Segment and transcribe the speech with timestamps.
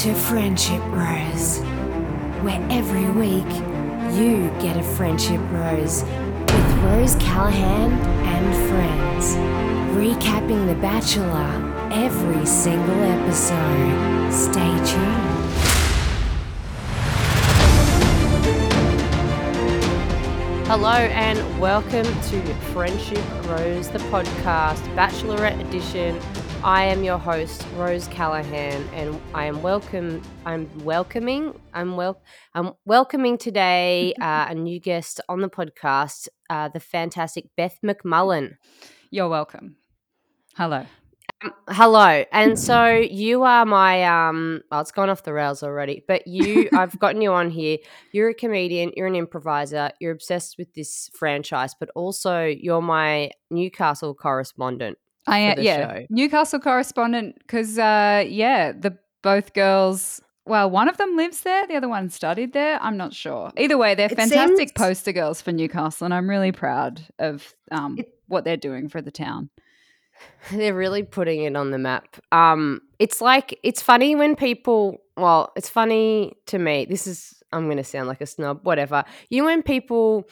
[0.00, 1.58] to Friendship Rose,
[2.40, 3.44] where every week
[4.16, 7.92] you get a friendship rose with Rose Callahan
[8.24, 9.36] and friends,
[9.94, 14.32] recapping The Bachelor every single episode.
[14.32, 15.40] Stay tuned.
[20.66, 26.18] Hello and welcome to Friendship Rose, the podcast, Bachelorette edition.
[26.62, 30.20] I am your host, Rose Callahan, and I am welcome.
[30.44, 31.58] I'm welcoming.
[31.72, 32.20] I'm well.
[32.54, 38.56] I'm welcoming today uh, a new guest on the podcast, uh, the fantastic Beth McMullen.
[39.10, 39.76] You're welcome.
[40.54, 40.84] Hello.
[41.42, 44.60] Um, hello, and so you are my um.
[44.70, 46.04] Oh, it's gone off the rails already.
[46.06, 47.78] But you, I've gotten you on here.
[48.12, 48.92] You're a comedian.
[48.94, 49.92] You're an improviser.
[49.98, 54.98] You're obsessed with this franchise, but also you're my Newcastle correspondent.
[55.30, 55.60] I am.
[55.60, 55.98] Yeah.
[56.00, 56.06] show.
[56.10, 60.20] Newcastle correspondent because, uh, yeah, the both girls.
[60.46, 61.66] Well, one of them lives there.
[61.66, 62.78] The other one studied there.
[62.82, 63.52] I'm not sure.
[63.56, 67.54] Either way, they're It fantastic seems- poster girls for Newcastle, and I'm really proud of
[67.70, 69.50] um, It- what they're doing for the town.
[70.52, 72.16] They're really putting it on the map.
[72.32, 74.98] Um, it's like it's funny when people.
[75.16, 76.86] Well, it's funny to me.
[76.88, 77.42] This is.
[77.52, 78.60] I'm going to sound like a snob.
[78.64, 79.04] Whatever.
[79.30, 80.28] You know when people.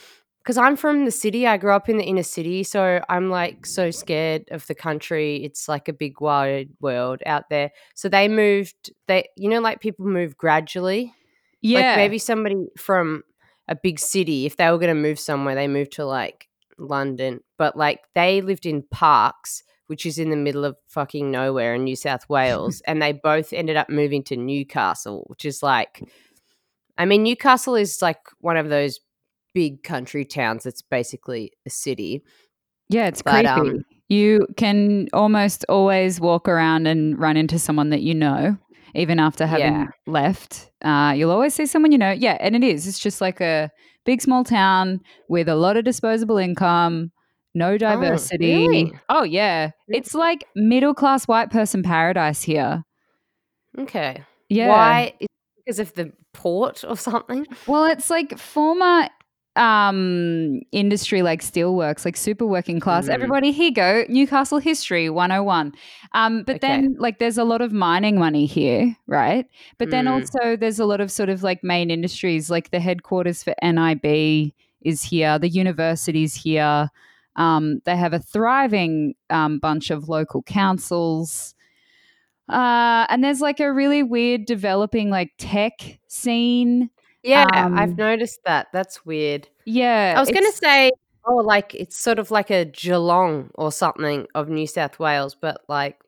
[0.48, 3.66] Because I'm from the city, I grew up in the inner city, so I'm like
[3.66, 5.44] so scared of the country.
[5.44, 7.70] It's like a big wide world out there.
[7.94, 8.90] So they moved.
[9.08, 11.12] They, you know, like people move gradually.
[11.60, 13.24] Yeah, Like maybe somebody from
[13.68, 17.40] a big city, if they were going to move somewhere, they moved to like London.
[17.58, 21.84] But like they lived in Parkes, which is in the middle of fucking nowhere in
[21.84, 22.80] New South Wales.
[22.86, 26.02] and they both ended up moving to Newcastle, which is like,
[26.96, 28.98] I mean, Newcastle is like one of those
[29.54, 32.22] big country towns It's basically a city.
[32.88, 33.70] yeah, it's but, creepy.
[33.70, 38.56] um, you can almost always walk around and run into someone that you know,
[38.94, 39.86] even after having Yeah.
[40.06, 40.70] left.
[40.82, 42.10] Uh, you'll always see someone you know.
[42.12, 42.86] Yeah, and it is.
[42.86, 43.70] It's just like a
[44.06, 47.12] big small town with a lot of disposable income,
[47.54, 48.54] no diversity.
[48.54, 48.92] really?
[49.10, 49.72] Oh, yeah.
[49.88, 52.82] It's like middle class white person paradise here.
[53.78, 54.24] Okay.
[54.48, 54.68] Yeah.
[54.68, 55.12] Why?
[55.58, 57.46] Because of the port or something?
[57.66, 59.08] Well, it's like former
[59.58, 63.14] um industry like steelworks like super working class Mm.
[63.14, 65.72] everybody here go newcastle history 101
[66.12, 66.60] um but Okay.
[66.60, 69.46] then like there's a lot of mining money here right
[69.78, 70.12] but then Mm.
[70.12, 74.04] also there's a lot of sort of like main industries like the headquarters for nib
[74.82, 76.88] is here the university's here
[77.36, 81.54] um they have a thriving um, bunch of local councils
[82.48, 86.88] uh, and there's like a really weird developing like tech scene
[87.22, 88.68] Yeah, Um, I've noticed that.
[88.72, 89.48] That's weird.
[89.64, 90.92] yeah I was going to say,
[91.26, 95.60] oh, like it's sort of like a Geelong or something of New South Wales, but
[95.68, 96.00] like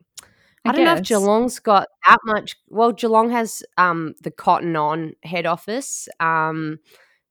[0.65, 1.03] I, I don't know if.
[1.03, 2.55] Geelong's got that much.
[2.69, 6.79] Well, Geelong has um the Cotton On head office, um,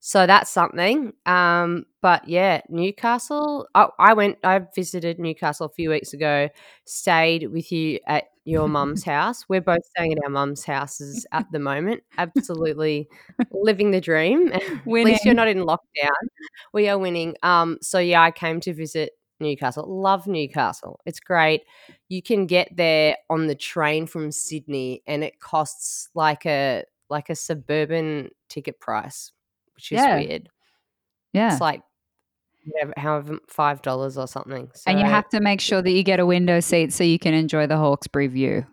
[0.03, 1.13] so that's something.
[1.27, 3.67] Um, but yeah, Newcastle.
[3.75, 4.39] I, I went.
[4.43, 6.49] I visited Newcastle a few weeks ago.
[6.85, 9.45] Stayed with you at your mum's house.
[9.47, 12.01] We're both staying at our mum's houses at the moment.
[12.17, 13.07] Absolutely
[13.51, 14.51] living the dream.
[14.53, 16.09] At least you're not in lockdown.
[16.73, 17.35] We are winning.
[17.43, 19.85] Um, so yeah, I came to visit Newcastle.
[19.87, 20.99] Love Newcastle.
[21.05, 21.61] It's great.
[22.09, 27.29] You can get there on the train from Sydney, and it costs like a like
[27.29, 29.31] a suburban ticket price,
[29.81, 30.15] which is Yeah.
[30.17, 30.49] weird.
[31.33, 31.81] yeah It's like
[32.65, 34.69] whatever, however, five dollars or something.
[34.87, 37.33] and you have to make sure that you get a window seat so you can
[37.33, 38.65] enjoy the Hawkesbury view.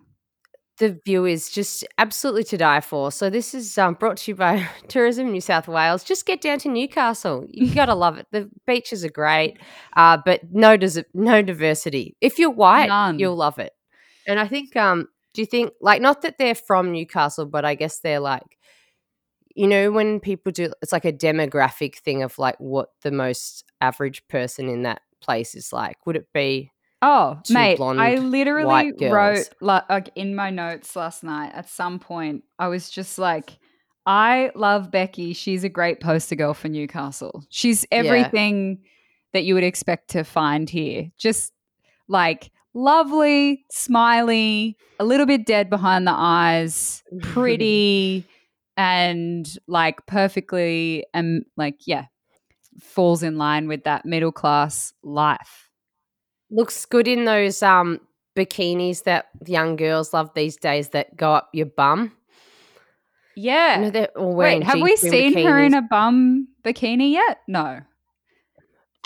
[0.78, 3.10] the view is just absolutely to die for.
[3.10, 6.04] So this is um, brought to you by Tourism New South Wales.
[6.04, 7.44] Just get down to Newcastle.
[7.48, 8.26] You gotta love it.
[8.30, 9.58] The beaches are great,
[9.96, 12.16] uh, but no does no diversity.
[12.20, 13.18] If you're white, None.
[13.18, 13.72] you'll love it.
[14.28, 17.74] And I think, um, do you think like not that they're from Newcastle, but I
[17.74, 18.44] guess they're like,
[19.58, 23.64] you know, when people do, it's like a demographic thing of like what the most
[23.80, 25.96] average person in that place is like.
[26.06, 26.70] Would it be?
[27.02, 31.98] Oh, mate, blonde I literally wrote like, like in my notes last night at some
[31.98, 33.58] point, I was just like,
[34.06, 35.32] I love Becky.
[35.32, 37.44] She's a great poster girl for Newcastle.
[37.50, 38.82] She's everything
[39.32, 41.10] that you would expect to find here.
[41.18, 41.52] Just
[42.08, 48.24] like lovely, smiley, a little bit dead behind the eyes, pretty,
[48.78, 52.06] and like perfectly, and like, yeah,
[52.80, 55.68] falls in line with that middle class life.
[56.50, 58.00] looks good in those um
[58.36, 62.12] bikinis that young girls love these days that go up your bum.
[63.36, 63.76] Yeah.
[63.78, 67.38] You know, they're all wearing Wait, have we seen her in a bum bikini yet?
[67.46, 67.80] No.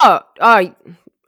[0.02, 0.74] Oh, oh,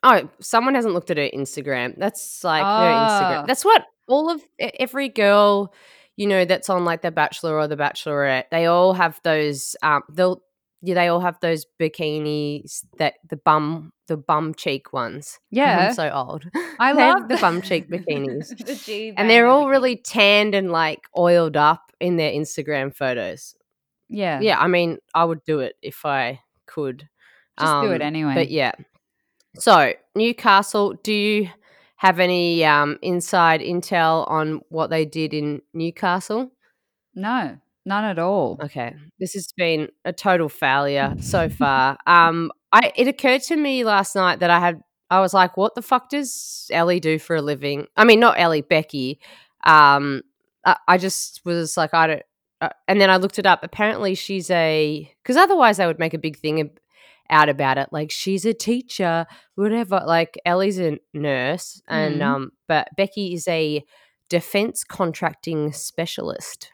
[0.03, 0.29] oh!
[0.41, 1.95] Someone hasn't looked at her Instagram.
[1.97, 3.09] That's like her Ah.
[3.09, 3.47] Instagram.
[3.47, 5.73] That's what all of every girl
[6.17, 9.77] you know, that's on like The Bachelor or The Bachelorette, they all have those.
[9.83, 10.43] Um, they'll
[10.87, 15.39] yeah, they all have those bikinis that the bum the bum cheek ones.
[15.51, 15.89] Yeah.
[15.89, 16.45] I'm so old.
[16.79, 18.49] I love the bum cheek bikinis.
[18.87, 23.55] the and they're all really tanned and like oiled up in their Instagram photos.
[24.11, 24.41] yeah.
[24.41, 27.09] Yeah, I mean, I would do it if I could.
[27.59, 28.35] Just do it Um, anyway.
[28.35, 28.73] But yeah.
[29.57, 31.49] So, Newcastle, do you
[32.05, 36.51] have any um, inside intel on what they did in Newcastle?
[37.15, 37.57] No,
[37.87, 38.59] none at all.
[38.63, 38.95] Okay.
[39.19, 41.97] This has been a total failure so far.
[42.07, 45.75] Um I it occurred to me last night that I had I was like, what
[45.75, 47.87] the fuck does Elly do for a living?
[47.97, 49.19] I mean, not Elly, Becky.
[49.65, 50.23] Um
[50.67, 52.23] I, I just was like, I don't
[52.61, 53.61] uh, and then I looked it up.
[53.63, 56.59] Apparently she's a cuz otherwise they would make a big thing
[57.31, 60.03] out about it like she's a teacher, whatever.
[60.07, 62.25] Like Elly's a nurse and Mhm.
[62.27, 63.83] um but Becky is a
[64.29, 66.71] defense contracting specialist.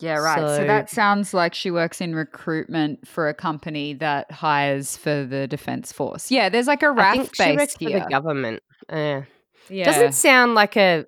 [0.00, 0.38] Yeah, right.
[0.38, 5.24] So, So- that sounds like she works in recruitment for a company that hires for
[5.24, 6.30] the defense force.
[6.30, 8.00] Yeah, there's like a RAAF think she base for here.
[8.00, 8.62] the government.
[8.88, 9.22] Uh,
[9.68, 9.84] yeah.
[9.84, 11.04] Doesn't sound like a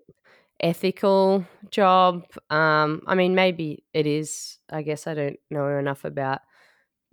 [0.61, 2.25] ethical job.
[2.51, 4.59] Um, I mean, maybe it is.
[4.69, 6.41] I guess I don't know enough about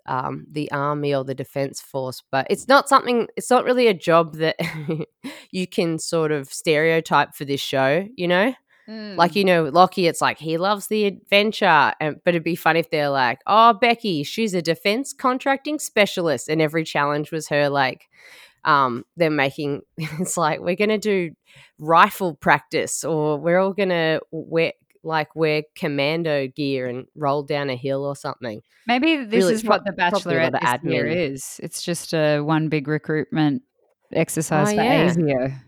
[0.07, 3.27] um, the army or the defense force, but it's not something.
[3.35, 4.55] It's not really a job that
[5.51, 8.07] you can sort of stereotype for this show.
[8.15, 8.53] You know,
[8.89, 9.17] Mm.
[9.17, 10.07] like you know, Locky.
[10.07, 13.73] It's like he loves the adventure, and but it'd be fun if they're like, "Oh,
[13.73, 18.07] Becky, she's a defense contracting specialist," and every challenge was her like
[18.63, 21.31] um, they're making it's like we're gonna do
[21.79, 24.71] rifle practice or we're all gonna wear
[25.03, 28.61] like wear commando gear and roll down a hill or something.
[28.87, 31.59] Maybe this really is pro- what the a lot Bachelorette this year is.
[31.63, 33.63] It's just a one big recruitment
[34.13, 35.09] oh, exercise Oh, for yeah.
[35.09, 35.59] ASIO.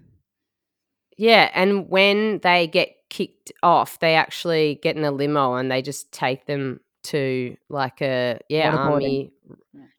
[1.17, 5.81] Yeah, and when they get kicked off, they actually get in a limo and they
[5.81, 9.31] just take them to like a yeah army.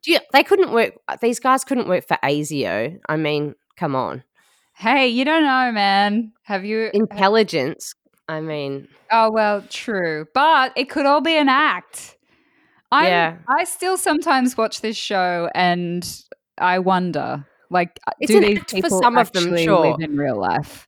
[0.03, 0.95] Do you, they couldn't work.
[1.09, 2.99] Uh, these guys couldn't work for ASIO.
[3.07, 4.23] I mean, come on,
[4.81, 6.33] Hey, you don't know, man.
[6.45, 6.89] Have you?
[6.95, 7.95] intelligence.
[8.31, 12.17] I mean, Oh well, true, but it could all be an act.
[12.93, 13.39] I Yeah.
[13.49, 16.07] I still sometimes watch this show and
[16.59, 19.81] I wonder, like, uh, It's do these people some of them, actually sure.
[19.81, 20.87] live in real life?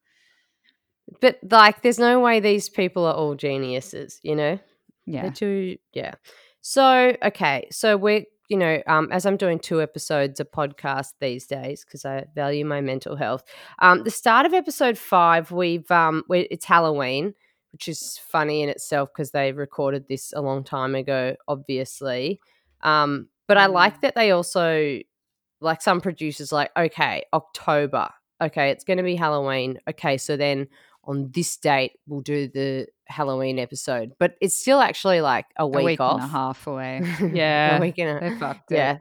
[1.20, 4.20] but like, there's no way these people are all geniuses.
[4.22, 4.58] You know.
[5.06, 6.14] Yeah, They're too, yeah.
[6.60, 7.66] So, okay.
[7.72, 12.04] So we're, you know, um, as I'm doing two episodes a podcast these days because
[12.04, 13.42] I value my mental health.
[13.78, 17.32] Um, the start of episode five, we've, um, we it's Halloween,
[17.72, 22.40] which is funny in itself because they recorded this a long time ago, obviously.
[22.82, 23.72] Um, but I Mm.
[23.72, 24.98] like that they also,
[25.62, 28.10] like some producers, like, okay, October.
[28.42, 29.78] Okay, it's going to be Halloween.
[29.88, 30.68] Okay, so then
[31.04, 35.66] on this date we'll do the Halloween episode, but it's still actually like a a
[35.66, 37.02] week, week off, and a half away.
[37.32, 38.58] Yeah, a week and a it.
[38.70, 38.98] yeah,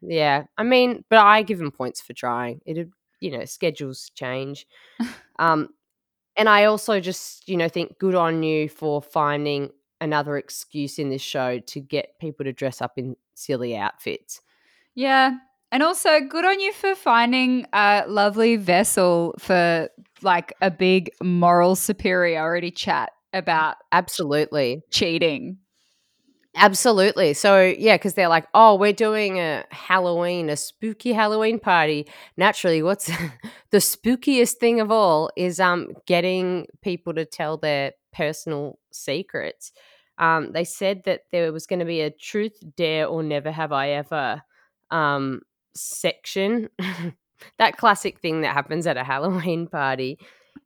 [0.00, 0.44] yeah.
[0.56, 2.60] I mean, but I give them points for trying.
[2.64, 2.88] It,
[3.20, 4.66] you know, schedules change,
[5.38, 5.68] um,
[6.36, 9.70] and I also just you know think good on you for finding
[10.00, 14.40] another excuse in this show to get people to dress up in silly outfits.
[14.94, 15.36] Yeah.
[15.72, 19.88] And also, good on you for finding a lovely vessel for
[20.22, 24.82] like a big moral superiority chat about Absolutely.
[24.90, 25.58] cheating.
[26.56, 27.32] Absolutely.
[27.34, 32.08] So yeah, because they're like, oh, we're doing a Halloween, a spooky Halloween party.
[32.36, 33.06] Naturally, what's
[33.70, 39.70] the spookiest thing of all is um getting people to tell their personal secrets.
[40.18, 43.70] Um, they said that there was going to be a truth, dare, or never have
[43.72, 44.42] I ever
[44.90, 45.42] um
[45.74, 46.68] section.
[47.58, 50.18] that classic thing that happens at a Halloween party.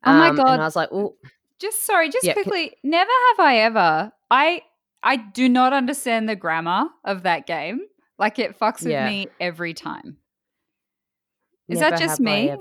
[0.04, 0.48] Oh my Um, God.
[0.48, 1.16] And I was like, oh,
[1.60, 2.76] Just sorry, just Yeah, can- quickly.
[2.82, 4.12] Never have I ever.
[4.30, 4.62] I
[5.02, 7.80] I do not understand the grammar of that game.
[8.18, 9.08] Like it fucks with Yeah.
[9.08, 10.16] me every time.
[11.68, 12.54] Is that just me?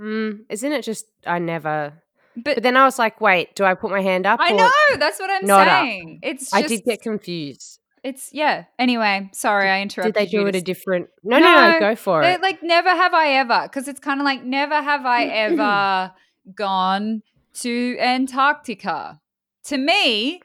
[0.00, 2.02] Mm, isn't it just I never
[2.36, 4.40] But, But then I was like, wait, do I put my hand up?
[4.42, 5.82] I know that's what I'm not up?
[5.84, 6.18] saying.
[6.22, 7.78] It's I did get confused.
[8.04, 8.66] It's yeah.
[8.78, 10.14] Anyway, sorry, I interrupted.
[10.14, 11.08] Did they you do it to a different?
[11.24, 12.40] No, no, no, No, go for it.
[12.42, 16.12] like never have I ever because it's kind of like never have I ever
[16.54, 17.22] gone
[17.54, 19.20] to Antarctica.
[19.64, 20.42] To me,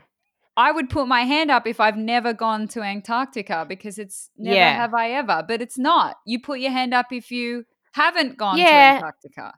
[0.56, 4.56] I would put my hand up if I've never gone to Antarctica because it's never
[4.56, 4.74] Yeah.
[4.76, 6.18] have I ever, but it's not.
[6.26, 9.54] You put your hand up if you haven't gone to Antarctica.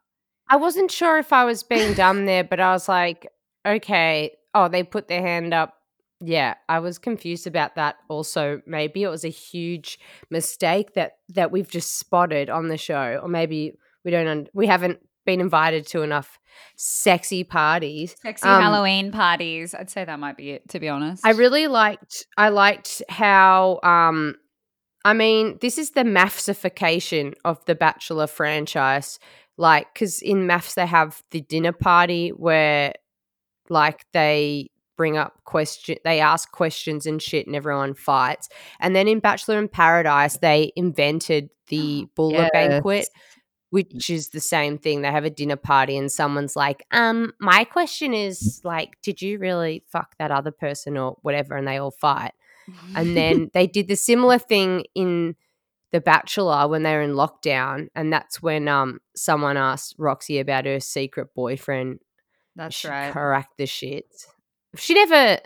[0.49, 3.27] I wasn't sure if I was being dumb there, but I was like,
[3.65, 4.31] okay.
[4.53, 5.75] Oh, they put their hand up.
[6.23, 7.95] Yeah, I was confused about that.
[8.07, 9.99] Also, maybe it was a huge
[10.29, 13.73] mistake that that we've just spotted on the show, or maybe
[14.05, 14.27] we don't.
[14.27, 16.39] Un- we haven't been invited to enough
[16.75, 18.15] sexy parties.
[18.21, 19.73] Sexy Um, Halloween parties.
[19.73, 21.25] I'd say that might be it, to be honest.
[21.25, 24.35] I really liked I liked how um
[25.03, 29.17] I mean, this is the MAFSification of the Bachelor franchise.
[29.57, 32.93] Like, because in MAFS they have the dinner party where
[33.69, 34.69] like they
[35.01, 38.49] bring up question they ask questions and shit and everyone fights.
[38.79, 43.09] And then in Bachelor in Paradise they invented the Bula banquet
[43.71, 45.01] which is the same thing.
[45.01, 49.39] They have a dinner party and someone's like, um, my question is like, did you
[49.39, 51.55] really fuck that other person or whatever?
[51.55, 52.33] And they all fight.
[52.95, 55.35] And then they did the similar thing in
[55.93, 57.87] The Bachelor when they were in lockdown.
[57.95, 61.99] And that's when um someone asked Roxi about her secret boyfriend.
[62.57, 63.13] That's she right.
[63.13, 64.05] cracked the shit.
[64.75, 65.39] She never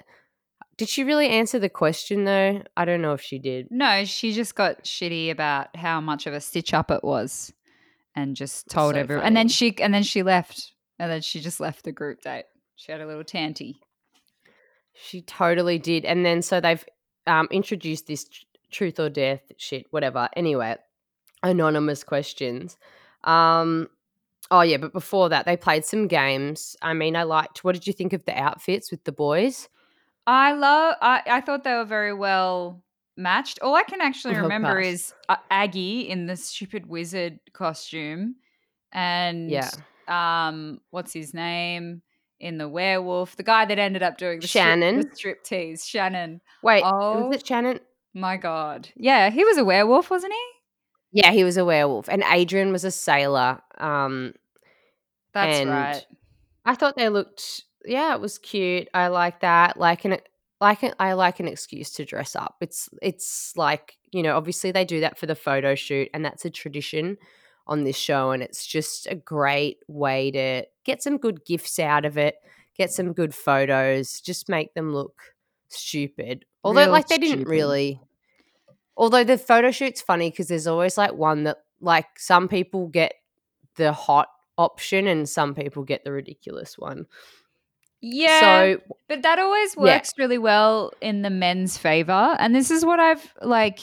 [0.78, 2.62] did she really answer the question though?
[2.76, 3.68] I don't know if she did.
[3.72, 7.54] No, she just got shitty about how much of a stitch up it was,
[8.16, 9.26] and just told So everyone.
[9.26, 12.46] And then she and then she left, and then she just left the group date.
[12.76, 13.80] She had a little tanty.
[14.94, 16.04] She totally did.
[16.04, 16.84] And then so they've
[17.26, 20.28] um, introduced this tr- truth or death shit, whatever.
[20.36, 20.76] Anyway,
[21.42, 22.78] anonymous questions.
[23.24, 23.88] Um,
[24.52, 26.76] oh, yeah, but before that, they played some games.
[26.82, 29.68] I mean, I liked, what did you think of the outfits with the boys?
[30.28, 30.96] I love.
[31.02, 32.82] I I thought they were very well
[33.16, 33.60] matched.
[33.62, 34.94] All I can actually remember cast.
[34.94, 38.36] is uh, Aggie in the stupid wizard costume,
[38.92, 39.70] and Yeah.
[40.08, 42.02] um, what's his name
[42.40, 43.36] in the werewolf?
[43.36, 45.02] The guy that ended up doing the strip- Shannon.
[45.10, 46.42] the strip tease, Shannon.
[46.64, 47.28] Wait, Oh.
[47.28, 47.80] was it Shannon?
[48.16, 50.46] My God, yeah, he was a werewolf, wasn't he?
[51.16, 52.10] Yeah, he was a werewolf.
[52.10, 53.60] And Adrian was a sailor.
[53.78, 54.34] Um,
[55.34, 56.06] That's And right.
[56.66, 58.90] I thought they looked, yeah, it was cute.
[58.94, 59.78] I like that.
[59.78, 60.18] Like an,
[60.62, 62.58] like an, I like an excuse to dress up.
[62.62, 66.46] It's, it's like you know, obviously they do that for the photo shoot, and that's
[66.46, 67.18] a tradition
[67.68, 72.06] on this show, and it's just a great way to get some good gifts out
[72.06, 72.36] of it,
[72.78, 75.36] get some good photos, just make them look
[75.68, 76.46] stupid.
[76.64, 78.00] Although, Real like, they didn't really.
[78.98, 83.14] Although the photo shoot's funny because there's always like one that, like, some people get
[83.76, 87.06] the hot option and some people get the ridiculous one.
[88.02, 88.78] Yeah, So
[89.10, 89.84] but that always Yeah.
[89.84, 92.36] works really well in the men's favor.
[92.40, 93.80] And this is what I've like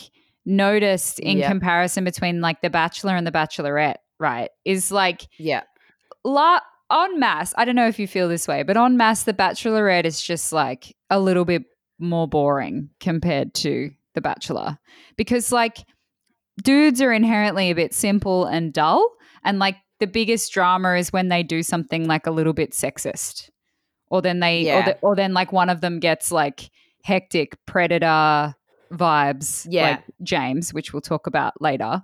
[0.47, 1.49] noticed in Yeah.
[1.49, 4.51] comparison between like The Bachelor and The Bachelorette, right?
[4.65, 5.63] Is like yeah,
[6.25, 9.33] la- on mass, I don't know if you feel this way, but on mass, The
[9.33, 11.65] Bachelorette is just like a little bit
[11.99, 14.79] more boring compared to The Bachelor
[15.17, 15.79] because like
[16.63, 19.09] dudes are inherently a bit simple and dull.
[19.45, 23.49] And like the biggest drama is when they do something like a little bit sexist.
[24.11, 26.71] Or then they, or, the, or then like one of them gets like
[27.05, 28.55] hectic predator
[28.93, 29.91] vibes, Yeah.
[29.93, 32.03] like James, which we'll talk about later.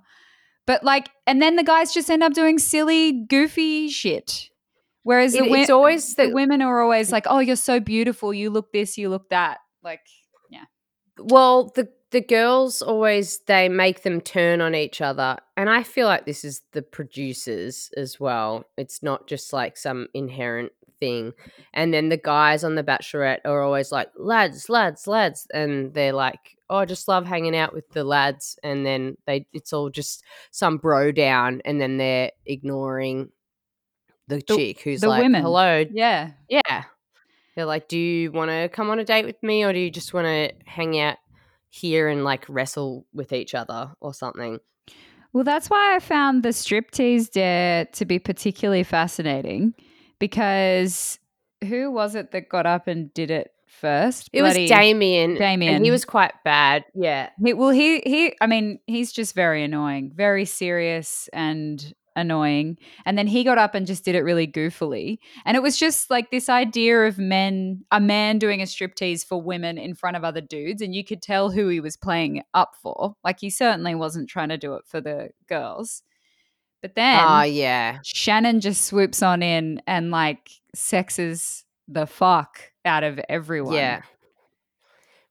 [0.65, 4.49] But like, and then the guys just end up doing silly, goofy shit.
[5.03, 8.33] Whereas It- the, it's always the the women are always like, "Oh, you're so beautiful.
[8.33, 8.97] You look this.
[8.97, 10.01] You look that." Like,
[10.49, 10.65] yeah
[11.17, 16.07] well the the girls always they make them turn on each other, and I feel
[16.07, 18.65] like this is the producers as well.
[18.77, 21.33] It's not just like some inherent thing.
[21.73, 26.13] And then the guys on the Bachelorette are always like lads, lads, lads, and they're
[26.13, 26.39] like.
[26.71, 30.23] Oh, I just love hanging out with the lads, and then they it's all just
[30.51, 33.29] some bro down, and then they're ignoring
[34.27, 35.41] the, The- chick who's the like, women.
[35.41, 36.83] "Hello, yeah, Yeah.
[37.55, 39.89] They're like, do you want to come on a date with me or do you
[39.89, 41.17] just want to hang out
[41.69, 44.59] here and like wrestle with each other or something?
[45.33, 49.75] Well, that's why I found the striptease dare to be particularly fascinating
[50.17, 51.19] because
[51.67, 54.29] who was it that got up and did it first?
[54.33, 55.35] It Bloody- was Damien.
[55.35, 55.75] Damien.
[55.75, 56.85] And he was quite bad.
[56.95, 57.29] Yeah.
[57.43, 58.35] He, well, he he.
[58.41, 62.77] I mean, he's just very annoying, very serious and annoying.
[63.05, 65.17] And then he got up and just did it really goofily.
[65.45, 69.41] And it was just like this idea of men, a man doing a striptease for
[69.41, 72.75] women in front of other dudes, and you could tell who he was playing up
[72.81, 73.15] for.
[73.23, 76.03] Like he certainly wasn't trying to do it for the girls.
[76.81, 77.99] But then Oh, yeah.
[78.03, 83.73] Shannon just swoops on in and like sexes the fuck out of everyone.
[83.73, 84.01] Yeah.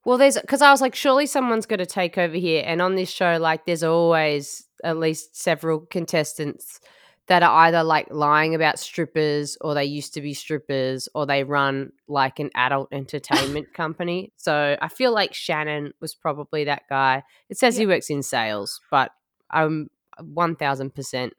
[0.05, 2.63] Well, there's because I was like, surely someone's got to take over here.
[2.67, 6.81] And on this show, like, there's always at least several contestants
[7.29, 11.45] that are either like lying about strippers or they used to be strippers or they
[11.45, 14.33] run like an adult entertainment company.
[14.37, 17.23] So I feel like Shannon was probably that guy.
[17.49, 19.13] It says he works in sales, but
[19.51, 21.33] I'm 1000% bet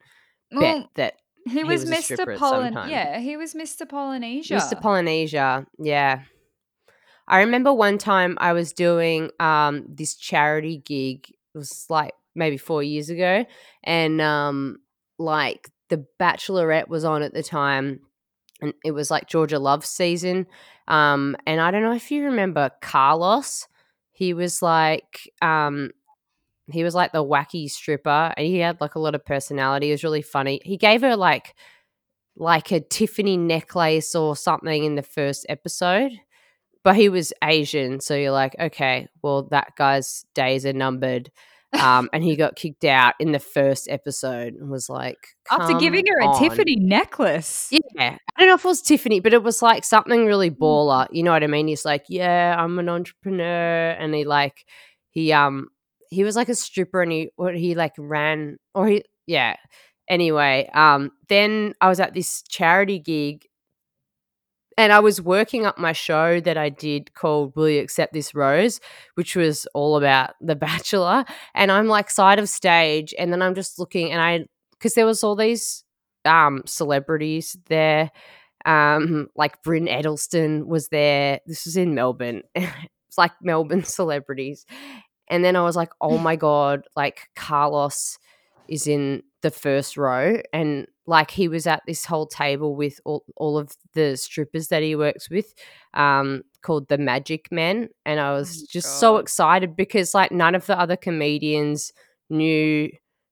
[0.51, 1.15] Well, that
[1.45, 2.37] he, he was, was Mr.
[2.37, 2.73] Polyn.
[2.87, 3.87] Yeah, he was Mr.
[3.87, 4.55] Polynesia.
[4.55, 4.79] Mr.
[4.79, 6.21] Polynesia, yeah.
[7.27, 11.29] I remember one time I was doing um this charity gig.
[11.29, 13.45] It was like maybe four years ago,
[13.83, 14.77] and um
[15.19, 17.99] like The Bachelorette was on at the time,
[18.61, 20.47] and it was like Georgia Love season.
[20.87, 23.67] Um, and I don't know if you remember Carlos.
[24.11, 25.91] He was like, um,
[26.71, 29.87] he was like the wacky stripper, and he had like a lot of personality.
[29.87, 30.61] He was really funny.
[30.65, 31.55] He gave her like,
[32.35, 36.13] like a Tiffany necklace or something in the first episode
[36.83, 41.31] but he was Asian, so you're like, okay, well that guy's days are numbered.
[41.73, 46.05] Um, and he got kicked out in the first episode and was like, after giving
[46.07, 46.39] her a.
[46.39, 47.69] Tiffany necklace.
[47.71, 51.07] Yeah, I don't know if it was Tiffany, but it was like something really baller.
[51.11, 51.67] You know what I mean?
[51.67, 54.65] He's like, yeah, I'm an entrepreneur, and he like,
[55.11, 55.69] he um,
[56.09, 59.55] he was like a stripper, and he or he like ran, or he yeah.
[60.07, 63.45] Anyway, um, then I was at this charity gig
[64.79, 68.33] and I was working up my show that I did called Will You Accept This
[68.33, 68.79] Rose,
[69.15, 71.25] which was all about The Bachelor.
[71.53, 75.05] And I'm like side of stage, and then I'm just looking, and I, because there
[75.05, 75.83] was all these
[76.23, 78.09] um, celebrities there,
[78.65, 81.41] um, like Brynne Edelsten was there.
[81.45, 82.43] This was in Melbourne.
[82.55, 82.71] it's
[83.17, 84.65] like Melbourne celebrities.
[85.27, 88.17] And then I was like, oh my God, like Carlos
[88.69, 93.25] is in the first row and like he was at this whole table with all,
[93.35, 95.55] all of the strippers that he works with
[95.95, 98.99] um called the magic men and i was oh just God.
[98.99, 101.91] so excited because like none of the other comedians
[102.29, 102.89] knew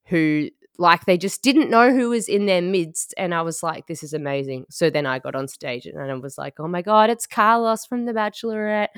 [0.08, 3.86] who like they just didn't know who was in their midst and i was like
[3.88, 4.66] this is amazing.
[4.70, 7.86] So then i got on stage and i was like oh my god it's carlos
[7.86, 8.90] from the bachelorette.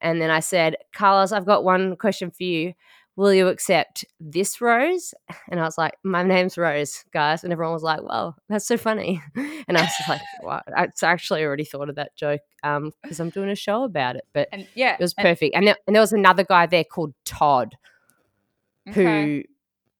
[0.00, 2.74] And then i said carlos i've got one question for you
[3.16, 5.12] will you accept this rose?
[5.50, 7.44] And I was like, my name's Rose, guys.
[7.44, 9.22] And everyone was like, well, that's so funny.
[9.68, 12.92] And I was just like, wow, I actually already thought of that joke because um,
[13.20, 14.24] I'm doing a show about it.
[14.32, 15.54] But and, yeah, it was perfect.
[15.54, 17.76] And, and, there, and there was another guy there called Todd
[18.88, 19.02] okay.
[19.04, 19.42] who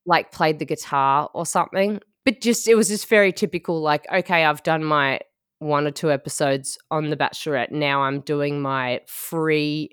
[0.06, 2.00] like played the guitar or something.
[2.24, 5.20] But just, it was just very typical like, okay, I've done my
[5.60, 7.70] one or two episodes on The Bachelorette.
[7.70, 9.90] Now I'm doing my free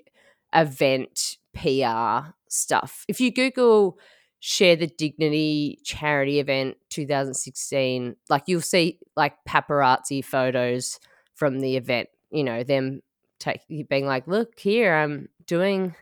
[0.52, 3.04] event PR stuff.
[3.08, 3.98] If you Google
[4.40, 11.00] share the dignity charity event 2016 like you'll see like paparazzi photos
[11.34, 13.00] from the event you know them
[13.40, 15.94] take being like look here i'm doing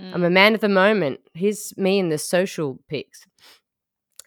[0.00, 0.14] mm.
[0.14, 0.34] i'm a hmm.
[0.34, 3.26] man of the moment here's me in the social pics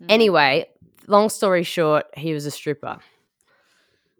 [0.01, 0.07] mm.
[0.09, 0.65] anyway
[1.07, 2.99] long story short he was a stripper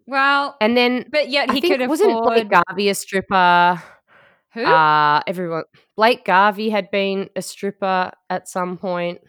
[0.06, 1.90] well and then but yet he could afford...
[1.90, 3.82] wasn't Blake Garvey a stripper
[4.54, 4.64] who?
[4.64, 5.64] Uh, everyone.
[5.96, 9.20] Blake Garvey had been a stripper at some point.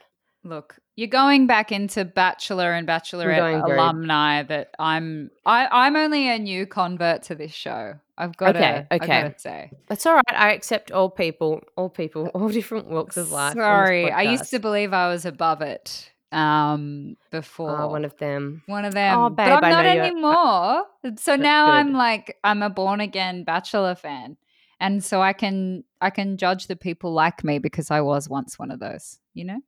[0.43, 4.59] Look, you're going back into Bachelor and Bachelorette alumni very...
[4.59, 5.31] that I'm.
[5.45, 7.95] I, I'm only a new convert to this show.
[8.17, 8.95] I've got okay, to.
[9.03, 10.23] Okay, to say that's all right.
[10.33, 13.55] I accept all people, all people, all different walks of life.
[13.55, 18.61] Sorry, I used to believe I was above it um before oh, one of them
[18.65, 20.83] one of them oh, babe, but i'm not anymore
[21.17, 21.71] so now good.
[21.71, 24.35] i'm like i'm a born again bachelor fan
[24.79, 28.59] and so i can i can judge the people like me because i was once
[28.59, 29.59] one of those you know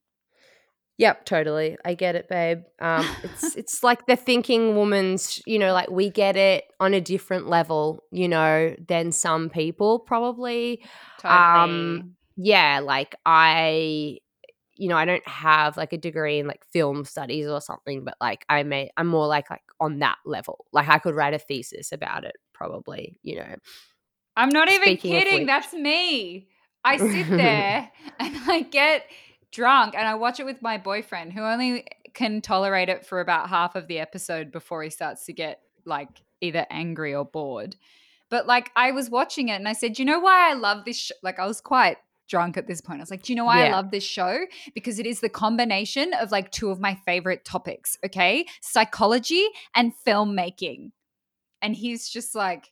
[1.00, 1.78] Yep, totally.
[1.86, 2.64] I get it, babe.
[2.80, 7.02] Um, it's it's like the thinking woman's, you know, like we get it on a
[7.02, 10.84] different level, you know, than some people probably.
[11.20, 11.40] Totally.
[11.40, 14.18] Um, yeah, like I,
[14.76, 18.16] you know, I don't have like a degree in like film studies or something, but
[18.20, 20.66] like I may, I'm more like like on that level.
[20.74, 23.56] Like I could write a thesis about it, probably, you know.
[24.38, 25.46] I'm not even Speaking kidding.
[25.48, 26.48] That's me.
[26.86, 29.04] I sit there and I get
[29.52, 33.50] drunk and I watch it with my boyfriend who only can tolerate it for about
[33.50, 37.76] half of the episode before he starts to get like either angry or bored.
[38.30, 40.98] But like I was watching it and I said, "You know why I love this
[40.98, 41.12] sh-?
[41.24, 41.98] like I was quite
[42.28, 43.00] drunk at this point.
[43.00, 43.70] I was like, "Do you know why yeah.
[43.70, 44.46] I love this show?
[44.76, 48.46] Because it is the combination of like two of my favorite topics, okay?
[48.62, 50.92] Psychology and filmmaking."
[51.62, 52.72] And he's just like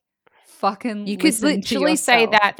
[0.56, 2.58] fucking you could literally say that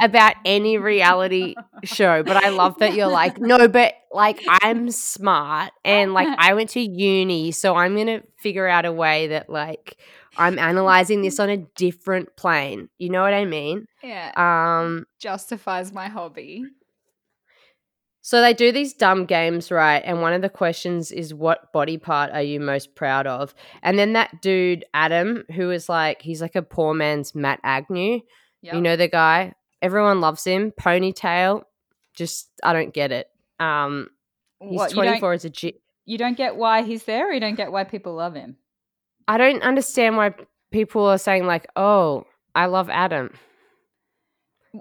[0.00, 5.70] about any reality show but i love that you're like no but like i'm smart
[5.84, 9.98] and like i went to uni so i'm gonna figure out a way that like
[10.36, 12.88] i'm analyzing this on a different plane.
[12.98, 13.86] You know what i mean?
[14.02, 14.32] Yeah.
[14.34, 16.64] Um justifies my hobby
[18.24, 20.00] so they do these dumb games, right?
[20.04, 23.98] And one of the questions is, "What body part are you most proud of?" And
[23.98, 28.20] then that dude Adam, who is like, he's like a poor man's Matt Agnew.
[28.62, 28.74] Yep.
[28.74, 29.54] You know the guy.
[29.82, 30.72] Everyone loves him.
[30.80, 31.64] Ponytail.
[32.14, 33.26] Just I don't get it.
[33.58, 34.08] Um,
[34.60, 35.80] he's what, twenty four as a G.
[36.04, 38.56] You don't get why he's there, or you don't get why people love him.
[39.26, 40.34] I don't understand why
[40.70, 43.30] people are saying like, "Oh, I love Adam."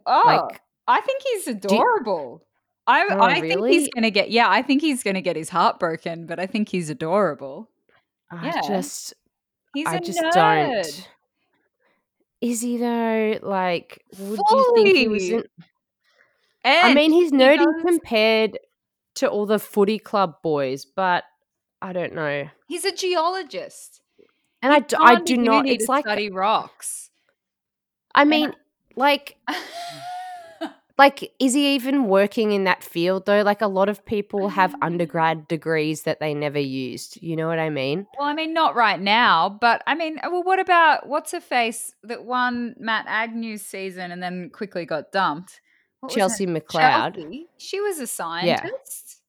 [0.05, 2.43] Oh, like, I think he's adorable.
[2.87, 3.49] I, oh, I really?
[3.49, 6.45] think he's gonna get yeah, I think he's gonna get his heart broken, but I
[6.47, 7.69] think he's adorable.
[8.31, 8.61] I Yeah.
[8.67, 9.13] just
[9.73, 10.33] He's I just nerd.
[10.33, 11.09] don't.
[12.41, 13.39] Is he though?
[13.41, 15.29] Like, would you think he was?
[15.29, 15.43] Fully.
[16.63, 18.59] In, I mean, he's he nerdy does- compared
[19.15, 21.23] to all the footy club boys, but
[21.81, 22.49] I don't know.
[22.67, 24.01] He's a geologist.
[24.63, 25.67] And I, d- I to do not.
[25.67, 27.09] It's to like study rocks.
[28.13, 28.53] I mean,
[28.95, 29.55] like, mm.
[30.97, 33.41] Like, is he even working in that field though?
[33.41, 34.51] Like, a lot of people mm.
[34.51, 37.17] have undergrad degrees that they never used.
[37.21, 38.07] You know what I mean?
[38.17, 41.41] Well, I mean, not right now, but I mean, uh, well, what about what's her
[41.41, 45.61] face that won Matt Agnew's season and then quickly got dumped?
[46.01, 47.17] What Chelsie McLeod.
[47.17, 47.43] Chelsie?
[47.57, 49.21] She was a scientist.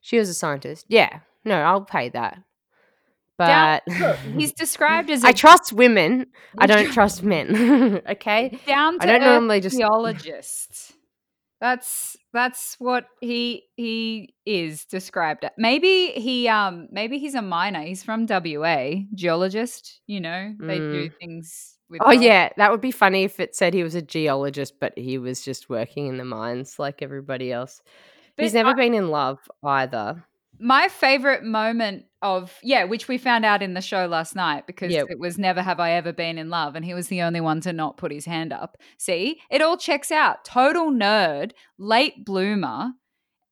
[0.00, 0.86] She was a scientist.
[0.88, 1.20] Yeah.
[1.44, 2.42] No, I'll pay that.
[3.38, 6.26] Down- But Look, he's described as a I trust women.
[6.58, 8.00] I don't trust men.
[8.10, 8.58] okay.
[8.66, 10.92] down to I don't normally just- geologist.
[11.60, 15.52] That's that's what he he is described at.
[15.56, 17.82] Maybe he um maybe he's a miner.
[17.82, 20.00] He's from WA, geologist.
[20.08, 22.00] You know, they do things with.
[22.02, 22.20] Oh rock.
[22.20, 25.44] yeah, that would be funny if it said he was a geologist, but he was
[25.44, 27.80] just working in the mines like everybody else.
[28.36, 30.24] But He's never I- been in love either.
[30.58, 34.92] My favorite moment of yeah, which we found out in the show last night because
[34.92, 35.02] Yeah.
[35.10, 37.60] it was never have I ever been in love, and he was the only one
[37.62, 38.76] to not put his hand up.
[38.96, 40.44] See, it all checks out.
[40.44, 42.92] Total nerd, late bloomer,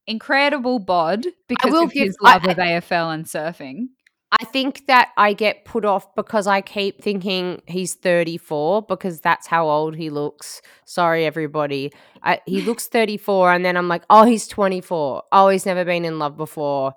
[0.07, 3.89] incredible bod because of give- his love I- of AFL and surfing.
[4.33, 9.49] I think that I get put off because I keep thinking he's 34 because that's
[9.49, 10.63] how old he looks.
[10.85, 11.93] Sorry, everybody.
[12.23, 15.25] I, he looks 34, and then I'm like, oh, he's 24.
[15.33, 16.95] Oh, he's never been in love before.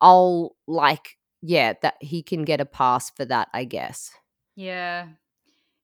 [0.00, 4.10] I'll like, yeah, that he can get a pass for that, I guess.
[4.56, 5.08] Yeah.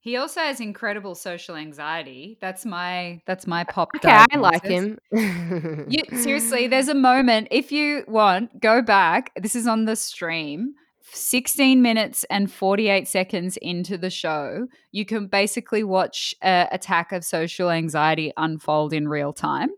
[0.02, 2.38] He also has incredible social anxiety.
[2.40, 3.90] That's my that's my pop.
[3.96, 4.98] Okay, I like him.
[5.12, 7.48] You, seriously, there's a moment.
[7.50, 9.30] If you want, go back.
[9.36, 10.74] This is on the stream.
[11.12, 17.24] 16 minutes and 48 seconds into the show, you can basically watch a attack of
[17.24, 19.70] social anxiety unfold in real time.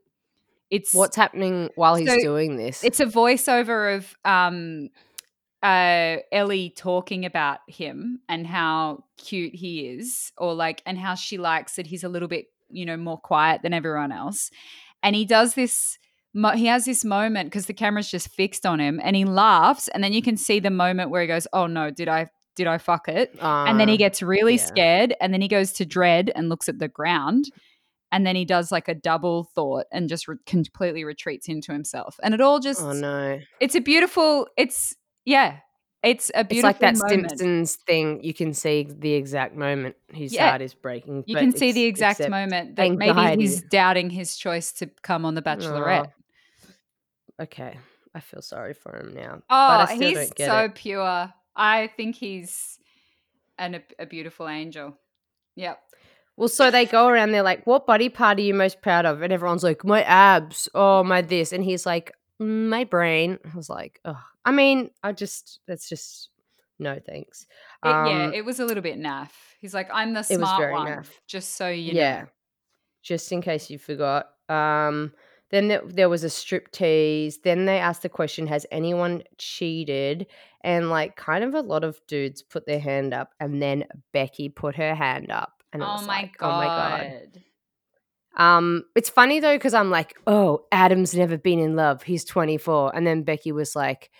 [0.70, 2.84] It's What's happening while he's So, doing this?
[2.84, 4.90] it's a voiceover of um
[5.62, 11.38] uh Elly talking about him and how cute he is or like and how she
[11.38, 14.50] likes that he's a little bit you know more quiet than everyone else
[15.02, 15.98] and he does this
[16.34, 19.88] mo- he has this moment because the camera's just fixed on him and he laughs
[19.88, 22.66] and then you can see the moment where he goes oh no did i did
[22.66, 24.64] i fuck it and then he Uh, gets really yeah.
[24.64, 27.44] scared and then he goes to dread and looks at the ground
[28.10, 32.18] and then he does like a double thought and just re- completely retreats into himself
[32.22, 33.38] and it all just Oh no.
[33.60, 35.58] it's a beautiful it's yeah
[36.02, 37.30] it's a beautiful It's like that moment.
[37.30, 38.24] Simpsons thing.
[38.24, 40.48] You can see the exact moment his Yeah.
[40.48, 41.22] heart is breaking.
[41.28, 45.34] you can see the exact moment that maybe he's doubting his choice to come on
[45.36, 46.10] the bachelorette
[47.40, 47.78] Okay,
[48.14, 49.34] I feel sorry for him now.
[49.36, 50.74] oh but I still he's don't get so it.
[50.74, 52.78] pure i think he's
[53.58, 54.96] an, a, a beautiful angel
[55.56, 55.78] yep
[56.36, 57.32] Well, so they go around.
[57.32, 60.66] They're like, "What body part are you most proud of?" And everyone's like, "My abs."
[60.74, 61.52] Oh, my this.
[61.52, 65.88] And he's like, "Mm, "My brain." I was like, "Oh, I mean, I just that's
[65.88, 66.30] just
[66.78, 67.46] no thanks."
[67.84, 69.30] It- yeah Um, it was a little bit naff.
[69.60, 71.06] He's like i'm the smart one naff.
[71.28, 72.26] just so you yeah know
[73.02, 74.26] just in case you forgot.
[74.48, 75.12] Um
[75.50, 77.40] then there, there was a strip tease.
[77.42, 80.26] Then they asked the question has anyone cheated?
[80.64, 84.48] And like kind of a lot of dudes put their hand up and then becky
[84.48, 87.42] put her hand up and it oh was my like, god oh my god
[88.36, 92.02] um it's funny though because i'm like oh adam's never been in love.
[92.02, 94.10] He's 24 and then becky was like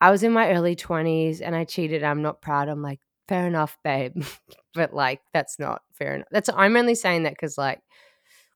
[0.00, 2.02] i was in my early 20s and i cheated.
[2.02, 2.68] I'm not proud.
[2.68, 4.22] I'm like fair enough babe.
[4.74, 7.80] But like that's not fair enough that's i'm only saying that because like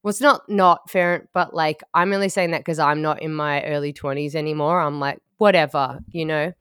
[0.02, 3.32] well it's not not fair but like i'm only saying that because i'm not in
[3.32, 4.80] my early 20s anymore.
[4.80, 6.52] I'm like whatever you know?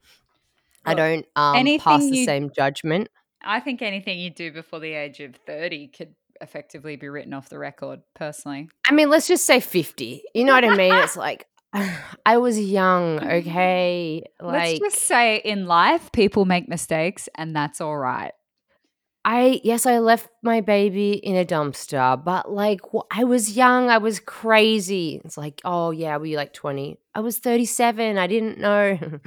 [0.84, 3.08] I don't um pass the you- same judgment.
[3.42, 7.48] I think anything you do before the age of 30 could effectively be written off
[7.48, 10.22] the record personally I mean, let's just say 50.
[10.34, 10.94] You know what I mean?
[10.94, 11.46] It's like,
[12.26, 14.22] I was young, okay?
[14.40, 18.32] Like, Let's just say in life, people make mistakes, and that's all right.
[19.24, 23.98] I, yes, I left my baby in a dumpster, but like, I was young, I
[23.98, 25.20] was crazy.
[25.22, 26.96] It's like, oh, yeah, were you like 20?
[27.14, 28.98] I was 37, I didn't know.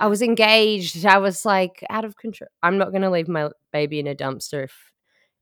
[0.00, 0.08] I Uh.
[0.08, 2.48] was engaged, I was like out of control.
[2.62, 4.72] I'm not going to leave my baby in a dumpster if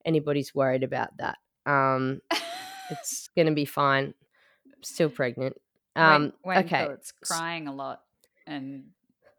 [0.07, 1.37] anybody's worried about that.
[1.67, 2.23] Um,
[2.91, 4.15] it's going to be fine.
[4.67, 5.57] I'm still pregnant.
[5.95, 6.85] Um, when, when okay.
[6.93, 8.03] it's crying a lot,
[8.47, 8.85] and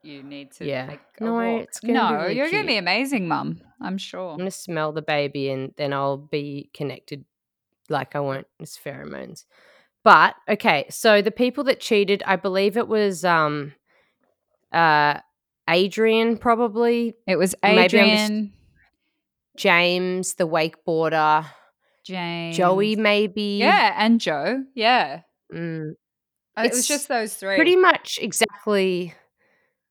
[0.03, 0.87] you need to Yeah.
[0.87, 1.63] take a No, walk.
[1.63, 3.61] it's gonna be no, really you're gonna be amazing, mum.
[3.81, 4.31] I'm sure.
[4.31, 7.25] I'm gonna smell the baby and then I'll be connected
[7.89, 8.47] like I won't.
[8.59, 9.45] It's pheromones.
[10.03, 13.73] But okay, so the people that cheated, I believe it was um
[14.71, 15.19] uh
[15.69, 17.15] Adrian probably.
[17.27, 18.53] It was Adrian,
[19.57, 21.45] James, the wakeboarder.
[22.05, 23.57] James, Joey, maybe.
[23.59, 24.63] Yeah, and Joe.
[24.75, 25.21] Yeah.
[25.53, 25.91] Mm,
[26.55, 27.55] Uh, it was It's just those three.
[27.55, 29.13] pretty much exactly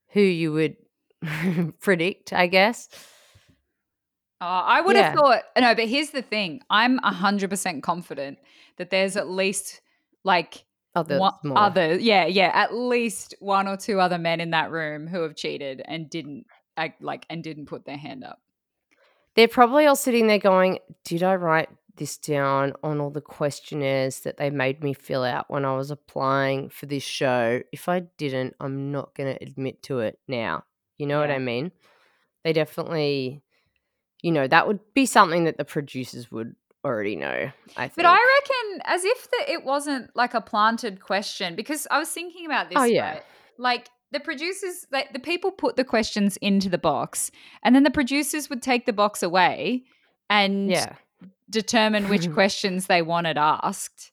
[0.09, 0.77] who you would
[1.79, 2.89] predict, I guess.
[4.39, 8.37] Oh, I would have thought no, but here's the thing: I'm hundred percent confident
[8.77, 9.81] that there's at least
[10.23, 11.57] like one more.
[11.57, 15.35] other, yeah, yeah, at least one or two other men in that room who have
[15.35, 18.39] cheated and didn't act like and didn't put their hand up.
[19.37, 24.21] They're probably all sitting there going, Did I write this down on all the questionnaires
[24.21, 27.61] that they made me fill out when I was applying for this show?
[27.71, 30.63] If I didn't, I'm not going to admit to it now.
[30.97, 31.71] You know what I mean?
[32.43, 33.43] They definitely,
[34.23, 37.51] you know, that would be something that the producers would already know.
[37.75, 37.95] I think.
[37.95, 42.09] But I reckon, as if the, it wasn't like a planted question, because I was
[42.09, 42.79] thinking about this.
[42.79, 43.11] Oh, yeah.
[43.11, 43.23] right?
[43.59, 47.31] Like the producers, like the people put the questions into the box,
[47.63, 49.83] and then the producers would take the box away
[50.29, 50.95] and yeah.
[51.49, 54.11] determine which questions they wanted asked.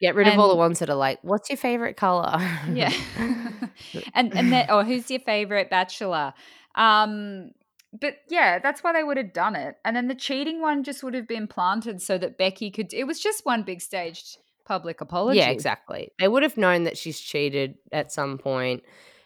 [0.00, 2.36] Get rid of all the ones that are like, What's your favorite color?
[2.72, 2.92] Yeah.
[4.14, 6.32] and and then oh, who's your favorite bachelor?
[6.74, 7.50] Um
[7.92, 9.74] but yeah, that's why they would have done it.
[9.84, 13.04] And then the cheating one just would have been planted so that Becky could it
[13.04, 15.38] was just one big staged public apology.
[15.38, 16.12] Yeah, exactly.
[16.18, 18.82] They would have known that she's cheated at some point.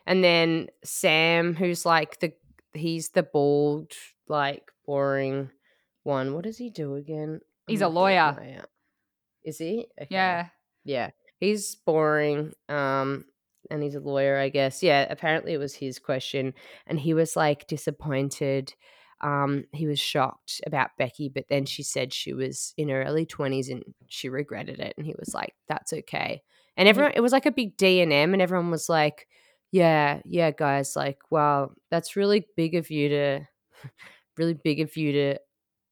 [0.07, 2.33] And then Sam, who's like the
[2.73, 3.93] he's the bald,
[4.29, 5.51] like boring
[6.03, 6.35] one.
[6.35, 7.40] What does he do again?
[7.67, 8.37] He's a lawyer.
[9.45, 9.87] Is he?
[10.01, 10.09] Okay.
[10.11, 10.47] Yeah.
[10.85, 11.11] Yeah.
[11.40, 12.53] He's boring.
[12.69, 13.25] Um
[13.71, 14.83] and he's a lawyer, I guess.
[14.83, 16.55] Yeah, apparently it was his question.
[16.87, 18.75] And he was like disappointed.
[19.23, 23.25] Um, he was shocked about Becky, but then she said she was in her early
[23.25, 24.95] twenties and she regretted it.
[24.99, 26.43] And he was like, That's okay.
[26.77, 29.27] And everyone it was like a big D and M and everyone was like,
[29.75, 33.41] Yeah, yeah, guys, like, wow, that's really big of you to
[34.39, 35.39] really big of you to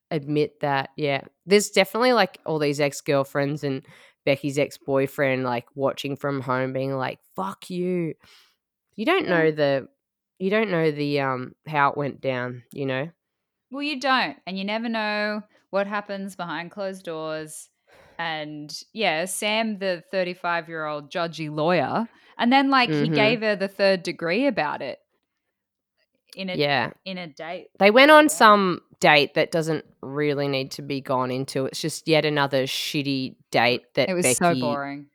[0.08, 0.90] admit that.
[0.96, 1.22] Yeah.
[1.46, 3.82] There's definitely like all these ex girlfriends and
[4.24, 8.14] Becky's ex boyfriend like watching from home being like, fuck you.
[8.94, 9.88] You don't know the
[10.38, 13.10] you don't know the um how it went down, you know?
[13.72, 17.68] Well, you don't, and you never know what happens behind closed doors.
[18.16, 22.08] And yeah, Sam, the 35 year old judgy lawyer,
[22.42, 23.14] and then like he Mhm.
[23.14, 24.98] gave her the third degree about it
[26.36, 26.90] in a Yeah.
[27.04, 27.68] in a date.
[27.78, 28.28] They went on Yeah.
[28.28, 31.66] some date that doesn't really need to be gone into.
[31.66, 35.06] It's just yet another shitty date that It was Becky so boring.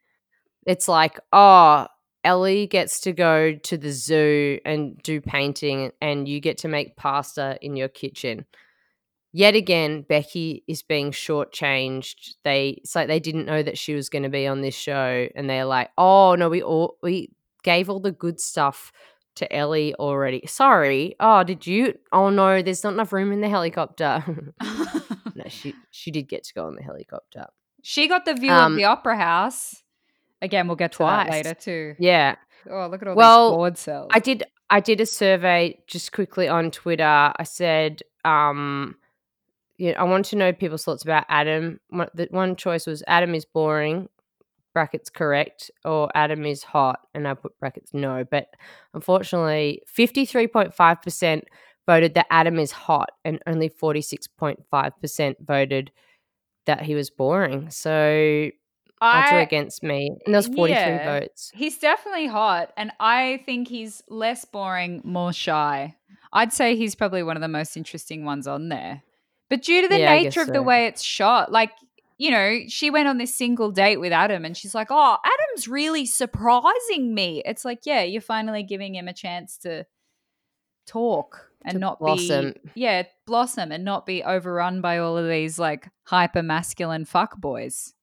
[0.66, 1.88] it's like, oh,
[2.24, 6.96] Elly gets to go to the zoo and do painting, and you get to make
[6.98, 8.46] pasta in your kitchen.
[9.34, 12.36] Yet again, Becky is being shortchanged.
[12.44, 15.28] They it's like they didn't know that she was going to be on this show,
[15.36, 17.32] and they're like, "Oh no, we all we
[17.64, 18.92] gave all the good stuff
[19.36, 21.16] to Elly already." Sorry.
[21.20, 21.94] Oh, did you?
[22.12, 24.24] Oh no, there's not enough room in the helicopter.
[25.36, 27.46] no, she she did get to go on the helicopter.
[27.84, 29.84] she got the view Um, of the opera house.
[30.42, 31.32] Again, we'll get to that Twice.
[31.46, 31.96] later too.
[32.00, 32.36] Yeah,
[32.70, 34.08] Oh, look at all Well, these board cells.
[34.12, 37.04] I did I did a survey just quickly on Twitter.
[37.04, 38.96] I said, um,
[39.78, 41.80] you know, I want to know people's thoughts about Adam.
[41.90, 44.10] One, the one choice was Adam is boring,
[44.74, 48.24] brackets correct, or Adam is hot, and I put brackets no.
[48.30, 48.48] But
[48.94, 51.46] unfortunately, fifty three point five percent
[51.86, 55.92] voted that Adam is hot, and only forty six point five percent voted
[56.66, 57.70] that he was boring.
[57.70, 58.50] So
[59.00, 61.20] I, against me, and there was forty three Yeah.
[61.20, 61.52] votes.
[61.54, 65.96] He's definitely hot, and I think he's less boring, more shy.
[66.34, 69.04] I'd say he's probably one of the most interesting ones on there.
[69.50, 71.72] But due to the Yeah, nature of the way it's shot, like,
[72.18, 75.68] you know, she went on this single date with Adam and she's like, oh, Adam's
[75.68, 77.42] really surprising me.
[77.46, 79.86] It's like, yeah, you're finally giving him a chance to
[80.86, 82.54] talk and To not blossom.
[82.54, 87.38] be, yeah, blossom and not be overrun by all of these like hyper masculine fuck
[87.38, 87.94] boys.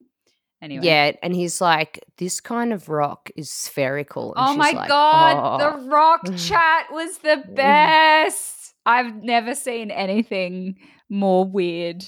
[0.63, 0.87] Anyway.
[0.87, 4.33] Yeah, and he's like, this kind of rock is spherical.
[4.35, 7.55] And Oh my like, god, "Oh." the rock chat was the mm.
[7.55, 8.64] best.
[8.87, 10.77] I've never seen anything
[11.09, 12.05] more weird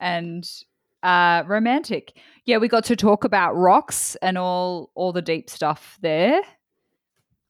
[0.00, 0.48] and
[1.02, 2.16] uh romantic.
[2.44, 6.40] Yeah, we got to talk about rocks and all all the deep stuff there.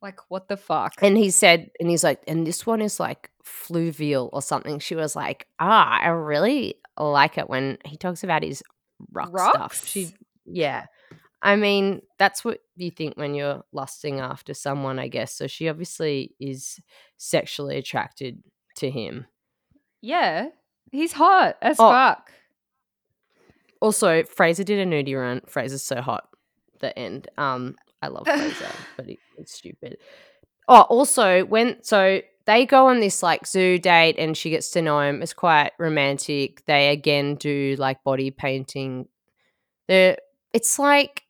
[0.00, 0.94] Like what the fuck?
[1.02, 4.78] And he said, and he's like, and this one is like fluvial or something.
[4.78, 8.62] She was like, ah, I really like it when he talks about his
[9.12, 9.84] rock stuff.
[9.86, 10.14] She, Rocks?
[10.44, 10.86] yeah.
[11.40, 15.32] I mean, that's what you think when you're lusting after someone, I guess.
[15.32, 16.80] So she obviously is
[17.16, 18.42] sexually attracted
[18.78, 19.26] to him.
[20.02, 20.48] Yeah.
[20.90, 21.90] He's hot as Oh.
[21.90, 22.32] fuck.
[23.80, 25.40] Also, Frazer did a nudie run.
[25.46, 26.28] Frazer's so hot.
[26.80, 27.28] The end.
[27.38, 29.98] Um, I love Frazer, but he, it's stupid.
[30.68, 34.82] Oh, also when so they go on this like zoo date and she gets to
[34.82, 35.22] know him.
[35.22, 36.64] It's quite romantic.
[36.66, 39.06] They again do like body painting.
[39.86, 40.16] They're,
[40.52, 41.22] it's like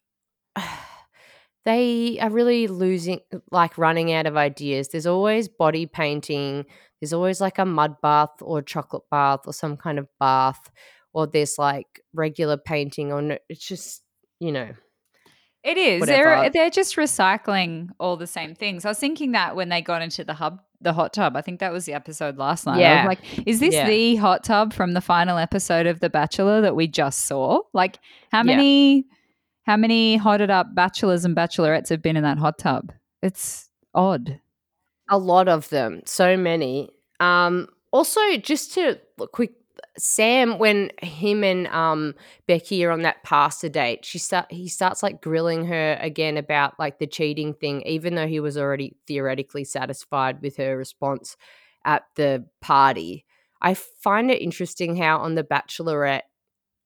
[1.65, 4.89] they are really losing, like running out of ideas.
[4.89, 6.67] There's always body painting.
[7.01, 10.71] There's always like a mud bath or chocolate bath or some kind of bath,
[11.13, 14.03] or there's like regular painting or no, it's just
[14.41, 14.71] you know
[15.65, 16.01] it is.
[16.01, 16.31] Whatever.
[16.43, 18.85] They're they're just recycling all the same things.
[18.85, 21.35] I was thinking that when they got into the hub the hot tub.
[21.37, 22.79] I think that was the episode last night.
[22.79, 23.05] Yeah.
[23.05, 23.89] like, is this Yeah.
[23.89, 27.63] the hot tub from the final episode of The Bachelor that we just saw?
[27.73, 27.99] Like
[28.31, 28.57] how Yeah.
[28.57, 29.07] many
[29.65, 32.93] how many hotted up bachelors and bachelorettes have been in that hot tub?
[33.23, 34.41] It's odd.
[35.09, 36.90] A lot of them so many.
[37.21, 38.99] Um also just to
[39.33, 39.53] quick
[39.97, 42.14] sam when him and um
[42.47, 46.79] becky are on that pasta date she start he starts like grilling her again about
[46.79, 51.37] like the cheating thing even though he was already theoretically satisfied with her response
[51.85, 53.25] at the party.
[53.61, 56.23] I find it interesting how on the bachelorette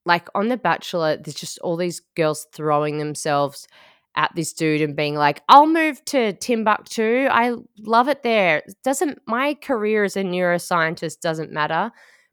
[0.05, 3.69] like on the bachelor there's just all these girls throwing themselves
[4.15, 7.29] at this dude and being like, I'll move to Timbuktu.
[7.31, 8.59] I love it there.
[8.59, 11.91] It doesn't my career as a neuroscientist doesn't matter.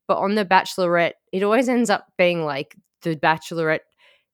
[0.08, 3.82] But on the bachelorette, it always ends up being like the bachelorette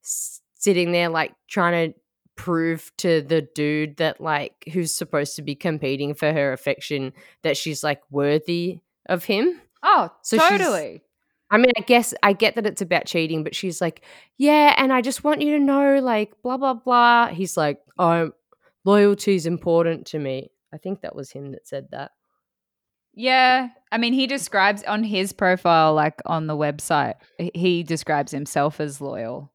[0.02, 2.00] sitting there like trying to
[2.36, 7.58] prove to the dude that like who's supposed to be competing for her affection that
[7.58, 9.62] she's like worthy of him.
[9.84, 11.04] Oh, So totally.
[11.52, 14.04] I mean, I guess I get that it's about cheating, but she's like,
[14.38, 17.28] yeah, and I just want you to know, like, blah blah blah.
[17.28, 18.32] He's like, oh,
[18.84, 20.52] loyalty's important to me.
[20.74, 22.12] I think that was him that said that.
[23.14, 23.70] Yeah.
[23.92, 28.80] I mean, he describes on his profile, like on the website, he- he describes himself
[28.82, 29.54] as loyal.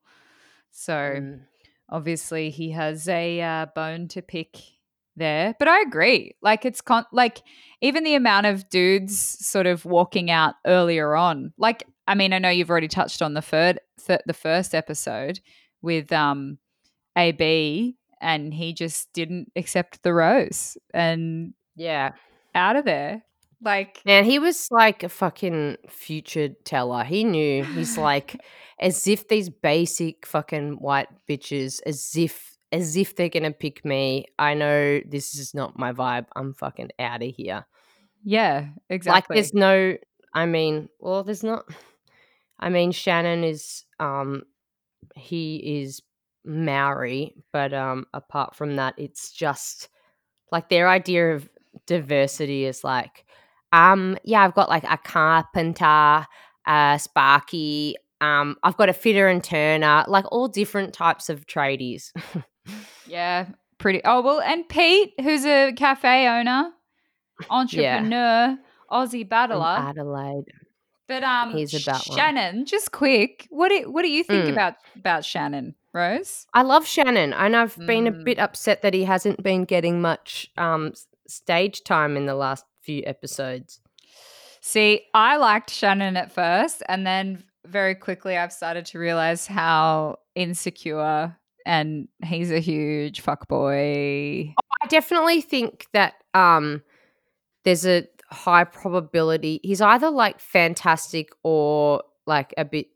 [0.70, 1.40] So Mm.
[1.90, 4.56] obviously he has a uh, bone to pick
[5.20, 5.54] there.
[5.58, 6.34] But I agree.
[6.42, 7.42] Like it's con- like
[7.80, 11.52] even the amount of dudes sort of walking out earlier on.
[11.56, 15.38] Like I mean, I know you've already touched on the third th- the first episode
[15.80, 16.58] with um
[17.16, 22.12] AB and he just didn't accept the rose and Yeah,
[22.54, 23.22] out of there.
[23.62, 27.04] Like man, he was like a fucking future teller.
[27.04, 27.62] He knew.
[27.64, 28.40] He's like,
[28.80, 34.26] as if these basic fucking white bitches, as if, as if they're gonna pick me.
[34.38, 36.26] I know this is not my vibe.
[36.36, 37.66] I'm fucking out of here.
[38.24, 39.34] yeah, exactly.
[39.34, 39.96] Like, there's no.
[40.34, 41.64] I mean, well, there's not.
[42.58, 43.84] I mean, Shannon is.
[43.98, 44.44] Um,
[45.16, 46.02] he is
[46.44, 49.88] Maori, but um, apart from that, it's just
[50.52, 51.48] like their idea of
[51.86, 53.24] diversity is like,
[53.72, 56.26] um, yeah, I've got like a carpenter,
[56.66, 62.12] a sparky, um, I've got a fitter and turner, like all different types of tradies.
[63.10, 63.46] Yeah,
[63.78, 64.00] pretty.
[64.04, 66.70] Oh well, and Pete, who's a cafe owner,
[67.48, 68.58] entrepreneur,
[68.90, 69.64] Aussie In battler.
[69.78, 70.44] Adelaide.
[71.08, 72.00] But um, He's a one.
[72.00, 72.66] Shannon.
[72.66, 74.52] Just quick, what do what do you think Mm.
[74.52, 76.46] about about Shannon Rose?
[76.54, 78.24] I love Shannon, and I've been a Mm.
[78.24, 80.92] bit upset that he hasn't been getting much um,
[81.26, 83.80] stage time in the last few episodes.
[84.60, 90.18] See, I liked Shannon at first, and then very quickly I've started to realize how
[90.34, 94.54] insecure and he's a huge fuck boy.
[94.82, 96.82] I definitely think that um,
[97.64, 102.86] there's a high probability he's either like fantastic or like a bit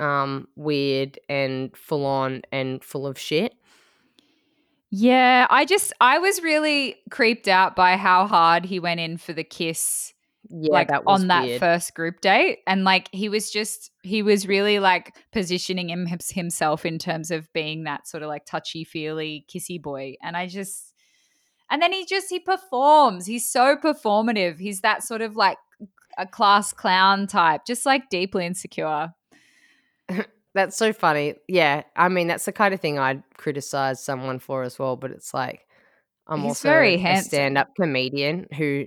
[0.00, 3.54] um, weird and full on and full of shit.
[4.90, 9.32] Yeah, I just I was really creeped out by how hard he went in for
[9.32, 10.14] the kiss
[10.50, 11.60] Yeah, like that was on that weird.
[11.60, 16.86] first group date and like he was just he was really like positioning him himself
[16.86, 20.94] in terms of being that sort of like touchy feely kissy boy and i just
[21.70, 25.58] and then he just he performs he's so performative he's that sort of like
[26.16, 29.12] a class clown type just like deeply insecure
[30.54, 31.34] That's so funny.
[31.46, 34.96] Yeah, I mean that's the kind of thing I'd criticize someone for as well.
[34.96, 35.66] But it's like
[36.26, 38.86] I'm He's also very a stand-up comedian who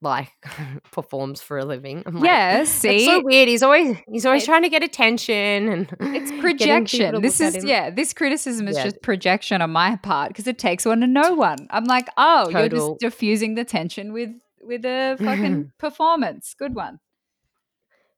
[0.00, 0.30] like
[0.92, 2.02] performs for a living.
[2.06, 3.48] I'm like, yeah It's see so weird.
[3.48, 7.20] He's always he's always It's- trying to get attention and it's projection.
[7.22, 7.90] This is yeah.
[7.90, 8.84] This criticism is Yeah.
[8.84, 11.66] just projection on my part because it takes one to know one.
[11.70, 14.30] I'm like, oh, you're just diffusing the tension with
[14.62, 16.54] with a fucking performance.
[16.58, 16.98] Good one.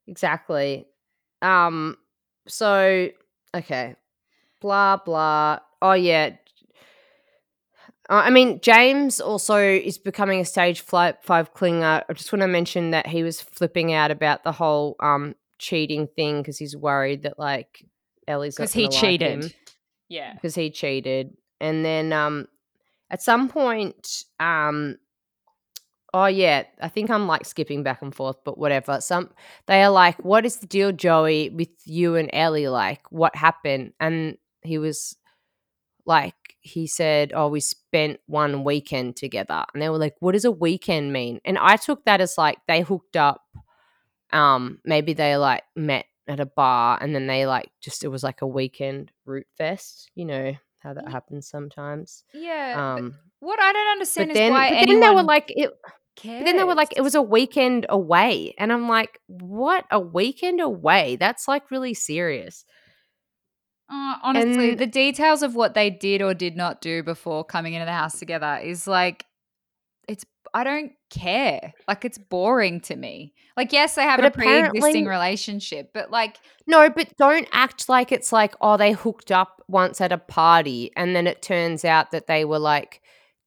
[0.06, 0.86] Exactly.
[1.42, 1.96] Um.
[2.46, 3.08] So
[3.54, 3.96] okay.
[4.60, 5.58] Blah blah.
[5.82, 6.36] Oh yeah.
[8.08, 12.04] Uh, I mean, James also is becoming a stage five clinger.
[12.08, 16.06] I just want to mention that he was flipping out about the whole um cheating
[16.06, 17.84] thing because he's worried that like
[18.28, 19.54] Elly's Because he cheated.
[20.08, 20.34] Yeah.
[20.34, 22.46] because he cheated, and then um
[23.10, 24.98] at some point um
[26.14, 29.00] oh yeah, I think I'm like skipping back and forth, but whatever.
[29.00, 29.30] Some
[29.66, 32.68] they are like, what is the deal, Joey, with you and Elly?
[32.68, 33.94] Like, what happened?
[33.98, 35.16] And he was
[36.06, 36.34] like,
[36.66, 40.50] he said, oh, we spent one weekend together, and they were like, what does a
[40.50, 41.40] weekend mean?
[41.44, 43.42] And I took that as like they hooked up.
[44.32, 48.22] Um, maybe they like met at a bar, and then they like just it was
[48.22, 50.10] like a weekend root fest.
[50.14, 52.24] You know how that happens sometimes.
[52.34, 52.94] Yeah.
[52.96, 55.70] Um, what I don't understand but is then, why but then they were like, it,
[56.22, 58.54] but then they were like, it was a weekend away.
[58.58, 59.84] And I'm like, what?
[59.90, 61.16] A weekend away?
[61.16, 62.64] That's like really serious.
[63.88, 67.74] Uh, honestly, And- the details of what they did or did not do before coming
[67.74, 69.24] into the house together is like,
[70.08, 70.24] it's.
[70.54, 71.74] I don't care.
[71.86, 73.34] Like, it's boring to me.
[73.56, 78.12] Like, yes, they have But a pre-existing relationship, but like, No, but don't act like
[78.12, 82.10] it's like, oh, they hooked up once at a party and then it turns out
[82.12, 83.02] that they were like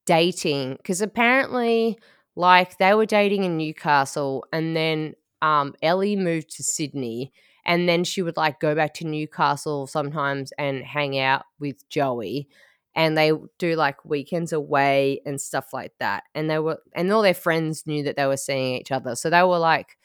[0.05, 0.75] dating.
[0.75, 1.97] Because apparently,
[2.35, 7.31] like, they were dating in Newcastle and then um, Elly moved to Sydney
[7.69, 12.49] and then she would like go back to Newcastle sometimes and hang out with Joey.
[12.95, 16.23] And they do like weekends away and stuff like that.
[16.33, 19.15] And they were, and all their friends knew that they were seeing each other.
[19.15, 19.97] So they were like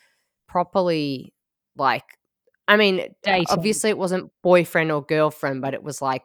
[0.47, 1.33] properly,
[1.75, 2.05] like,
[2.69, 3.47] I mean, Dating.
[3.49, 6.23] obviously it wasn't boyfriend or girlfriend, but it was like,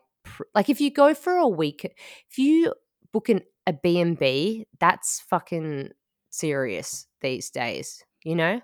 [0.53, 1.85] like if you go for a week,
[2.29, 2.73] if you
[3.13, 5.91] book an, a B&B, that's fucking
[6.31, 8.59] serious these days, you know?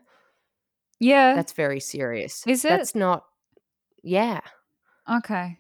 [1.00, 2.44] Yeah, That's very serious.
[2.48, 2.70] Is it?
[2.70, 3.26] That's not,
[4.04, 4.42] yeah.
[5.12, 5.60] okay.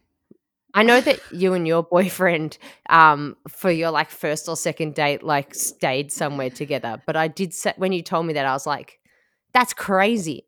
[0.73, 2.57] I know that you and your boyfriend,
[2.89, 7.01] um, for your like first or second date, like stayed somewhere together.
[7.05, 8.99] But I did say when you told me that, I was like,
[9.53, 10.45] "That's crazy."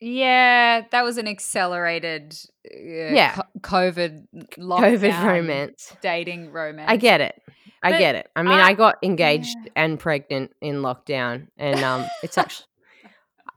[0.00, 2.34] Yeah, that was an accelerated,
[2.66, 3.34] uh, Yeah.
[3.34, 4.26] co- COVID
[4.58, 5.94] COVID romance.
[6.00, 6.90] dating romance.
[6.90, 7.40] I get it.
[7.82, 8.30] I But get it.
[8.34, 9.72] I mean, I- I, got engaged yeah.
[9.76, 12.66] and pregnant in lockdown, and um, it's actually.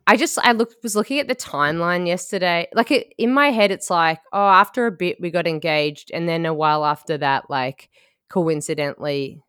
[0.05, 2.67] I just I look was looking at the timeline yesterday.
[2.73, 6.27] Like it, in my head, it's like, oh, after a bit we got engaged, and
[6.27, 7.89] then a while after that, like
[8.29, 9.41] coincidentally,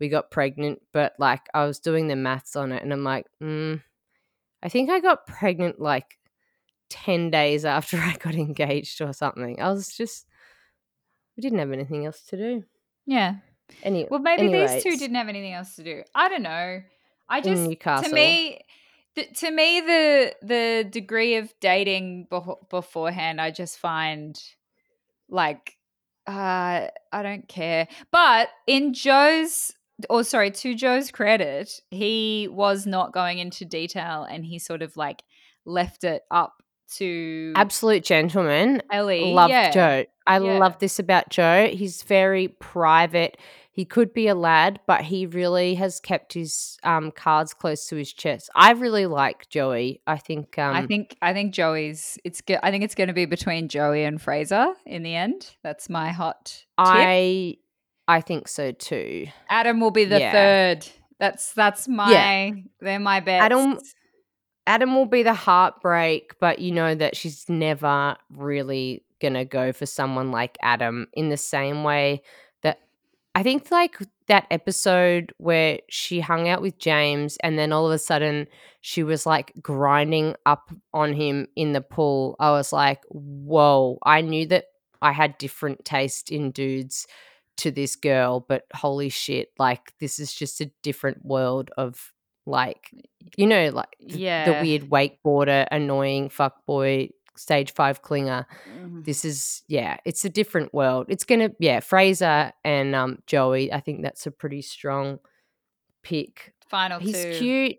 [0.00, 0.80] we got pregnant.
[0.92, 3.82] But like I was doing the maths on it, and I'm like, mm,
[4.62, 6.18] I think I got pregnant like
[6.90, 9.60] ten days after I got engaged or something.
[9.60, 10.26] I was just
[11.36, 12.64] we didn't have anything else to do.
[13.06, 13.36] Yeah.
[13.82, 16.02] Anyway, Well, maybe these two didn't have anything else to do.
[16.14, 16.82] I don't know.
[17.28, 18.60] I just to me,
[19.16, 24.38] to me, the the degree of dating befo- beforehand, I just find
[25.28, 25.76] like
[26.26, 27.86] uh, I don't care.
[28.10, 29.72] But in Joe's,
[30.08, 34.96] or sorry, to Joe's credit, he was not going into detail, and he sort of
[34.96, 35.22] like
[35.64, 36.54] left it up
[36.96, 38.82] to absolute gentleman.
[38.90, 39.32] Elly.
[39.32, 39.70] Love yeah.
[39.70, 40.04] Joe.
[40.26, 40.58] I Yeah.
[40.58, 41.68] love this about Joe.
[41.72, 43.36] He's very private.
[43.76, 47.96] He could be a lad, but he really has kept his um, cards close to
[47.96, 48.48] his chest.
[48.54, 50.00] I really like Joey.
[50.06, 50.56] I think.
[50.60, 52.16] Um, I think I think Joey's.
[52.22, 52.40] It's.
[52.62, 55.50] I think it's going to be between Joey and Frazer in the end.
[55.64, 56.66] That's my hot tip.
[56.78, 57.56] I.
[58.06, 59.26] I think so too.
[59.50, 60.30] Adam will be the Yeah.
[60.30, 60.86] third.
[61.18, 62.62] That's that's my.
[62.80, 63.42] They're my best.
[63.44, 63.80] Adam-
[64.68, 69.84] Adam will be the heartbreak, but you know that she's never really gonna go for
[69.86, 72.22] someone like Adam in the same way
[73.34, 73.96] I think like
[74.28, 78.46] that episode where she hung out with James and then all of a sudden
[78.80, 82.36] she was like grinding up on him in the pool.
[82.38, 84.66] I was like, whoa, I knew that
[85.02, 87.06] I had different taste in dudes
[87.58, 92.12] to this girl, but holy shit, like this is just a different world of
[92.46, 92.90] like
[93.36, 94.44] you know, like the, Yeah.
[94.44, 98.46] the weird wakeboarder, annoying fuckboy, stage five clinger.
[98.68, 99.04] Mhm.
[99.04, 101.06] This is yeah, it's a different world.
[101.08, 103.72] It's gonna yeah, Frazer and um Joey.
[103.72, 105.18] I think that's a pretty strong
[106.02, 106.54] pick.
[106.68, 107.32] Final He's two.
[107.38, 107.76] cute.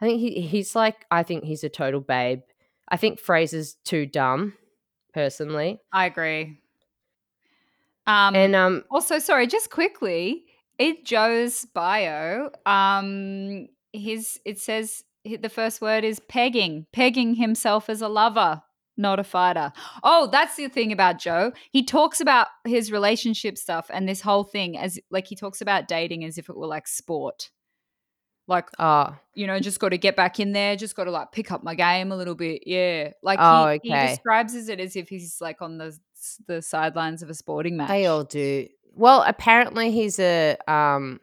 [0.00, 2.40] I think he he's like I think he's a total babe.
[2.88, 4.54] I think Frazer's too dumb,
[5.14, 5.78] personally.
[5.92, 6.58] I agree.
[8.06, 10.44] Um, and um also, sorry, just quickly
[10.78, 18.00] in Joe's bio, um, his it says the first word is pegging, pegging himself as
[18.00, 18.62] a lover,
[19.00, 19.72] not a fighter.
[20.04, 21.52] Oh, that's the thing about Joe.
[21.70, 25.88] He talks about his relationship stuff and this whole thing as like he talks about
[25.88, 27.50] dating as if it were like sport.
[28.46, 31.32] Like oh you know, just got to get back in there, just got to like
[31.32, 32.62] pick up my game a little bit.
[32.66, 33.12] Yeah.
[33.22, 34.08] Like Oh, he, he okay.
[34.08, 35.96] describes it as if he's like on the
[36.46, 37.88] the sidelines of a sporting match.
[37.88, 38.66] They all do.
[38.94, 41.20] Well, apparently he's a um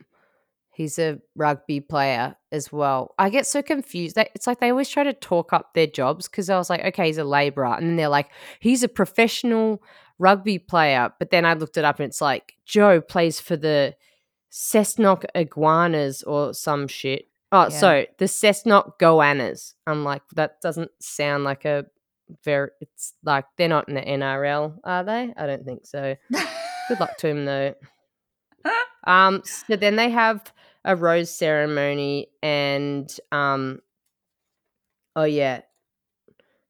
[0.78, 3.16] he's a rugby player as well.
[3.18, 4.16] I get so confused.
[4.18, 7.08] It's like they always try to talk up their jobs because I was like, okay,
[7.08, 9.82] he's a labourer, and then they're like, he's a professional
[10.20, 11.12] rugby player.
[11.20, 13.96] But then I looked it up, and it's like Joe plays for the
[14.52, 17.28] Cessnock Iguanas or some shit.
[17.52, 17.70] Oh, Yeah.
[17.70, 19.74] so the Cessnock Goannas.
[19.88, 21.86] I'm like, that doesn't sound like a
[22.44, 22.70] very.
[22.82, 25.34] It's like they're not in the NRL, are they?
[25.38, 26.16] I don't think so.
[26.88, 27.74] Good luck to him though.
[29.06, 30.52] Um, so then they have
[30.88, 33.82] a rose ceremony, and um,
[35.16, 35.62] oh yeah,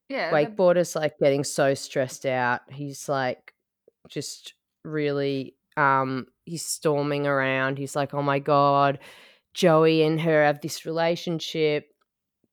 [0.10, 0.30] yeah.
[0.32, 2.62] the- wakeboarder's like getting so stressed out.
[2.70, 3.54] He's like
[4.10, 4.54] just
[4.84, 7.78] really um he's storming around.
[7.78, 9.00] He's like, "Oh my god,
[9.54, 11.88] Joey and her have this relationship."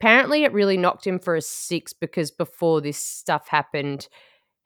[0.00, 4.08] Apparently it really knocked him for a 6 because before this stuff happened,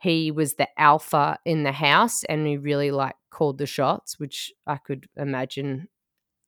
[0.00, 4.52] he was the alpha in the house and he really like called the shots, which
[4.66, 5.88] I could imagine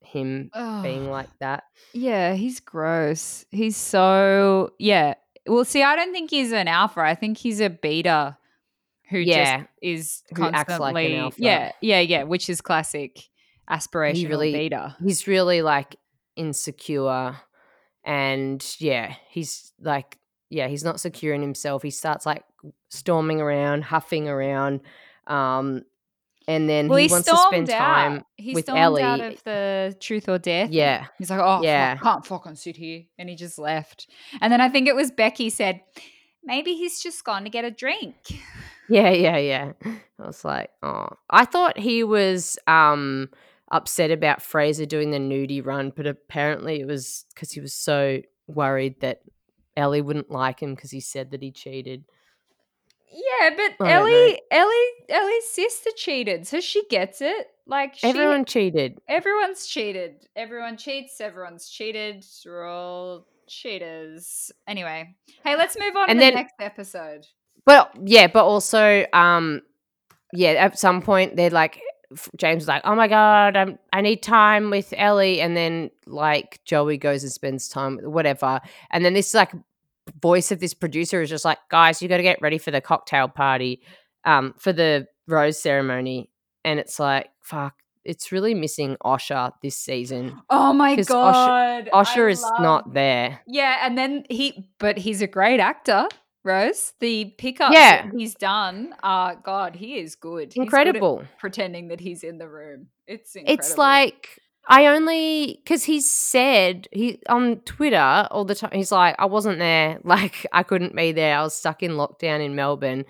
[0.03, 0.51] him
[0.82, 1.64] being like that.
[1.92, 3.44] Yeah, he's gross.
[3.51, 5.14] He's so yeah.
[5.46, 7.01] Well, see, I don't think he's an alpha.
[7.01, 8.36] I think he's a beta
[9.09, 11.36] who Yeah, just is who acts like an constantly alpha.
[11.42, 13.20] yeah, yeah, yeah, which is classic
[13.68, 14.96] aspirational really- beta.
[15.03, 15.96] he's really like
[16.36, 17.36] insecure
[18.05, 22.42] and yeah he's like yeah he's not secure in himself he starts like
[22.88, 24.80] storming around huffing around
[25.26, 25.82] um
[26.51, 28.24] and then Well, he, he, wants to spend time out.
[28.36, 30.70] He with stormed out of the truth or death.
[30.70, 31.92] yeah He's like, oh, Yeah.
[31.94, 34.09] yeah, can't fucking sit here, and he just left.
[34.40, 35.80] And then I think it was Becky said,
[36.42, 38.14] maybe he's just gone to get a drink.
[38.88, 43.28] yeah yeah yeah i was like oh i thought he was um
[43.70, 48.20] upset about frazer doing the nudie run but apparently it was because he was so
[48.48, 49.20] worried that
[49.76, 52.03] elly wouldn't like him because he said that he cheated
[53.12, 54.12] Yeah, but I don't know.
[54.12, 57.48] Elly, Elly, Elly's sister cheated, so she gets it.
[57.66, 60.26] Like she, everyone cheated everyone's cheated.
[60.34, 61.20] Everyone cheats.
[61.20, 62.24] Everyone's cheated.
[62.44, 64.50] We're all cheaters.
[64.66, 67.26] Anyway, hey, let's move on And to then- the next episode.
[67.66, 69.61] But yeah, but also, um,
[70.32, 71.78] yeah, at some point they're like,
[72.11, 75.90] f- James is like, oh my god, I'm, I need time with Elly, and then
[76.06, 79.52] like Joey goes and spends time whatever, and then this is like
[80.20, 82.80] voice of this producer is just like, guys, you got to get ready for the
[82.80, 83.82] cocktail party,
[84.24, 86.30] um, for the rose ceremony,
[86.64, 90.40] and it's like, fuck, it's really missing Osher this season.
[90.50, 93.40] Oh my god, Osher is love- not there.
[93.46, 96.08] Yeah, and then he, but he's a great actor.
[96.42, 98.08] Rose, the pickup Yeah.
[98.16, 100.46] he's done, uh, God, he is good.
[100.48, 101.24] He's good Incredible.
[101.38, 102.86] pretending that he's in the room.
[103.06, 103.58] It's incredible.
[103.61, 104.38] It's like
[104.68, 108.70] I only because he said he on Twitter all the time.
[108.72, 111.38] He's like, I wasn't there, like I couldn't be there.
[111.38, 113.04] I was stuck in lockdown in Melbourne,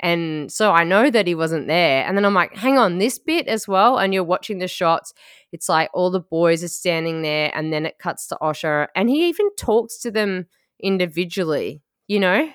[0.00, 2.04] and so I know that he wasn't there.
[2.04, 3.98] And then I'm like, hang on, this bit as well.
[3.98, 5.12] And you're watching the shots.
[5.52, 9.10] It's like all the boys are standing there, and then it cuts to Osher, and
[9.10, 10.46] he even talks to them
[10.80, 11.82] individually.
[12.06, 12.50] You know,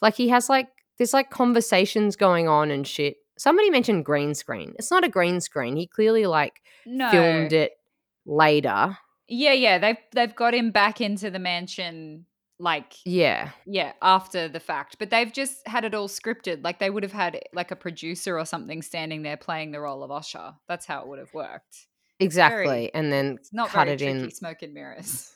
[0.00, 3.16] like he has like there's like conversations going on and shit.
[3.38, 4.74] Somebody mentioned green screen.
[4.78, 5.76] It's not a green screen.
[5.76, 7.10] He clearly like no.
[7.10, 7.72] filmed it
[8.26, 8.96] later.
[9.28, 12.26] Yeah, yeah, they've they've got him back into the mansion,
[12.58, 13.50] like Yeah.
[13.66, 14.96] yeah, after the fact.
[14.98, 16.62] But they've just had it all scripted.
[16.64, 20.02] Like they would have had like a producer or something standing there playing the role
[20.02, 20.54] of Osher.
[20.68, 21.86] That's how it would have worked.
[22.20, 22.64] Exactly.
[22.66, 24.12] very- and then It's not cut it tricky.
[24.24, 24.30] in.
[24.30, 25.32] Smoke and mirrors.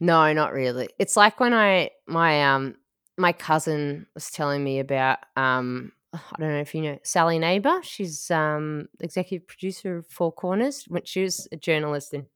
[0.00, 0.88] No, not really.
[0.98, 2.74] It's like when I my um
[3.16, 7.80] my cousin was telling me about um I don't know if you know Sally Neighbour.
[7.82, 10.84] She's um executive producer of Four Corners.
[10.88, 12.26] When she was a journalist and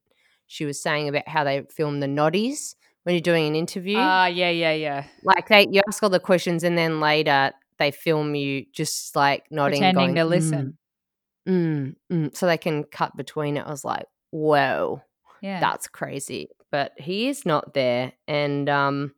[0.47, 3.97] she was saying about how they film the noddies when you're doing an interview.
[3.99, 5.03] Ah, yeah, yeah, yeah.
[5.23, 9.43] like they you ask all the questions and then later they film you just like
[9.51, 10.77] nodding Pretending going, to listen.
[11.47, 13.65] Mm, mm, so they can cut between it.
[13.65, 15.01] I was like, whoa,
[15.41, 15.59] Yeah.
[15.59, 16.49] that's crazy.
[16.71, 18.13] But he is not there.
[18.27, 19.13] And um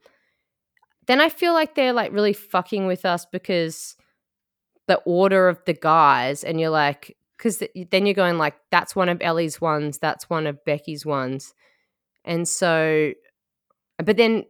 [1.08, 3.96] then I feel like they're like really fucking with us because
[4.90, 9.08] the order of the guys, and you're like, because then you're going like, that's one
[9.08, 11.54] of Elly's ones, that's one of Becky's ones.
[12.26, 13.14] And so,
[14.04, 14.46] but then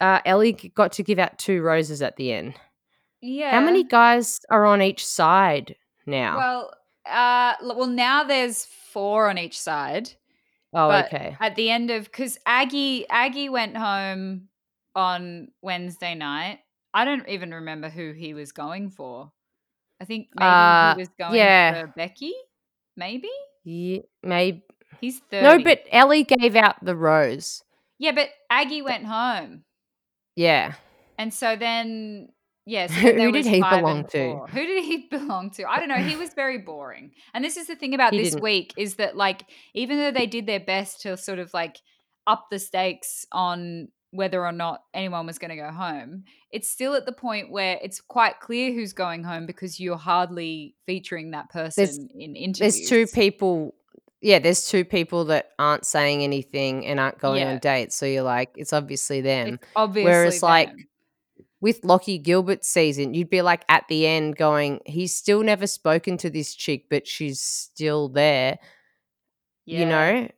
[0.00, 2.54] uh, Elly got to give out two roses at the end.
[3.22, 3.52] yeah.
[3.52, 6.36] How many guys are on each side now?
[6.36, 6.74] Well,
[7.06, 10.10] uh, well, now there's four on each side.
[10.74, 11.36] oh, but okay.
[11.38, 14.48] At the end of because Aggie Aggie went home
[14.96, 16.58] on Wednesday night.
[16.92, 19.30] I don't even remember who he was going for.
[20.00, 21.80] I think maybe Uh, he was going yeah.
[21.82, 22.32] for Becky.
[22.96, 23.28] Maybe
[23.64, 24.62] Yeah, maybe.
[25.00, 25.44] he's thirty.
[25.46, 27.62] No, but Elly gave out the rose.
[27.98, 29.64] yeah, but Aggie went home,
[30.36, 30.74] Yeah.
[31.18, 32.28] and so then
[32.66, 34.36] yes, Who did he belong to?
[34.48, 35.64] Who did he belong to?
[35.68, 35.96] I don't know.
[35.96, 37.12] He was very boring.
[37.34, 39.44] And this is the thing about He this didn't- week is that like
[39.74, 41.76] even though they did their best to sort of like
[42.26, 46.94] up the stakes on whether or not anyone was going to go home, it's still
[46.94, 51.50] at the point where it's quite clear who's going home because you're hardly featuring that
[51.50, 52.76] person in interviews.
[52.76, 53.74] There's two people
[54.22, 57.52] yeah, there's two people that aren't saying anything and aren't going Yeah.
[57.52, 57.96] on dates.
[57.96, 59.54] So you're like, it's obviously them.
[59.54, 60.70] It's obviously Whereas, like,
[61.60, 66.18] with Locky Gilbert's season, you'd be like at the end going, he's still never spoken
[66.18, 68.58] to this chick, but she's still there,
[69.64, 70.28] you know?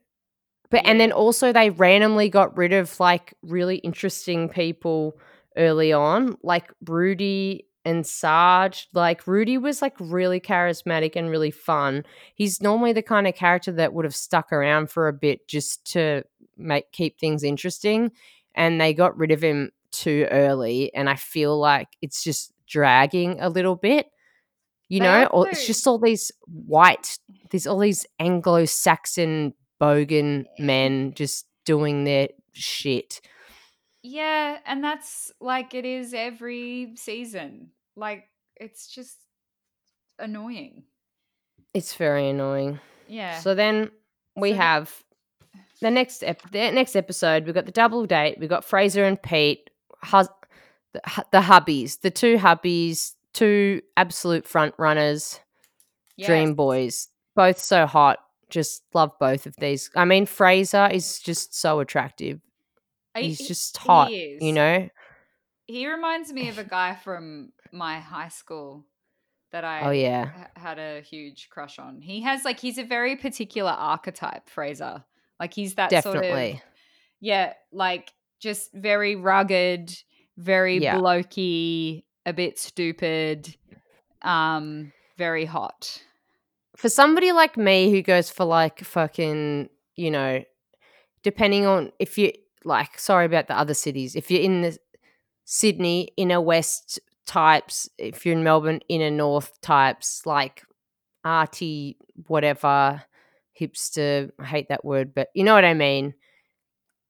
[0.72, 5.18] But and then also they randomly got rid of like really interesting people
[5.56, 8.88] early on, like Rudy and Sarge.
[8.94, 12.04] Like Rudy was like really charismatic and really fun.
[12.34, 15.84] He's normally the kind of character that would have stuck around for a bit just
[15.92, 16.22] to
[16.56, 18.10] make keep things interesting.
[18.54, 20.92] And they got rid of him too early.
[20.94, 24.06] And I feel like it's just dragging a little bit.
[24.88, 27.18] You They know, or it's just all these white,
[27.50, 29.52] there's all these Anglo Saxon
[29.82, 33.20] bogan men just doing their shit.
[34.02, 37.70] Yeah, and that's like it is every season.
[37.96, 39.16] Like it's just
[40.18, 40.84] annoying.
[41.74, 42.78] It's very annoying.
[43.08, 43.38] Yeah.
[43.40, 43.90] So then
[44.36, 45.04] we So have
[45.80, 47.44] the next ep- the next episode.
[47.44, 48.36] We've got the double date.
[48.38, 49.68] We've got Frazer and Pete,
[50.02, 50.28] hus-
[50.92, 51.00] the,
[51.32, 55.40] the hubbies, the two hubbies, two absolute front runners,
[56.20, 58.18] dream boys, both so hot.
[58.52, 59.90] Just love both of these.
[59.96, 62.40] I mean, Frazer is just so attractive.
[63.16, 64.42] He's he- just he hot, is.
[64.42, 64.88] you know.
[65.66, 68.84] He reminds me of a guy from my high school
[69.52, 72.02] that I Oh yeah, ha- had a huge crush on.
[72.02, 75.02] He has like he's a very particular archetype, Frazer.
[75.40, 76.60] Like he's that sort of
[77.20, 79.96] yeah, like just very rugged,
[80.36, 80.96] very Yeah.
[80.96, 83.56] blokey, a bit stupid,
[84.20, 86.02] um, very hot.
[86.82, 90.42] For somebody like me who goes for like fucking, you know,
[91.22, 92.32] depending on if you
[92.64, 94.76] like, sorry about the other cities, if you're in the
[95.44, 100.64] Sydney inner west types, if you're in Melbourne inner north types, like
[101.24, 103.04] arty, whatever,
[103.60, 106.14] hipster, I hate that word, but you know what I mean.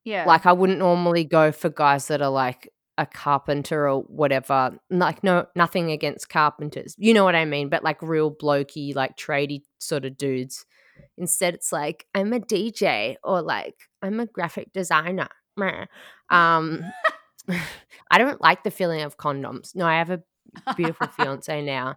[0.04, 0.26] Yeah.
[0.26, 2.70] Like, I wouldn't normally go for guys that are like
[3.02, 4.78] a carpenter or whatever.
[4.90, 6.94] Like, no, nothing against carpenters.
[6.96, 7.68] You know what I mean?
[7.68, 10.64] But like real blokey, like tradie sort of dudes.
[11.18, 15.28] Instead, it's like, I'm a DJ or like, I'm a graphic designer.
[16.30, 16.84] Um,
[18.10, 19.74] I don't like the feeling of condoms.
[19.74, 20.22] No, I have a
[20.76, 21.96] beautiful fiance now.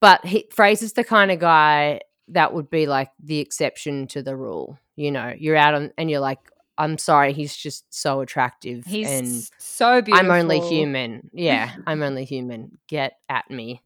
[0.00, 4.36] But he, Frazer's the kind of guy that would be like the exception to the
[4.36, 4.78] rule.
[4.94, 6.38] You know, you're out on, and you're like,
[6.78, 8.84] I'm sorry, he's just so attractive.
[8.84, 10.30] He's and so beautiful.
[10.30, 11.30] I'm only human.
[11.32, 12.78] Yeah, I'm only human.
[12.88, 13.82] Get at me.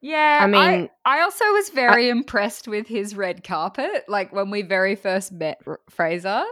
[0.00, 4.04] Yeah, I I mean- mean, I, also was very impressed with his red carpet.
[4.08, 6.44] Like when we very first met Frazer,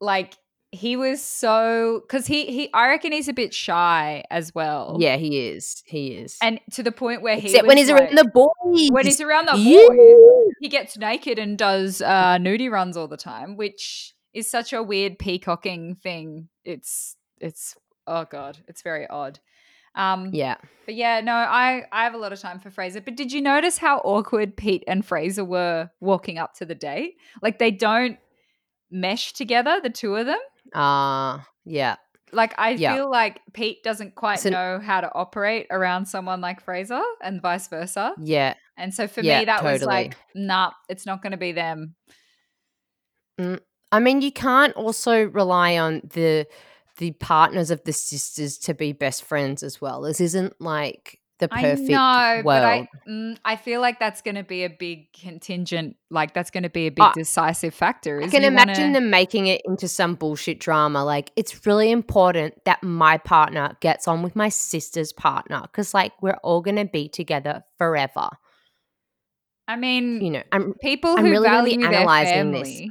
[0.00, 0.34] like
[0.76, 4.96] he was so because he he I reckon he's a bit shy as well.
[5.00, 5.82] Yeah, he is.
[5.86, 6.36] He is.
[6.42, 8.90] and to the point where he Except when he's like- around the boys.
[8.90, 13.16] when he's around the boys, he gets naked and does uh, nudie runs all the
[13.16, 16.48] time, which is such a weird peacocking thing.
[16.64, 17.74] It's it's
[18.06, 19.38] oh god, it's very odd.
[19.94, 20.56] Um, Yeah.
[20.84, 23.00] but yeah, no, I I have a lot of time for Frazer.
[23.00, 27.14] But did you notice how awkward Pete and Frazer were walking up to the date?
[27.40, 28.18] Like they don't
[28.90, 30.38] mesh together, the two of them.
[30.74, 31.96] Uh yeah.
[32.32, 32.94] Like I Yeah.
[32.94, 37.40] feel like Pete doesn't quite an- know how to operate around someone like Frazer, and
[37.40, 38.14] vice versa.
[38.18, 38.54] Yeah.
[38.76, 41.94] And so for Yeah, me, that was like, nah, it's not going to be them.
[43.92, 46.46] I mean, you can't also rely on the
[46.98, 50.00] the partners of the sisters to be best friends as well.
[50.00, 52.44] This isn't like the perfect I know, world.
[52.44, 55.96] but I, mm, I feel like that's going to be a big contingent.
[56.10, 58.22] Like that's going to be a big I- decisive factor.
[58.22, 61.04] I can imagine wanna- them making it into some bullshit drama.
[61.04, 66.12] Like, it's really important that my partner gets on with my sister's partner because, like,
[66.22, 68.30] we're all going to be together forever.
[69.68, 72.82] I mean, You know, I'm people I'm who really gonna be value their analysing this.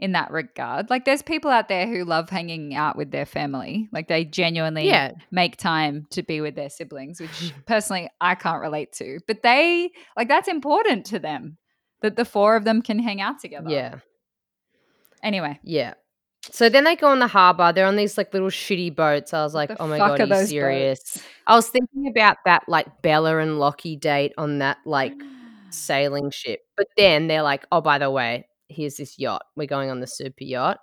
[0.00, 0.88] In that regard.
[0.88, 3.88] Like there's people out there who love hanging out with their family.
[3.92, 8.62] Like they genuinely yeah, make time to be with their siblings, which personally I can't
[8.62, 9.20] relate to.
[9.26, 11.58] But they like that's important to them
[12.00, 13.68] that the four of them can hang out together.
[13.68, 13.96] yeah,
[15.22, 15.94] Anyway, yeah.
[16.50, 17.72] So then they go on the harbor.
[17.72, 19.34] They're on these like little shitty boats.
[19.34, 20.98] I was like, oh my god, are are you serious?
[20.98, 21.26] boats?
[21.46, 25.12] I was thinking about that like Bella and Locky date on that like
[25.70, 26.60] sailing ship.
[26.76, 29.42] But then they're like, oh, by the way, here's this yacht.
[29.56, 30.78] We're going on the super yacht.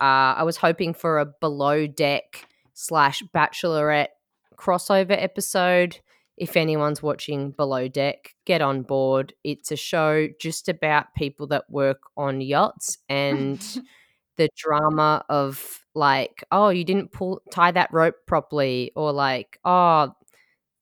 [0.00, 4.08] Uh, I was hoping for a below deck slash bachelorette
[4.56, 5.98] crossover episode.
[6.36, 9.32] If anyone's watching Below Deck, get on board.
[9.42, 13.60] It's a show just about people that work on yachts and
[14.36, 20.12] the drama of like, oh, you didn't pull tie that rope properly, or like, oh,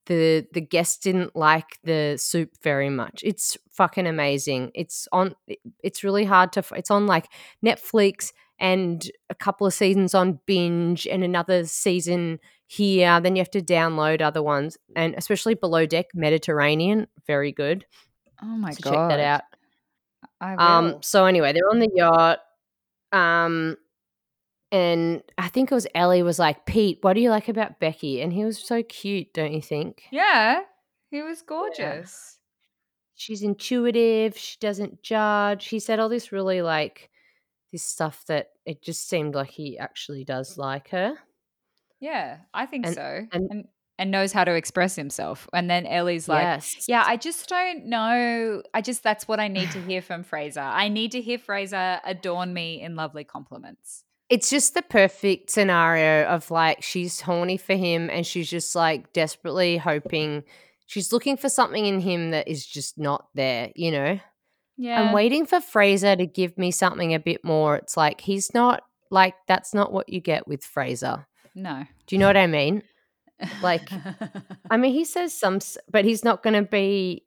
[0.06, 3.22] the the guests didn't like the soup very much.
[3.24, 4.70] It's fucking amazing.
[4.74, 5.34] It's on.
[5.82, 6.64] It's really hard to.
[6.74, 7.28] It's on like
[7.64, 13.20] Netflix and a couple of seasons on binge and another season here.
[13.20, 17.84] Then you have to download other ones, and especially Below Deck Mediterranean, very good.
[18.42, 18.90] Oh my so god!
[18.90, 19.42] check that out.
[20.40, 20.60] I will.
[20.60, 21.02] Um.
[21.02, 22.38] So anyway, they're on the yacht.
[23.12, 23.76] Um.
[24.72, 28.20] And I think it was Elly was like, Pete, what do you like about Becky?
[28.20, 30.02] And he was so cute, don't you think?
[30.10, 30.60] yeah,
[31.10, 32.38] he was gorgeous.
[33.14, 34.36] She's intuitive.
[34.36, 35.68] She doesn't judge.
[35.68, 37.10] He said all this really like
[37.72, 41.14] this stuff that it just seemed like he actually does like her.
[42.00, 43.26] Yeah, I think And- so.
[43.32, 43.64] and- And,
[43.98, 45.48] and knows how to express himself.
[45.54, 46.84] And then Elly's like, yes.
[46.86, 48.62] Yeah, I just don't know.
[48.74, 50.60] I just that's what I need to hear from Frazer.
[50.60, 54.04] I need to hear Frazer adorn me in lovely compliments.
[54.28, 59.12] It's just the perfect scenario of like she's horny for him and she's just like
[59.12, 60.42] desperately hoping
[60.86, 64.18] she's looking for something in him that is just not there, you know?
[64.76, 65.00] Yeah.
[65.00, 67.76] I'm waiting for Frazer to give me something a bit more.
[67.76, 71.26] It's like he's not like that's not what you get with Frazer.
[71.54, 71.84] No.
[72.06, 72.82] Do you know what I mean?
[73.62, 73.88] Like,
[74.70, 75.60] I mean, he says some,
[75.90, 77.24] but he's not going to be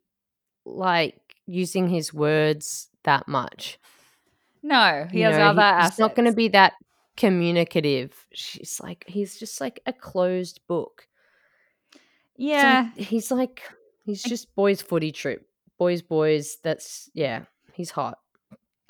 [0.65, 3.79] like using his words that much.
[4.61, 5.85] no, he you has know, other he-.
[5.85, 6.73] He's not going to be that
[7.19, 8.25] communicative.
[8.33, 11.05] She's like, he's just like a closed book.
[12.37, 12.89] Yeah.
[12.95, 13.61] like- he's like,
[14.05, 15.45] he's just boys' footy troop.
[15.77, 16.57] Boys, boys.
[16.63, 17.43] That's yeah.
[17.73, 18.17] He's hot.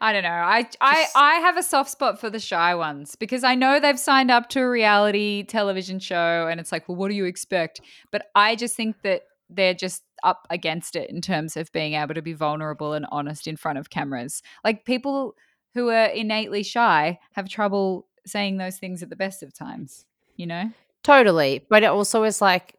[0.00, 0.30] I don't know.
[0.30, 3.98] I I I have a soft spot for the shy ones because I know they've
[3.98, 7.80] signed up to a reality television show and it's like, well, what do you expect?
[8.10, 12.14] But I just think that they're just up against it in terms of being able
[12.14, 14.42] to be vulnerable and honest in front of cameras.
[14.64, 15.36] Like people
[15.74, 20.04] who are innately shy have trouble saying those things at the best of times,
[20.36, 20.70] you know?
[21.02, 21.64] Totally.
[21.68, 22.76] But it also is like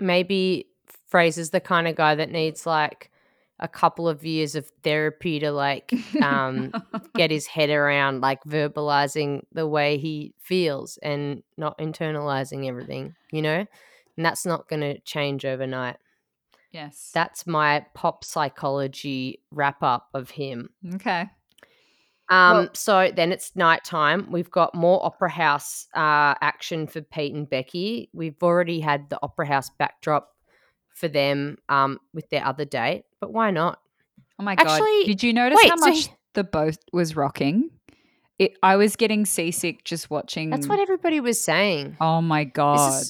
[0.00, 0.66] maybe
[1.08, 3.10] Frazer's the kind of guy that needs like
[3.58, 6.72] a couple of years of therapy to like um
[7.16, 13.40] get his head around like verbalizing the way he feels and not internalizing everything, you
[13.40, 13.64] know?
[14.16, 15.96] And that's not going to change overnight.
[16.70, 17.10] yes.
[17.14, 20.70] That's my pop psychology wrap up of him.
[20.94, 21.30] okay.
[22.32, 24.30] Um, Well- so then it's nighttime.
[24.30, 28.08] We've got more Opera House uh, action for Pete and Becky.
[28.14, 30.30] We've already had the Opera House backdrop
[30.94, 33.78] for them um, with their other date, but why not?
[34.38, 34.66] Oh my god!
[34.66, 37.70] Actually- Did you notice wait, how so much he- the boat was rocking?
[38.38, 38.56] It.
[38.62, 40.50] I was getting seasick just watching.
[40.50, 41.96] That's what everybody was saying.
[42.00, 43.04] Oh my god!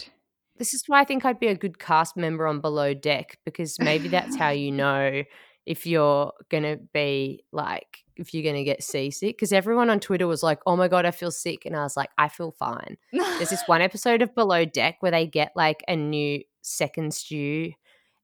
[0.58, 3.78] This is why I think I'd be a good cast member on Below Deck because
[3.78, 5.22] maybe that's how you know
[5.64, 9.36] if you're going to be like, if you're going to get seasick.
[9.36, 11.64] Because everyone on Twitter was like, oh my God, I feel sick.
[11.66, 12.96] And I was like, I feel fine.
[13.12, 17.72] There's this one episode of Below Deck where they get like a new second stew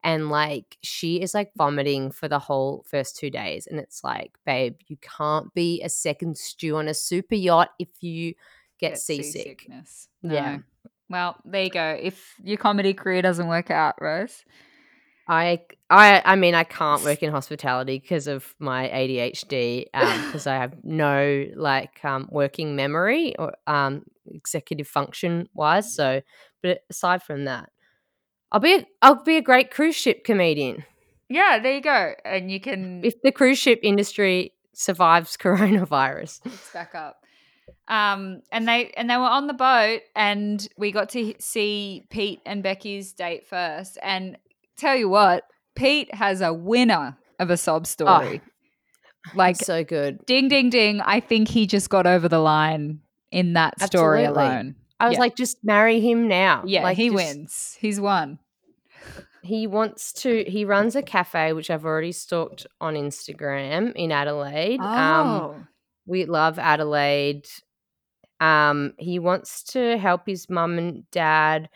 [0.05, 3.67] and like she is like vomiting for the whole first two days.
[3.67, 7.89] And it's like, babe, you can't be a second stew on a super yacht if
[8.01, 8.35] you
[8.79, 9.43] get, seasick.
[9.43, 10.09] seasickness.
[10.23, 10.59] Yeah.
[11.11, 11.99] Well, there you go.
[12.01, 14.45] If your comedy career doesn't work out, Rose.
[15.29, 15.61] I,
[15.91, 20.77] I, I mean, I can't work in hospitality because of my ADHD, because I have
[20.83, 25.95] no like um, working memory or um, executive function wise.
[25.95, 26.23] So,
[26.63, 27.71] but aside from that,
[28.51, 30.85] I'll be, a, I'll be a great cruise ship comedian
[31.29, 32.15] Yeah, there you go.
[32.25, 36.41] And you can if the cruise ship industry survives coronavirus.
[36.47, 37.23] it's back up.
[37.87, 42.41] Um, and they and they were on the boat, and we got to see Pete
[42.47, 43.99] and Becky's date first.
[44.03, 44.39] And
[44.79, 48.41] tell you what, Pete has a winner of a sob story.
[49.35, 50.25] like so good.
[50.27, 51.01] ding, ding, ding!
[51.01, 53.01] I think he just got over the line
[53.31, 54.77] in that story alone.
[55.01, 55.21] I was Yeah.
[55.21, 56.63] like, just marry him now.
[56.67, 57.77] Yeah, like, he just- wins.
[57.81, 58.39] He's won.
[59.43, 64.81] he wants to he runs a cafe which i've already stalked on instagram in adelaide
[64.81, 65.57] um Oh.
[66.07, 67.47] we love adelaide
[68.41, 71.69] um he wants to help his mum and dad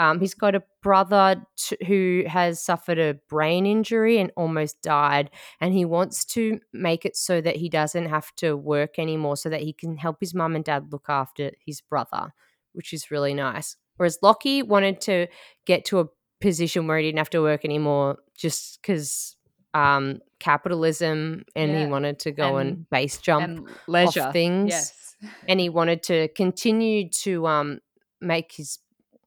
[0.00, 5.30] um he's got a brother t- who has suffered a brain injury and almost died
[5.60, 9.48] and he wants to make it so that he doesn't have to work anymore so
[9.48, 12.32] that he can help his mum and dad look after his brother
[12.72, 15.26] which is really nice whereas locky wanted to
[15.66, 16.06] get to a
[16.40, 19.36] position where he didn't have to work anymore just because
[19.74, 24.70] um, capitalism and he wanted to go and, And- base jump and leisure things.
[24.70, 25.16] Yes.
[25.46, 27.78] and he wanted to continue to um,
[28.20, 28.78] make his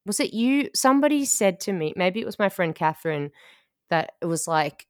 [0.05, 3.31] was it you somebody said to me maybe it was my friend catherine
[3.89, 4.87] that it was like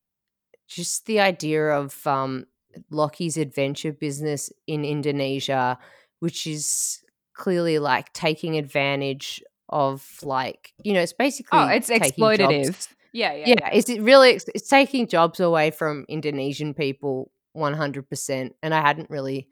[0.67, 2.45] just the idea of um,
[2.89, 5.77] locky's adventure business in indonesia
[6.19, 7.03] which is
[7.35, 12.65] clearly like taking advantage of like you know it's basically Oh, it's exploitative.
[12.67, 13.55] jobs- Yeah, yeah.
[13.59, 19.09] yeah, is it really it's taking jobs away from Indonesian people 100% and I hadn't
[19.09, 19.47] really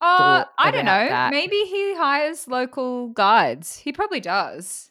[0.00, 1.08] Uh, I don't know.
[1.08, 1.30] that.
[1.30, 3.76] Maybe he hires local guides.
[3.76, 4.90] He probably does.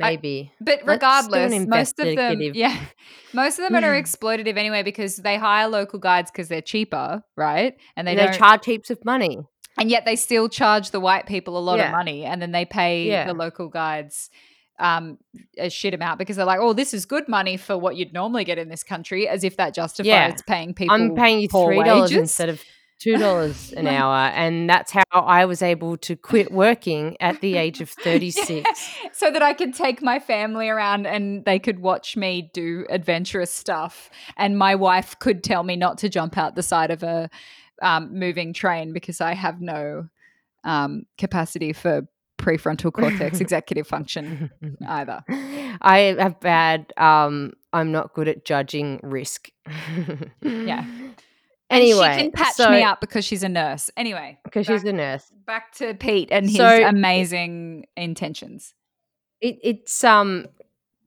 [0.00, 2.76] I- maybe But Let's regardless, most of them, yeah,
[3.34, 7.76] most of them are exploitative anyway because they hire local guides because they're cheaper, right?
[7.96, 9.38] And they and they charge heaps of money.
[9.78, 12.64] and yet they still charge the white people a lot of money, and then they
[12.64, 13.26] pay Yeah.
[13.26, 14.30] the local guides
[14.78, 15.18] um
[15.58, 18.44] a shit amount because they're like, oh, this is good money for what you'd normally
[18.44, 20.34] get in this country, as if that justifies Yeah.
[20.46, 20.94] paying people.
[20.94, 22.62] I'm paying you three dollars instead of
[23.02, 27.56] two dollars an hour, and that's how I was able to quit working at the
[27.56, 28.90] age of thirty six.
[29.02, 32.86] Yeah, so that I could take my family around and they could watch me do
[32.88, 34.08] adventurous stuff.
[34.36, 37.28] And my wife could tell me not to jump out the side of a
[37.82, 40.08] um, moving train because I have no
[40.62, 42.06] um, capacity for
[42.38, 44.50] prefrontal cortex executive function
[44.86, 45.24] either.
[45.28, 46.92] I have bad.
[46.96, 49.50] Um, I'm not good at judging risk.
[50.42, 50.86] Yeah.
[51.72, 53.90] Anyway, she can patch so, me up because she's a nurse.
[53.96, 55.30] Anyway, because she's a nurse.
[55.46, 58.74] back to Pete and his So- amazing intentions.
[59.40, 60.46] It, it's um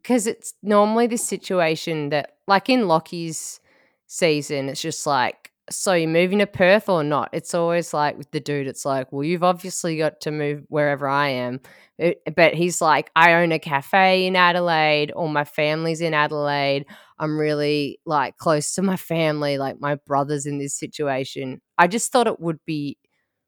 [0.02, 3.60] because it's normally this situation that like in Locky's
[4.08, 7.30] season, it's just like, so you're moving to Perth or not?
[7.34, 11.08] It's always like with the dude, it's like, well, you've obviously got to move wherever
[11.08, 11.60] I am.
[11.98, 16.86] It- but he's like, I own a cafe in Adelaide, all my family's in Adelaide.
[17.20, 21.62] I'm really like close to my family, like my brother's in this situation.
[21.78, 22.98] I just thought it would be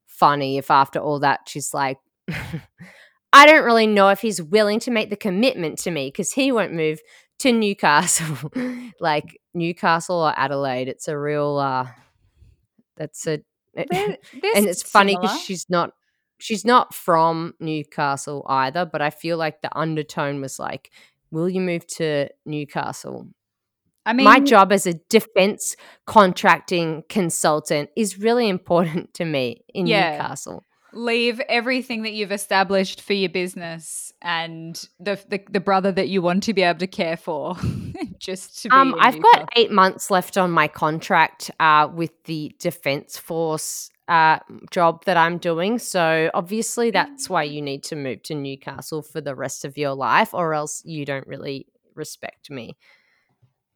[0.07, 1.97] funny if after all that she's like
[3.34, 6.51] I don't really know if he's willing to make the commitment to me because he
[6.51, 6.99] won't move
[7.39, 8.51] to Newcastle.
[8.99, 10.88] like Newcastle or Adelaide.
[10.88, 11.88] It's a real uh
[12.98, 13.34] that's a
[13.76, 15.91] eh, They're- they're and it's funny because she's not
[16.39, 20.91] she's not from Newcastle either, but I feel like the undertone was like,
[21.32, 23.28] Will you move to Newcastle?
[24.06, 25.76] I mean, My job as a defense
[26.06, 30.12] contracting consultant is really important to me in Yeah.
[30.12, 30.64] Newcastle.
[30.94, 36.22] Leave everything that you've established for your business and the the, the brother that you
[36.22, 37.56] want to be able to care for
[38.20, 42.56] just to be Um, I've got eight months left on my contract uh, with the
[42.60, 44.40] Defence Force uh,
[44.72, 45.80] job that I'm doing.
[45.80, 49.94] So obviously, that's why you need to move to Newcastle for the rest of your
[49.94, 52.78] life, or else you don't really respect me.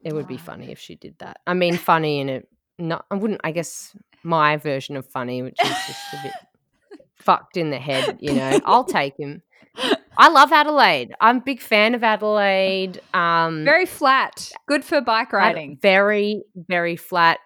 [0.03, 1.41] It would be funny if she did that.
[1.45, 2.41] I mean, funny in a
[2.79, 3.05] not.
[3.11, 3.41] I wouldn't.
[3.43, 6.33] I guess my version of funny, which is just a bit
[7.21, 8.17] fucked in the head.
[8.19, 9.41] You know, I'll take him.
[10.17, 11.13] I love Adelaide.
[11.21, 12.99] I'm a big fan of Adelaide.
[13.13, 17.39] Um, very flat good for bike riding Very, very flat.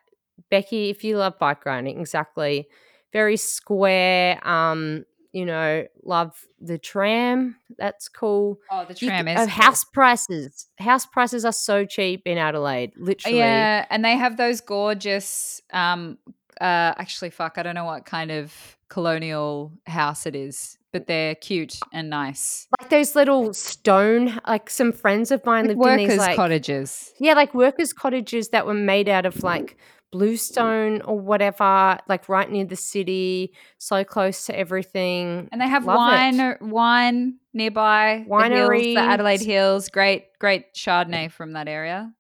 [0.50, 2.68] Becky, if you love bike riding, exactly.
[3.14, 4.46] Very square.
[4.48, 7.58] Um, you know, love the tram.
[7.78, 8.60] That's cool.
[8.72, 9.50] oh the tram c- is uh, cool.
[9.50, 10.68] house prices.
[10.80, 12.94] House prices are so cheap in Adelaide.
[12.98, 13.38] Literally.
[13.38, 16.18] yeah and they have those gorgeous um
[16.62, 21.36] uh actually fuck i don't know what kind of colonial house it is but they're
[21.36, 26.08] cute and nice Like those little stone, like some friends of mine lived in these
[26.08, 29.78] workers like cottages Yeah, like workers' cottages that were made out of like
[30.12, 35.50] bluestone or whatever, like right near the city, so close to everything.
[35.52, 36.62] And they have Love wine it.
[36.62, 38.24] wine nearby.
[38.28, 39.90] The, hills, the Adelaide Hills.
[39.90, 42.14] Great, great Chardonnay from that area.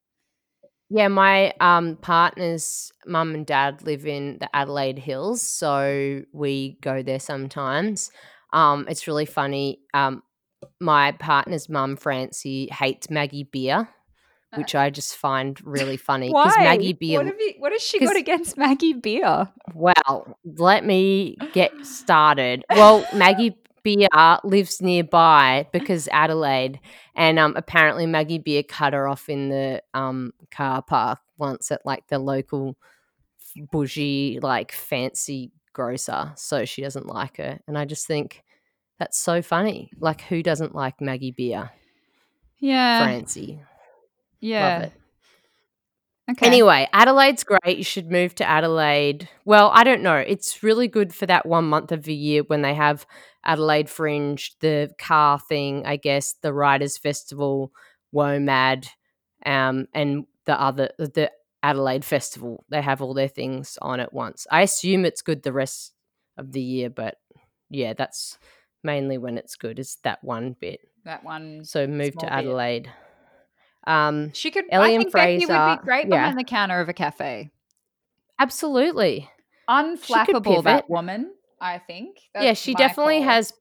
[0.89, 7.01] Yeah, my um partner's mum and dad live in the Adelaide Hills, so we go
[7.01, 8.11] there sometimes.
[8.53, 9.79] Um, it's really funny.
[9.93, 10.23] Um,
[10.79, 13.89] my partner's mum, Francie, hates Maggie beer,
[14.55, 17.17] which I just find really funny because Maggie beer.
[17.19, 19.49] What, have you, what has she got against Maggie beer?
[19.73, 22.63] Well, let me get started.
[22.69, 24.07] Well, Maggie Beer
[24.43, 26.79] lives nearby because Adelaide,
[27.15, 31.85] and um, apparently Maggie Beer cut her off in the um car park once at
[31.85, 32.75] like the local
[33.71, 36.33] bougie, like fancy grocer.
[36.35, 38.43] So she doesn't like her, and I just think
[38.97, 39.91] that's so funny.
[39.99, 41.69] Like, who doesn't like Maggie Beer?
[42.57, 43.61] Yeah, Francie,
[44.39, 44.89] yeah.
[46.29, 46.47] Okay.
[46.47, 47.77] Anyway, Adelaide's great.
[47.77, 49.29] You should move to Adelaide.
[49.45, 50.15] Well, I don't know.
[50.15, 53.05] It's really good for that one month of the year when they have
[53.43, 57.71] Adelaide Fringe, the car thing, I guess, the Writers Festival,
[58.13, 58.87] WOMAD,
[59.45, 62.63] um, and the other the Adelaide Festival.
[62.69, 64.47] They have all their things on at once.
[64.49, 65.93] I assume it's good the rest
[66.37, 67.17] of the year, but
[67.69, 68.39] yeah, that's
[68.83, 69.77] mainly when it's good.
[69.77, 70.79] Is that one bit.
[71.03, 71.63] that one.
[71.65, 72.25] So move to
[72.83, 72.89] bit.
[73.87, 74.65] Um, She could.
[74.73, 76.09] I and think Becky would be great yeah.
[76.09, 77.51] behind the counter of a cafe.
[78.39, 79.29] absolutely.
[79.69, 81.31] Unflappable, that woman.
[81.59, 82.19] I think.
[82.39, 83.29] yeah, she definitely call.
[83.29, 83.53] has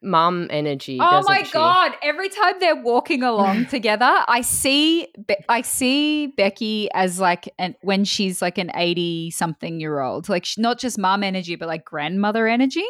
[0.00, 0.98] mum energy.
[1.00, 1.52] Oh my she?
[1.52, 1.92] god!
[2.02, 7.74] Every time they're walking along together, I see Be- I see Becky as like an
[7.82, 11.68] when she's like an eighty something year old, like sh- not just mum energy, but
[11.68, 12.86] like grandmother energy.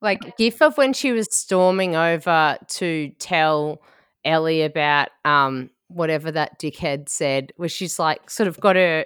[0.00, 3.82] Like gif of when she was storming over to tell
[4.24, 9.04] Elly about um whatever that dickhead said, where she's like sort of got her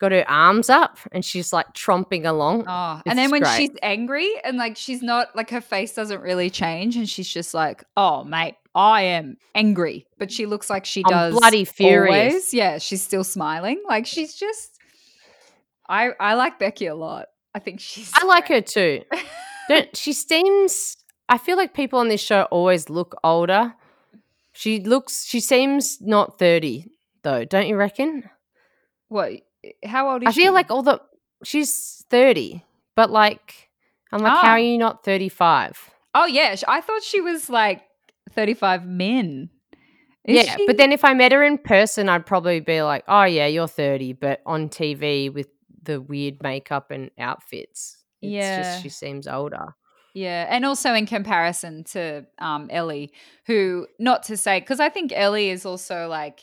[0.00, 2.64] got her arms up and she's like tromping along.
[2.66, 3.56] oh, and then when great.
[3.56, 7.54] she's angry and like she's not like her face doesn't really change, and she's just
[7.54, 12.26] like, "Oh, mate, I am angry," but she looks like she I'm does bloody furious.
[12.32, 12.54] always.
[12.54, 13.82] Yeah, she's still smiling.
[13.86, 14.70] Like she's just.
[15.88, 17.26] I I like Becky a lot.
[17.54, 18.10] I think she's.
[18.14, 19.02] I like her too.
[19.68, 20.96] Don't she seems
[21.28, 23.74] I feel like people on this show always look older.
[24.54, 26.86] She looks she seems not 30
[27.22, 28.30] though, don't you reckon?
[29.08, 29.32] What?
[29.84, 30.42] How old is I she?
[30.42, 31.00] feel like all the
[31.44, 32.64] she's 30,
[32.96, 33.68] but like
[34.12, 34.52] I'm like how Ah.
[34.52, 35.90] are you not 35?
[36.14, 37.82] Oh yeah, I thought she was like
[38.30, 39.50] thirty-five men.
[40.24, 40.66] Is yeah, she?
[40.66, 43.66] but then if I met her in person I'd probably be like, "Oh yeah, you're
[43.68, 45.48] 30," but on TV with
[45.82, 48.56] the weird makeup and outfits, it's Yeah.
[48.56, 49.74] just she seems older.
[50.14, 53.12] Yeah, and also in comparison to um, Elly,
[53.46, 56.40] who not to say because I think Elly is also like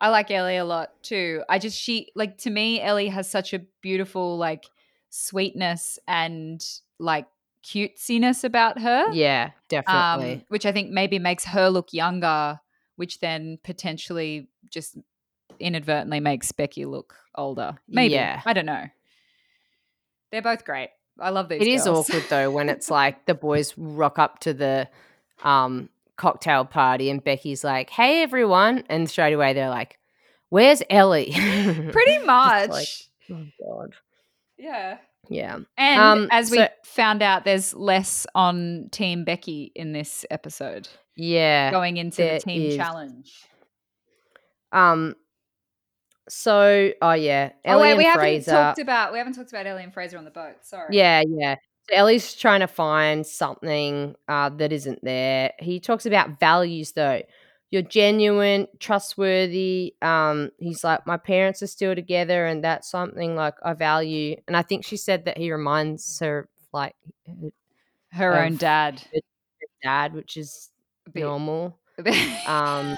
[0.00, 1.42] I like Elly a lot too.
[1.48, 4.64] I just she like to me Elly has such a beautiful like
[5.10, 6.60] sweetness and
[6.98, 7.26] like
[7.64, 9.12] cutesiness about her.
[9.12, 10.32] Yeah, definitely.
[10.34, 12.58] um, which I think maybe makes her look younger,
[12.96, 14.98] which then potentially just
[15.60, 17.76] inadvertently makes Becky look older.
[17.88, 18.14] Maybe.
[18.14, 18.42] Yeah.
[18.44, 18.86] I don't know.
[20.32, 20.90] They're both great.
[21.20, 21.62] I love these.
[21.62, 22.08] It is girls.
[22.10, 24.88] awkward though when it's like the boys rock up to the
[25.42, 29.98] um cocktail party and Becky's like, "Hey everyone," and straight away they're like,
[30.48, 31.32] "Where's Elly?"
[31.92, 32.70] Pretty much.
[32.70, 32.88] like,
[33.32, 33.94] oh god.
[34.58, 34.98] yeah.
[35.30, 35.60] Yeah.
[35.78, 40.86] And Um, as we so- found out, there's less on Team Becky in this episode
[41.16, 41.70] Yeah.
[41.70, 42.76] going into the team is.
[42.76, 43.32] challenge.
[44.72, 45.14] Um
[46.28, 49.66] so oh yeah, Elly oh wait, and we haven't talked about we haven't talked about
[49.66, 50.54] Elly and Frazer on the boat.
[50.62, 50.88] Sorry.
[50.96, 51.56] Yeah, yeah.
[51.90, 55.52] So Elly's trying to find something uh, that isn't there.
[55.58, 57.22] He talks about values though.
[57.70, 59.94] You're genuine, trustworthy.
[60.00, 64.36] Um, he's like, my parents are still together, and that's something like I value.
[64.46, 66.94] And I think she said that he reminds her like
[68.12, 69.02] her Her own dad.
[69.82, 70.70] dad, which is
[71.14, 71.78] normal.
[72.46, 72.96] Um,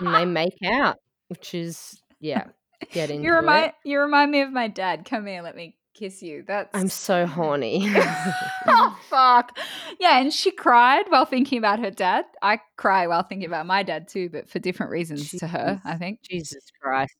[0.00, 0.96] and they make out,
[1.28, 2.44] which is yeah,
[2.92, 3.74] get into you remind it.
[3.84, 5.04] you remind me of my dad.
[5.04, 6.44] Come here, let me kiss you.
[6.46, 7.84] That's I'm so horny.
[8.66, 9.58] oh fuck.
[10.00, 12.24] Yeah, and she cried while thinking about her dad.
[12.40, 15.96] I cry while thinking about my dad too, but for different reasons to her, I
[15.96, 16.20] think.
[16.22, 17.12] Jesus Christ.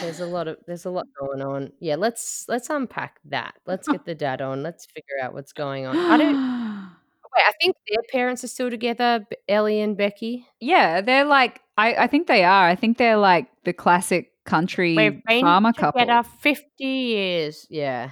[0.00, 1.72] There's a lot of there's a lot going on.
[1.80, 3.54] Yeah, let's let's unpack that.
[3.66, 4.62] Let's get the dad on.
[4.62, 5.96] Let's figure out what's going on.
[5.96, 10.46] I don't oh, wait, I think their parents are still together, Elly and Becky.
[10.60, 12.66] yeah, they're like I, I think they are.
[12.68, 16.00] I think they're like the classic country We've been farmer couple.
[16.00, 17.66] together 50 years.
[17.70, 18.10] Yeah.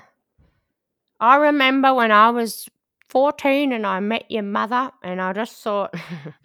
[1.19, 2.69] I remember when I was
[3.09, 5.95] 14 and I met your mother and I just thought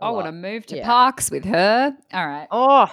[0.00, 0.86] I want to to move to Yeah.
[0.86, 1.94] Parkes with her.
[2.12, 2.46] All right.
[2.50, 2.86] Oh,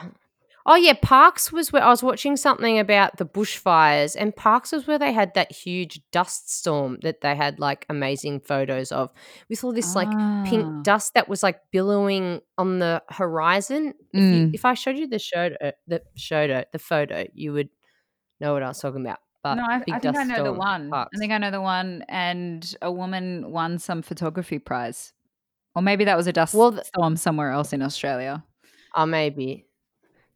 [0.66, 0.94] oh yeah.
[1.02, 5.14] Parkes was where I was watching something about the bushfires, and Parkes was where they
[5.14, 9.10] had that huge dust storm that they had like amazing photos of.
[9.50, 10.44] with all this like Ah.
[10.48, 13.94] pink dust that was like billowing on the horizon.
[14.14, 14.54] If, you, Mm.
[14.54, 15.50] if I showed you the show,
[15.88, 17.70] the photo, the photo, you would
[18.40, 19.20] know what I was talking about.
[19.44, 20.90] But no, I, I think I know the one.
[20.90, 21.12] Parkes.
[21.16, 25.14] I think I know the one, and a woman won some photography prize,
[25.76, 28.44] or maybe that was a dust Well, th- storm somewhere else in Australia.
[28.96, 29.68] Oh, maybe.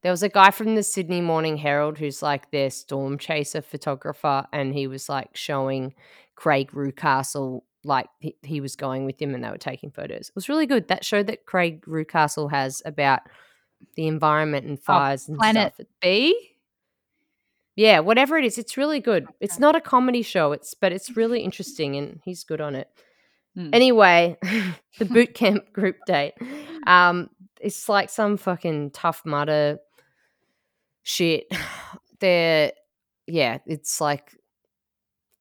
[0.02, 4.45] There was a guy from the Sydney Morning Herald who's like their storm chaser photographer,
[4.54, 5.93] and he was like showing
[6.36, 10.30] Craig Reucassel, like he, he was going with him and they were taking photos.
[10.30, 10.88] It was really good.
[10.88, 13.22] That show that Craig Reucassel has about
[13.95, 15.88] the environment and fires and Oh, Planet stuff.
[16.02, 16.52] B.
[17.76, 19.28] Yeah, whatever it is, it's really good.
[19.39, 22.89] It's not a comedy show, it's but it's really interesting and he's good on it.
[23.56, 23.70] Hmm.
[23.74, 24.38] Anyway,
[25.00, 26.34] the boot camp group date.
[26.88, 27.30] Um,
[27.62, 29.80] it's like some fucking tough mudder
[31.04, 31.47] shit.
[32.20, 32.74] They're
[33.28, 34.36] yeah, it's like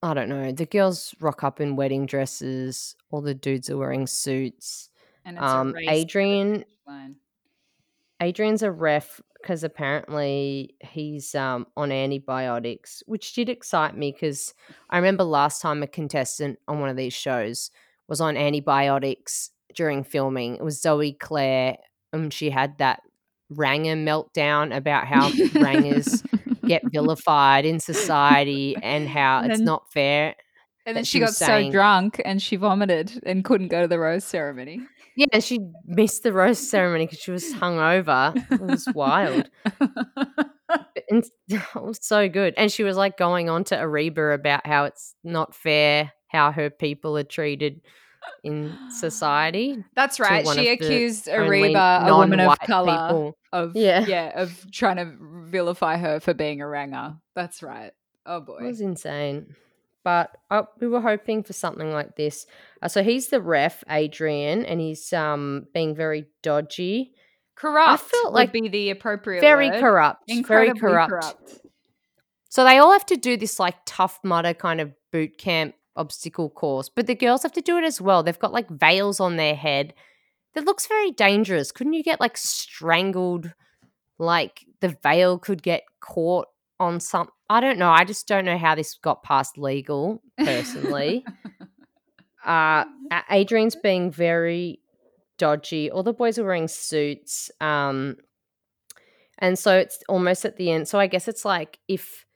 [0.02, 0.52] I don't know.
[0.52, 2.94] The girls rock up in wedding dresses.
[3.10, 4.90] All the dudes are wearing suits.
[5.24, 6.64] And it's Um, a race to the Adrian.
[8.20, 14.54] Adrian's a ref because apparently he's um, on antibiotics, which did excite me because
[14.90, 17.70] I remember last time a contestant on one of these shows
[18.08, 20.56] was on antibiotics during filming.
[20.56, 21.76] It was Zoe Clare,
[22.12, 23.00] and she had that
[23.50, 25.30] ranger meltdown about how
[25.60, 26.22] rangers
[26.66, 30.34] get vilified in society and how And it's then- not fair.
[30.86, 33.88] And then she, she got was so drunk and she vomited and couldn't go to
[33.88, 34.80] the rose ceremony.
[35.16, 38.34] Yeah, she missed the rose ceremony because she was hungover.
[38.50, 39.50] It was wild.
[41.10, 42.54] And it was so good.
[42.56, 46.68] And she was like going on to Ariba about how it's not fair how her
[46.68, 47.80] people are treated
[48.42, 49.84] in society.
[49.94, 50.46] That's right.
[50.48, 53.38] She accused Ariba, a woman of color, people.
[53.52, 54.04] of Yeah.
[54.06, 55.16] yeah, of trying to
[55.50, 57.14] vilify her for being a ranger.
[57.34, 57.92] That's right.
[58.26, 59.54] Oh boy, It was insane.
[60.04, 62.46] But uh, we were hoping for something like this.
[62.80, 67.12] Uh, so he's the ref, Adrian, and he's um being very dodgy,
[67.58, 69.80] Corrupt I felt would like be the appropriate very word.
[69.80, 71.60] corrupt, Incredibly very corrupt.
[72.48, 76.48] So they all have to do this like tough mudder kind of boot camp obstacle
[76.48, 78.22] course, but the girls have to do it as well.
[78.22, 79.92] They've got like veils on their head.
[80.54, 81.72] That looks very dangerous.
[81.72, 83.52] Couldn't you get like strangled?
[84.18, 86.48] Like the veil could get caught
[86.80, 87.28] on some.
[87.50, 87.90] I don't know.
[87.90, 90.22] I just don't know how this got past legal.
[90.38, 91.24] Personally,
[92.44, 92.84] uh,
[93.30, 94.80] Adrian's being very
[95.38, 95.90] dodgy.
[95.90, 97.50] All the boys are wearing suits.
[97.60, 98.16] Um,
[99.38, 100.88] and so it's almost at the end.
[100.88, 102.26] So I guess it's like if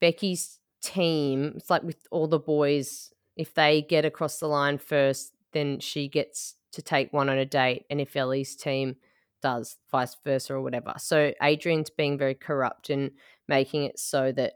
[0.00, 5.32] Becky's team, it's like with all the boys, if they get across the line first,
[5.52, 7.84] then she gets to take one on a date.
[7.90, 8.96] And if Elly's team
[9.42, 10.94] does, vice versa or whatever.
[10.98, 13.10] So Adrian's being very corrupt and
[13.48, 14.54] making it so that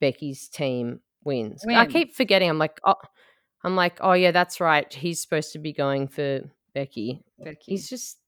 [0.00, 1.64] Becky's team wins.
[1.66, 2.50] I keep forgetting.
[2.50, 2.94] I'm like, oh,
[3.62, 4.92] I'm like, oh yeah, that's right.
[4.92, 6.40] He's supposed to be going for
[6.74, 7.22] Becky.
[7.38, 7.64] Becky.
[7.66, 8.18] He's just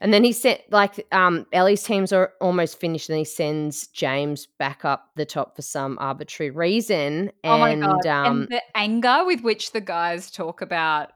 [0.00, 4.46] and then he sent like um Elly's teams are almost finished and he sends James
[4.58, 7.30] back up the top for some arbitrary reason.
[7.44, 8.06] And oh my god!
[8.06, 11.12] um and the anger with which the guys talk about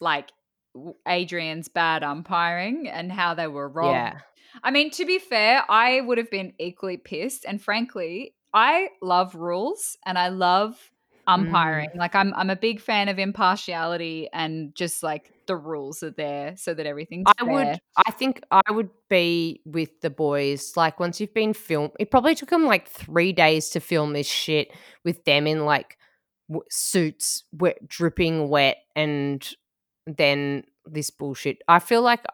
[0.00, 0.30] like
[1.06, 3.92] Adrian's bad umpiring and how they were wrong.
[3.94, 4.18] yeah.
[4.62, 7.44] I mean, to be fair, I would have been equally pissed.
[7.46, 10.91] And frankly, I love rules and I love
[11.26, 11.90] umpiring.
[11.90, 11.98] Mm.
[11.98, 16.56] Like I'm I'm a big fan of impartiality and just like the rules are there
[16.56, 17.52] so that everything's I fair.
[17.52, 22.10] would I think I would be with the boys like once you've been filmed it
[22.10, 24.72] probably took them like 3 days to film this shit
[25.04, 25.98] with them in like
[26.48, 29.48] w- suits wet, dripping wet and
[30.06, 31.58] then this bullshit.
[31.68, 32.24] I feel like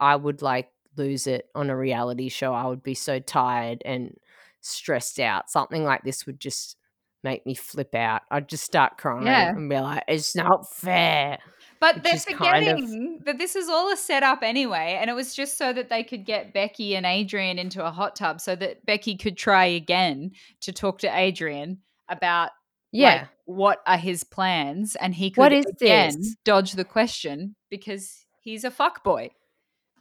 [0.00, 2.54] I would like lose it on a reality show.
[2.54, 4.16] I would be so tired and
[4.60, 5.50] stressed out.
[5.50, 6.76] Something like this would just
[7.22, 8.22] make me flip out.
[8.30, 9.50] I'd just start crying Yeah.
[9.50, 11.38] and be like, "It's not fair."
[11.80, 15.10] But which they're is kind of- forgetting that this is all a setup anyway, and
[15.10, 18.40] it was just so that they could get Becky and Adrian into a hot tub
[18.40, 20.30] so that Becky could try again
[20.62, 22.50] to talk to Adrian about
[22.92, 23.08] Yeah.
[23.22, 26.36] like, what are his plans, and he could What is again this?
[26.44, 29.30] dodge the question because he's a fuckboy.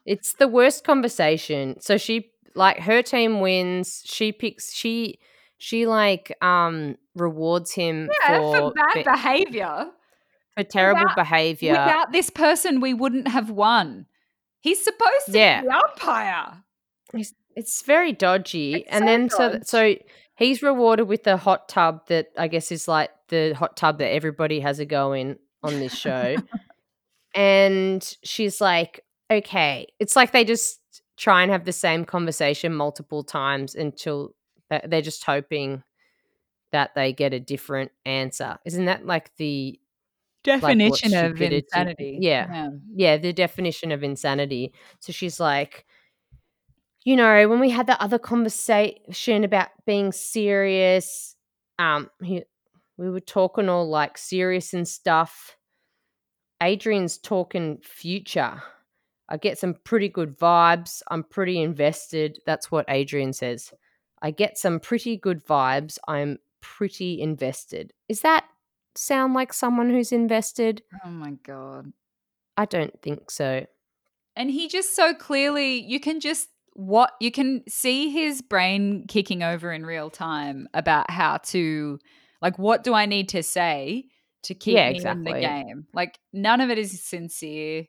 [0.06, 1.82] It's the worst conversation.
[1.82, 4.02] So she like her team wins.
[4.06, 5.20] She picks she
[5.58, 9.86] she like um rewards him Yeah, for, for bad be- behavior.
[10.58, 11.72] for terrible without- behavior.
[11.72, 14.06] Without this person, we wouldn't have won.
[14.62, 15.62] He's supposed to Yeah.
[15.62, 16.64] be the umpire.
[17.14, 18.76] It's, it's very dodgy.
[18.76, 19.96] It's and so then so so
[20.36, 24.10] he's rewarded with the hot tub that I guess is like the hot tub that
[24.12, 26.36] everybody has a go in on this show.
[27.36, 29.02] and she's like,
[29.32, 29.88] okay.
[30.00, 30.80] It's like they just
[31.18, 34.34] try and have the same conversation multiple times until
[34.86, 35.84] they're just hoping
[36.72, 38.58] that they get a different answer.
[38.66, 39.80] Isn't that like the
[40.44, 42.18] Definition of stupidity- insanity.
[42.22, 42.70] Yeah.
[42.94, 44.74] yeah, the definition of insanity.
[45.00, 45.88] So she's like,
[47.04, 51.36] you know, when we had that other conversation about being serious,
[51.80, 52.44] um, he,
[52.98, 55.58] we were talking all like serious and stuff.
[56.62, 58.62] Adrian's talking future.
[59.28, 61.02] I get some pretty good vibes.
[61.10, 62.40] I'm pretty invested.
[62.46, 63.74] That's what Adrian says.
[64.26, 66.00] I get some pretty good vibes.
[66.08, 67.94] I'm pretty invested.
[68.10, 68.44] Is that
[68.96, 70.82] sound like someone who's invested?
[71.06, 71.94] Oh my god.
[72.58, 73.68] I don't think so.
[74.36, 79.44] And he just so clearly you can just what you can see his brain kicking
[79.44, 82.00] over in real time about how to
[82.42, 84.06] like what do I need to say
[84.46, 85.86] to keep Yeah, me in the game.
[85.94, 87.86] Like none of it is sincere.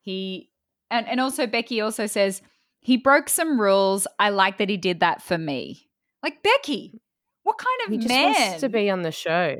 [0.00, 0.48] He
[0.90, 2.40] and and also Becky also says
[2.84, 4.06] he broke some rules.
[4.20, 5.88] I like that he did that for me.
[6.22, 7.00] Like Becky,
[7.42, 9.56] what kind of He man wants to be on the show.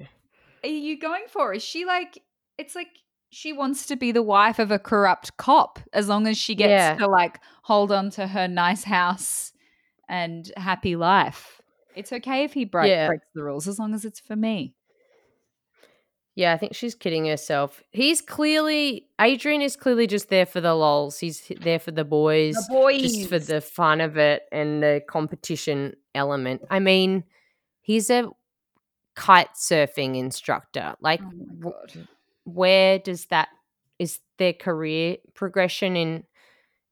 [0.63, 1.53] are you going for?
[1.53, 2.23] Is she like
[2.59, 2.89] it's like
[3.31, 6.71] she wants to be the wife of a corrupt cop as long as she gets
[6.71, 6.95] Yeah.
[6.99, 9.53] to like hold on to her nice house
[10.09, 11.61] and happy life.
[11.97, 13.09] It's okay if he break, Yeah.
[13.09, 14.75] breaks the rules as long as it's for me.
[16.37, 17.81] Yeah, I think she's kidding herself.
[17.93, 21.19] He's clearly Adrian is clearly just there for the lols.
[21.19, 25.95] He's there for the boys, boys, just for the fun of it and the competition
[26.15, 26.63] element.
[26.71, 27.23] I mean,
[27.83, 28.29] he's a
[29.15, 30.97] kite surfing instructor.
[31.01, 32.09] Like, Oh my w- god.
[32.43, 33.49] where does that
[34.01, 36.25] is their career progression in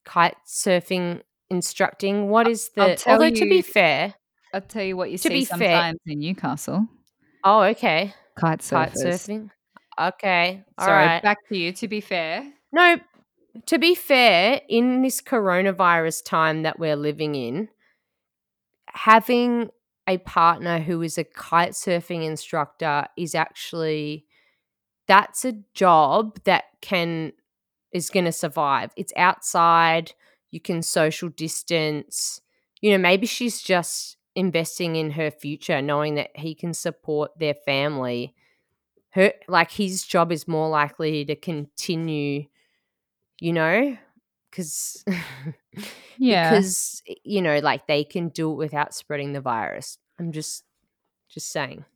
[0.05, 2.29] kite surfing instructing?
[2.29, 2.95] What is I'll the?
[2.95, 4.15] tell Although to be fair,
[4.55, 6.87] I'll tell you what you To see be fair- sometimes in Newcastle.
[7.43, 8.71] oh okay, Kite surfers.
[8.71, 9.51] kite surfing.
[10.01, 11.23] Okay, all Sorry, right.
[11.23, 11.73] back to you.
[11.73, 12.99] To be fair, No,
[13.67, 17.69] to be fair, in this coronavirus time that we're living in,
[18.87, 19.71] having
[20.09, 24.27] a partner who is a kite surfing instructor is actually
[25.07, 27.33] that's a job that can
[27.93, 28.91] is going to survive.
[28.97, 30.13] It's outside,
[30.51, 32.41] you can social distance.
[32.81, 37.55] You know, maybe she's just investing in her future knowing that he can support their
[37.55, 38.35] family.
[39.11, 42.47] Her like his job is more likely to continue,
[43.41, 43.97] you know,
[44.51, 45.05] cuz
[46.19, 46.51] yeah.
[46.51, 50.65] because you know like they can do it without spreading the virus i'm just
[51.31, 51.87] just saying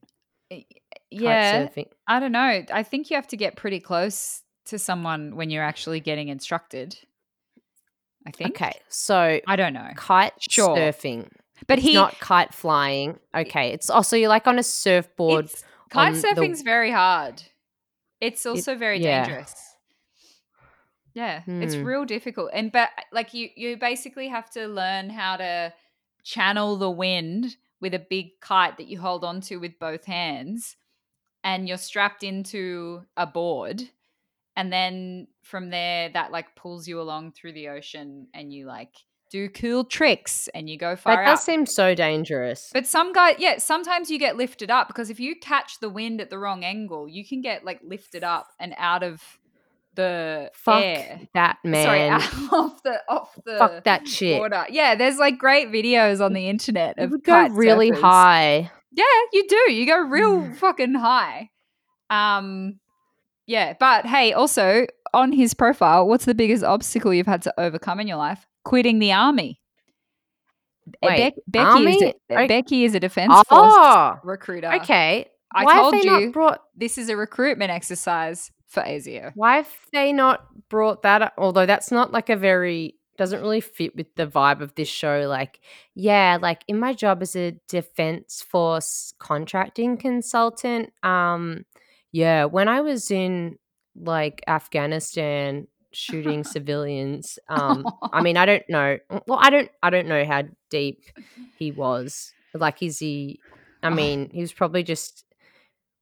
[1.11, 1.69] yeah.
[2.07, 2.65] I don't know.
[2.73, 6.97] I think you have to get pretty close to someone when you're actually getting instructed.
[8.27, 8.57] I think.
[8.57, 9.89] okay so I don't know.
[9.95, 10.77] kite Sure.
[10.77, 11.29] surfing
[11.67, 15.65] But it's he not kite flying okay it's also you're like on a surfboard it's,
[15.91, 17.43] kite on the- very hard.
[18.21, 19.25] It's also very yeah.
[19.27, 19.55] dangerous.
[21.13, 21.85] Yeah, it's Hmm.
[21.85, 22.51] real difficult.
[22.53, 25.73] And but like you you basically have to learn how to
[26.23, 30.77] channel the wind with a big kite that you hold onto with both hands
[31.45, 33.83] and you're strapped into a board
[34.57, 38.97] and then from there that like pulls you along through the ocean and you like
[39.31, 41.33] do cool tricks and you go far that out.
[41.33, 45.19] does seem so dangerous But some guy, yeah, sometimes you get lifted up because if
[45.19, 48.75] you catch the wind at the wrong angle, you can get like lifted up and
[48.79, 49.23] out of
[49.95, 51.21] the fuck air.
[51.35, 54.67] that man Sorry, out off the off the fuck that shit water.
[54.69, 58.01] Yeah, there's like great videos on the internet of would go really surfers.
[58.01, 59.73] high Yeah, you do.
[59.73, 61.51] You go real fucking high.
[62.11, 62.81] Um,
[63.47, 68.01] yeah, but hey, also on his profile, what's the biggest obstacle you've had to overcome
[68.01, 68.47] in your life?
[68.67, 69.61] Quitting the army.
[70.89, 72.15] Uh, Wait, Bec- Becky, is army?
[72.31, 74.73] a, O- Becky is a defense force oh recruiter.
[74.75, 76.21] okay I why told have they you.
[76.27, 79.33] not brought This is a recruitment exercise for ASIO.
[79.35, 81.35] Why have they not brought that up?
[81.39, 85.25] Although that's not like a very doesn't really fit with the vibe of this show.
[85.27, 85.61] Like,
[85.95, 91.65] yeah, like in my job as a defense force contracting consultant, um,
[92.13, 93.57] yeah, when I was in
[93.95, 98.99] like Afghanistan shooting civilians, um, I mean, I don't know.
[99.27, 101.03] Well, I don't, I don't know how deep
[101.59, 102.33] he was.
[102.55, 103.41] Like, is he?
[103.83, 105.25] I mean, he was probably just.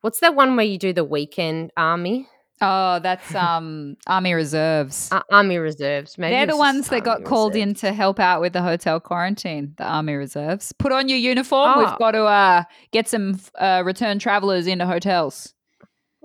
[0.01, 2.29] What's that one where you do the weekend army?
[2.61, 5.11] Oh, that's um Army Reserves.
[5.11, 6.17] Uh, army reserves.
[6.17, 9.75] Maybe They're the ones that got called in to help out with the hotel quarantine.
[9.77, 10.73] The Army Reserves.
[10.73, 11.73] Put on your uniform.
[11.75, 11.79] Oh.
[11.81, 12.63] We've got to uh,
[12.93, 15.54] get some uh, return travelers into hotels.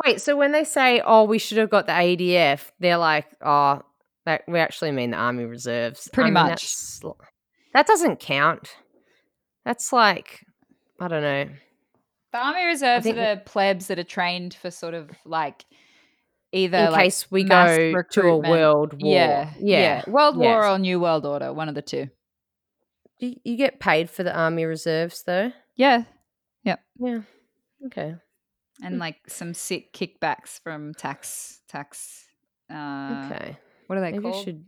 [0.06, 3.82] Wait, so when they say, "Oh, we should have got the ADF," they're like, "Oh,
[4.26, 6.74] that we actually mean the army reserves." Pretty I mean, much.
[7.74, 8.76] that doesn't count.
[9.66, 10.46] That's like,
[11.00, 11.50] I don't know.
[12.32, 15.66] The Army Reserves are think the plebs that are trained for sort of like
[16.52, 20.66] either In like case we mass go to a world war, Yeah, yeah, World War
[20.66, 22.08] or New World Order, one of the two.
[23.18, 25.52] You, you get paid for the army reserves, though.
[25.76, 26.04] Yeah,
[26.64, 26.80] Yep.
[27.00, 27.22] Yeah.
[27.88, 28.16] Okay.
[28.84, 32.26] And like some sick kickbacks from tax tax.
[32.72, 33.58] Uh, okay.
[33.88, 34.44] What are they Maybe called?
[34.44, 34.64] should.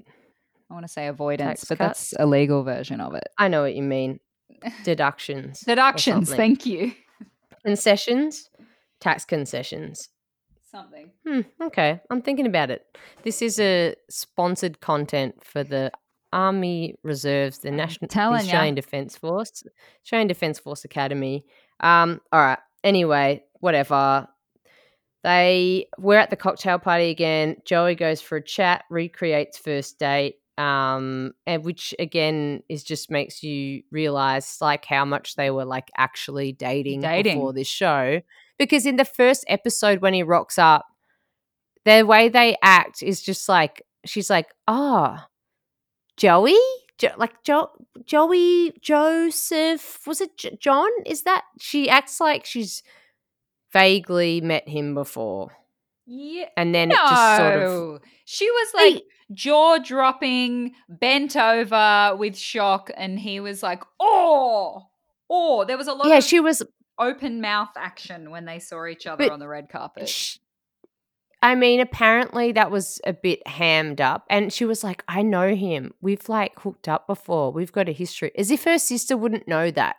[0.70, 2.12] I want to say avoidance, Tax but cuts?
[2.12, 3.28] that's a legal version of it.
[3.38, 4.20] I know what you mean.
[4.86, 5.60] Deductions.
[5.62, 6.34] Deductions.
[6.34, 6.94] Thank you.
[7.66, 8.50] concessions.
[9.00, 10.10] Tax concessions.
[10.72, 11.12] Something.
[11.28, 12.86] Hmm, okay, I'm thinking about it.
[13.24, 15.92] This is a sponsored content for the
[16.32, 18.46] Army Reserves, the National telling ya.
[18.46, 19.64] Australian Defence Force,
[20.06, 21.44] Australian Defence Force Academy.
[21.82, 22.60] Um, all right.
[22.86, 24.28] Anyway, whatever.
[25.24, 27.58] They we're at the cocktail party again.
[27.66, 33.44] Joey goes for a chat, recreates first date, um, and which again is just makes
[33.44, 37.36] you realize like how much they were like actually dating, Dating.
[37.36, 38.22] before this show.
[38.58, 40.86] Because in the first episode when he rocks up,
[41.86, 45.20] the way they act is just like she's like, "Oh,
[46.18, 46.58] Joey,
[46.98, 47.70] jo- like jo-
[48.06, 50.90] Joey Joseph was it J- John?
[51.06, 52.82] Is that she acts like she's
[53.74, 55.52] vaguely met him before,
[56.06, 56.50] Yeah.
[56.58, 59.02] and then No, it just sort of she was like Hey,
[59.34, 64.88] jaw dropping, bent over with shock, and he was like, "Oh,
[65.30, 66.64] oh." There was a lot yeah, of she was.
[67.00, 70.08] open mouth action when they saw each other But on the red carpet.
[70.08, 70.38] sh-
[71.42, 75.56] I mean, apparently that was a bit hammed up, and she was like, "I know
[75.56, 75.94] him.
[76.02, 77.52] We've like hooked up before.
[77.52, 79.96] We've got a history." As if her sister wouldn't know that.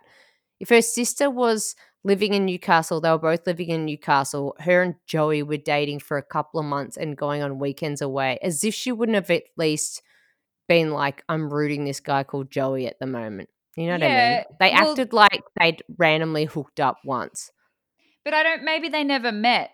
[0.61, 1.75] If her sister was
[2.05, 3.01] living in Newcastle.
[3.01, 4.57] They were both living in Newcastle.
[4.61, 8.39] Her and Joey were dating for a couple of months and going on weekends away,
[8.43, 10.03] as if she wouldn't have at least
[10.69, 13.49] been like, I'm rooting this guy called Joey at the moment.
[13.77, 14.45] You know what I mean?
[14.61, 17.51] They well- acted like they'd randomly hooked up once.
[18.25, 18.63] But I don't.
[18.65, 19.71] Maybe they never met.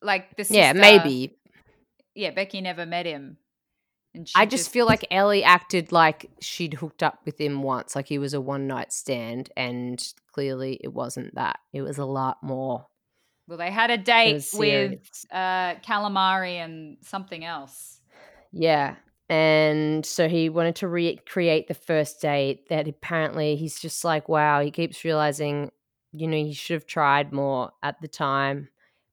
[0.00, 1.38] Like the sister, yeah, maybe.
[2.14, 3.36] Yeah, Becky never met him.
[4.34, 8.18] I just feel like Elly acted like she'd hooked up with him once, like he
[8.18, 10.02] was a one night stand, and
[10.32, 11.60] clearly it wasn't that.
[11.72, 12.86] It was a lot more.
[13.48, 18.00] well, they had a date with uh, calamari and something else.
[18.52, 18.96] Yeah.
[19.28, 24.60] And so he wanted to recreate the first date that apparently he's just like, wow,
[24.60, 25.70] he keeps realizing,
[26.12, 28.68] you know, he should have tried more at the time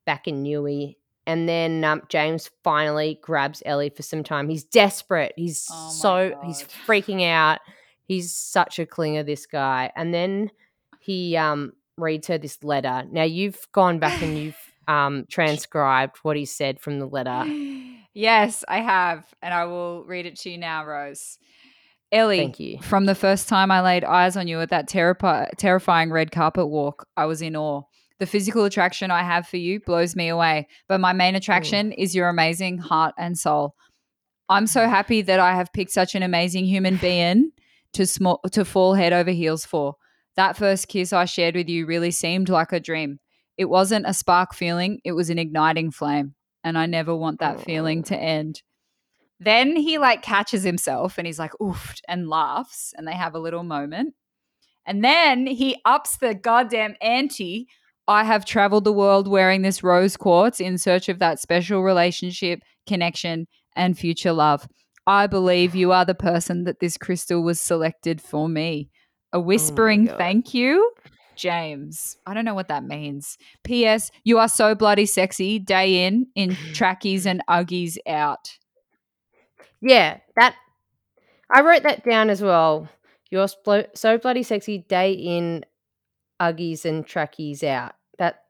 [0.05, 0.95] back in Newey.
[1.29, 4.49] And then um, James finally grabs Elly for some time.
[4.49, 5.33] He's desperate.
[5.35, 7.59] He's Oh so, he's freaking out.
[8.05, 9.91] He's such a clinger, this guy.
[9.95, 10.49] And then
[10.99, 13.03] he um, reads her this letter.
[13.11, 14.57] Now, you've gone back and you've
[14.87, 17.43] um, transcribed what he said from the letter.
[18.15, 21.37] yes, I have, and I will read it to you now, Rose.
[22.11, 22.81] Elly, Thank you.
[22.81, 27.07] from the first time I laid eyes on you at that terrifying red carpet walk,
[27.15, 27.83] I was in awe.
[28.19, 31.95] The physical attraction I have for you blows me away, but my main attraction mm.
[31.97, 33.75] is your amazing heart and soul.
[34.49, 34.89] I'm so mm.
[34.89, 37.51] happy that I have picked such an amazing human being
[37.93, 39.95] to small to fall head over heels for.
[40.35, 43.19] That first kiss I shared with you really seemed like a dream.
[43.57, 47.61] It wasn't a spark feeling, it was an igniting flame, and I never want that
[47.61, 48.19] feeling to oh.
[48.19, 48.61] end.
[49.39, 53.39] Then he like catches himself and he's like, oof, and laughs, and they have a
[53.39, 54.15] little moment.
[54.85, 57.67] And then he ups the goddamn ante.
[58.09, 62.61] I have traveled the world wearing this rose quartz in search of that special relationship,
[62.87, 63.45] connection,
[63.75, 64.67] and future love.
[65.05, 68.89] I believe you are the person that this crystal was selected for me.
[69.31, 70.17] A oh whispering God.
[70.17, 70.91] thank you,
[71.35, 72.17] James.
[72.25, 73.37] I don't know what that means.
[73.63, 74.09] P.S.
[74.23, 78.57] You are so bloody sexy, day in, in trackies and uggies out.
[79.81, 80.55] Yeah, that
[81.53, 82.89] I wrote that down as well.
[83.29, 83.49] You're
[83.93, 84.79] so bloody sexy.
[84.79, 85.63] Day in,
[86.39, 87.93] uggies and trackies out.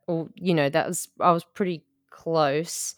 [0.09, 2.95] Or you know, that was I was pretty close.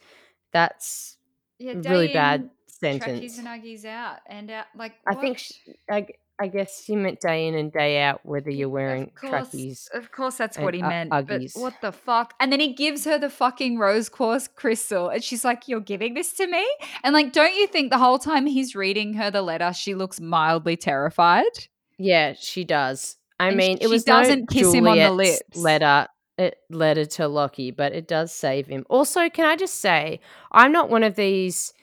[0.53, 1.17] That's
[1.59, 3.03] Yeah, a really bad sentence.
[3.03, 5.41] Trackies and uggies out, and out like I think what?
[5.41, 5.51] sh
[5.91, 6.07] I,
[6.39, 9.89] I guess he meant day in and day out, whether you're Of wearing course- trackies.
[9.93, 11.11] Of course, that's what he meant.
[11.11, 11.53] Uggies.
[11.53, 12.33] But what the fuck?
[12.39, 16.13] And then he gives her the fucking rose quartz crystal, and she's like, "You're giving
[16.13, 16.65] this to me?"
[17.03, 20.19] And like, don't you think the whole time he's reading her the letter, she looks
[20.21, 21.67] mildly terrified?
[21.99, 23.17] Yeah, she does.
[23.39, 25.57] I And mean, she it was doesn't no kiss him on the Juliet's lips.
[25.57, 26.07] letter.
[26.37, 28.85] It letter to Locky, but it does save him.
[28.89, 30.19] Also, can I just say,
[30.51, 31.73] I'm not one of these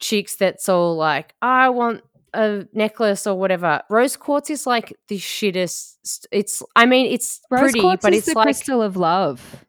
[0.00, 2.02] chicks that's all like, I want
[2.32, 3.82] a necklace or whatever.
[3.90, 6.26] Rose quartz is like the shittest.
[6.30, 9.64] It's, I mean, it's pretty, but it's like crystal of love.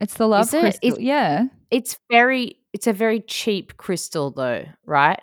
[0.00, 0.60] It's the love Is it?
[0.60, 0.88] crystal.
[0.88, 1.46] It's- yeah.
[1.70, 5.20] it's very, it's a very cheap crystal though, right?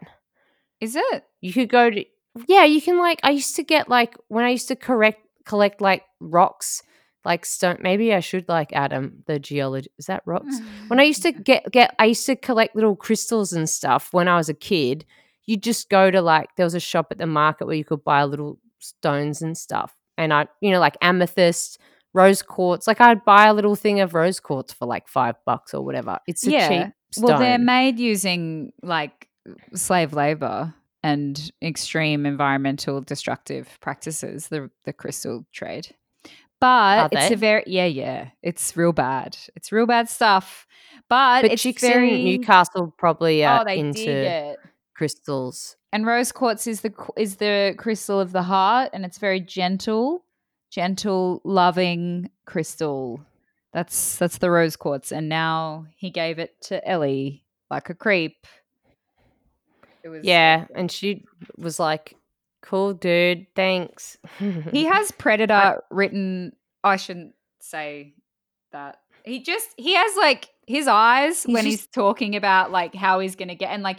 [0.81, 1.23] Is it?
[1.41, 2.05] You could go to
[2.47, 5.81] yeah, you can like I used to get like when I used to correct collect
[5.81, 6.83] like rocks,
[7.25, 9.89] like stone maybe I should like Adam, um, the geologist.
[9.97, 10.61] Is that rocks?
[10.87, 14.09] When mm-hmm, I used to get get I used to collect little crystals and stuff
[14.11, 15.05] when I was a kid.
[15.45, 18.03] You just go to like there was a shop at the market where you could
[18.03, 19.95] buy little stones and stuff.
[20.17, 21.79] And I you know like amethyst,
[22.13, 22.87] rose quartz.
[22.87, 26.19] Like I'd buy a little thing of rose quartz for like 5 bucks or whatever.
[26.27, 26.67] It's a Yeah.
[26.67, 27.25] cheap stone.
[27.25, 29.27] Well, they're made using like
[29.73, 30.73] slave labor
[31.03, 34.47] and extreme environmental destructive practices.
[34.49, 35.95] The the crystal trade,
[36.59, 38.29] but it's a very yeah yeah.
[38.41, 39.37] It's real bad.
[39.55, 40.67] It's real bad stuff.
[41.07, 44.55] But, but it's chicks very in Newcastle probably are oh they into
[44.93, 45.75] crystals.
[45.91, 50.23] And rose quartz is the is the crystal of the heart, and it's very gentle,
[50.69, 53.21] gentle, loving crystal.
[53.73, 58.45] That's that's the rose quartz, and now he gave it to Elly like a creep.
[60.03, 61.25] It was Yeah, and she
[61.57, 62.15] was like,
[62.61, 63.47] "Cool, dude.
[63.55, 64.17] Thanks."
[64.71, 66.53] He has predator written.
[66.83, 68.13] I shouldn't say
[68.71, 68.97] that.
[69.25, 73.19] He just he has like his eyes He's when just- he's talking about like how
[73.19, 73.97] he's gonna get and like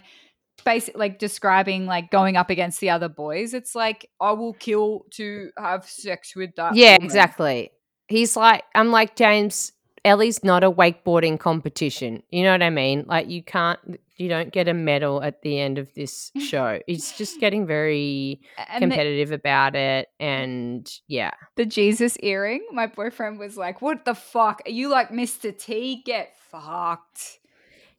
[0.65, 3.55] basically like describing like going up against the other boys.
[3.55, 6.74] It's like I will kill to have sex with that.
[6.77, 7.70] yeah, woman." exactly.
[8.09, 9.73] He's like, I'm like James.
[10.05, 12.22] Elly's not a wakeboarding competition.
[12.31, 13.05] You know what I mean?
[13.06, 13.78] Like, you can't,
[14.16, 16.81] you don't get a medal at the end of this show.
[16.86, 22.66] it's just getting very And the, competitive about it, and yeah, the Jesus earring.
[22.72, 24.62] My boyfriend was like, "What the fuck?
[24.66, 25.56] Are you like Mr.
[25.56, 26.02] T?
[26.05, 27.39] Get fucked."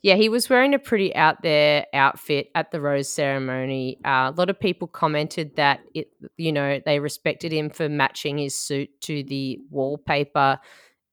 [0.04, 4.00] Yeah, he was wearing a pretty out there outfit at the rose ceremony.
[4.04, 6.08] Uh, a lot of people commented that it,
[6.38, 10.60] you know, they respected him for matching his suit to the wallpaper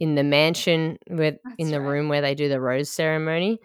[0.00, 1.88] in the mansion where That's in the right.
[1.88, 3.58] room where they do the rose ceremony.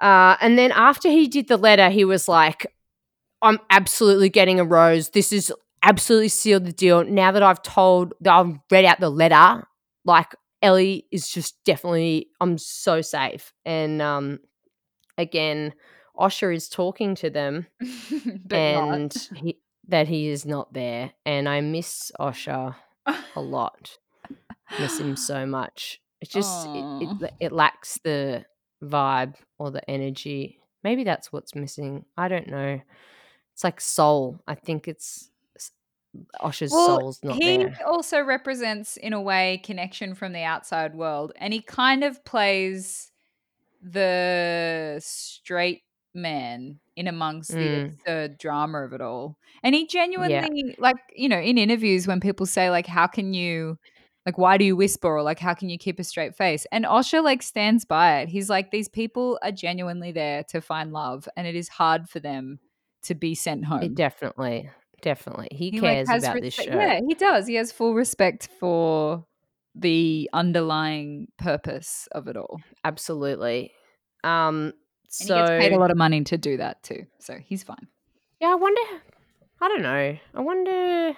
[0.00, 2.66] Uh, and then after he did the letter, he was like,
[3.42, 5.10] "I'm absolutely getting a rose.
[5.10, 5.52] This is
[5.82, 7.04] absolutely sealed the deal.
[7.04, 9.66] Now that I've told, that I've read out the letter,
[10.04, 14.38] like Elly is just definitely, I'm so safe." And um,
[15.16, 15.74] again,
[16.16, 17.66] Osher is talking to them,
[18.50, 19.58] and he,
[19.88, 21.12] that he is not there.
[21.26, 22.76] And I miss Osher
[23.06, 23.98] a lot.
[24.76, 26.00] Miss him so much.
[26.20, 28.44] It just it, it, it lacks the
[28.82, 30.60] vibe or the energy.
[30.84, 32.04] Maybe that's what's missing.
[32.16, 32.80] I don't know.
[33.54, 34.40] It's like soul.
[34.46, 35.72] I think it's s-
[36.40, 37.80] Osher's Well, soul's not he there.
[37.86, 43.10] also represents, in a way, connection from the outside world, and he kind of plays
[43.82, 45.84] the straight
[46.14, 47.98] man in amongst the Mm.
[48.06, 49.38] absurd drama of it all.
[49.62, 53.78] And he genuinely, like, you know, in interviews when people say, like, how can you,
[54.28, 56.66] like, why do you whisper, or like, how can you keep a straight face?
[56.70, 58.28] And Osher like stands by it.
[58.28, 62.20] He's like, these people are genuinely there to find love, and it is hard for
[62.20, 62.58] them
[63.04, 63.82] to be sent home.
[63.82, 64.68] It definitely,
[65.00, 65.48] definitely.
[65.50, 66.64] He, He, cares has about this show.
[66.64, 67.46] Yeah, he does.
[67.46, 69.24] He has full respect for
[69.74, 72.60] the underlying purpose of it all.
[72.84, 73.72] Absolutely.
[74.24, 74.56] Um.
[74.64, 74.74] And
[75.08, 77.06] So he gets paid a lot of money to do that too.
[77.18, 77.88] So he's fine.
[78.42, 78.82] yeah, I wonder.
[79.62, 80.18] I don't know.
[80.34, 81.16] I wonder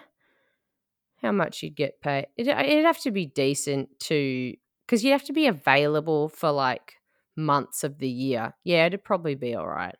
[1.22, 2.26] how much you'd get paid.
[2.36, 4.54] It, it'd have to be decent to,
[4.86, 6.94] because you'd have to be available for like
[7.36, 8.54] months of the year.
[8.64, 9.94] Yeah, it'd probably be all right.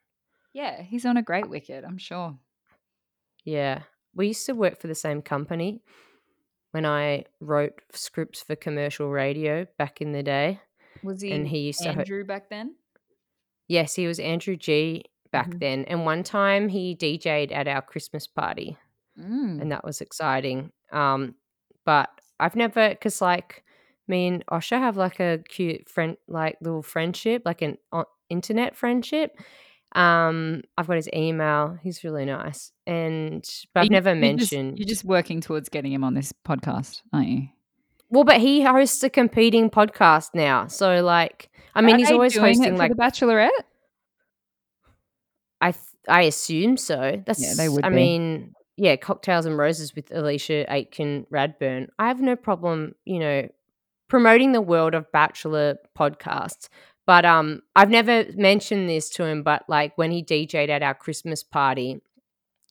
[0.53, 2.37] Yeah, he's on a great wicket, I'm sure.
[3.45, 3.83] Yeah.
[4.15, 5.83] We used to work for the same company
[6.73, 10.61] when I wrote scripts for commercial radio back in the day.
[11.03, 12.75] Was he, And he used to ho- Andrew back then?
[13.69, 15.61] Yes, he was Andrew G back Mhm.
[15.61, 15.85] then.
[15.85, 18.77] And one time he DJ'd at our Christmas party.
[19.19, 19.61] Mm.
[19.61, 20.71] and that was exciting.
[20.93, 21.35] Um,
[21.85, 22.09] but
[22.39, 23.65] I've never because like
[24.09, 28.77] me and Osher have like a cute friend, like little friendship, like an o- internet
[28.77, 29.37] friendship.
[29.95, 31.77] Um, I've got his email.
[31.83, 34.79] He's really nice, and but I've You- never you're just- mentioned.
[34.79, 37.49] you're just working towards getting him on this podcast, aren't you?
[38.09, 42.37] well, but he hosts a competing podcast now, so like, I mean, Are he's always
[42.37, 43.51] hosting like The Bachelorette?
[45.61, 47.23] I th- I assume so.
[47.27, 47.95] That's yeah, they would I be.
[47.97, 51.89] mean, yeah, cocktails and roses with Alisha Aitken Radburn.
[51.99, 53.49] I have no problem, you know,
[54.09, 56.69] promoting the world of Bachelor podcasts.
[57.07, 59.43] But um, I've never mentioned this to him.
[59.43, 62.01] But like when he DJ'd at our Christmas party,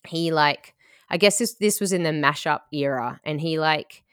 [0.08, 0.76] he like
[1.10, 4.04] I guess this this was in the mashup era, and he like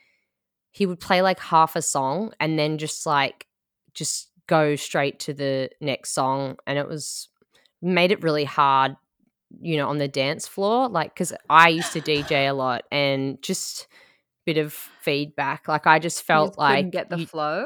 [0.71, 3.47] he would play like half a song and then just like
[3.93, 7.29] just go straight to the next song, and it was
[7.81, 8.95] made it really hard
[9.61, 13.41] you know on the dance floor like because i used to dj a lot and
[13.41, 13.87] just
[14.45, 17.65] bit of feedback like i just felt just couldn't like get the you- flow.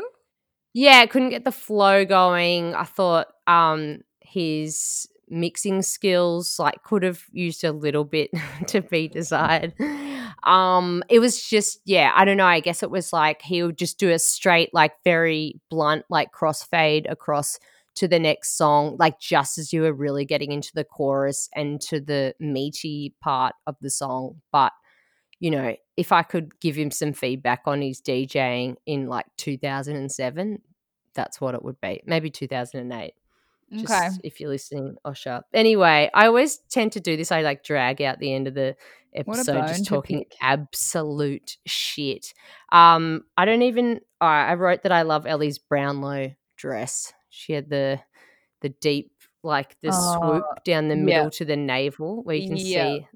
[0.73, 7.23] yeah couldn't get the flow going i thought um his mixing skills like could have
[7.31, 8.29] used a little bit
[8.67, 9.73] to be desired
[10.43, 13.77] um it was just yeah i don't know i guess it was like he would
[13.77, 17.59] just do a straight like very blunt like crossfade across
[17.95, 21.81] to the next song like just as you were really getting into the chorus and
[21.81, 24.71] to the meaty part of the song but
[25.39, 30.59] you know if i could give him some feedback on his djing in like 2007
[31.13, 32.01] that's what it would be.
[32.05, 33.13] Maybe 2008
[33.73, 34.09] just Okay.
[34.23, 35.41] if you're listening osher.
[35.53, 37.31] Anyway i always tend to do this.
[37.31, 38.75] I like drag out the end of the
[39.13, 42.33] episode just talking absolute shit.
[42.71, 47.69] Um i don't even right, i wrote that i love elly's brownlow dress she had
[47.69, 47.99] the
[48.61, 49.11] the deep
[49.43, 51.01] like the Oh, swoop down the yeah.
[51.03, 52.99] middle to the navel where you can Yeah.
[52.99, 53.07] see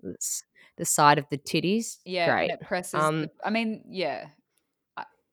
[0.77, 2.95] the side of the titties Yeah, great and it presses.
[2.95, 4.29] Um, the, I mean, yeah,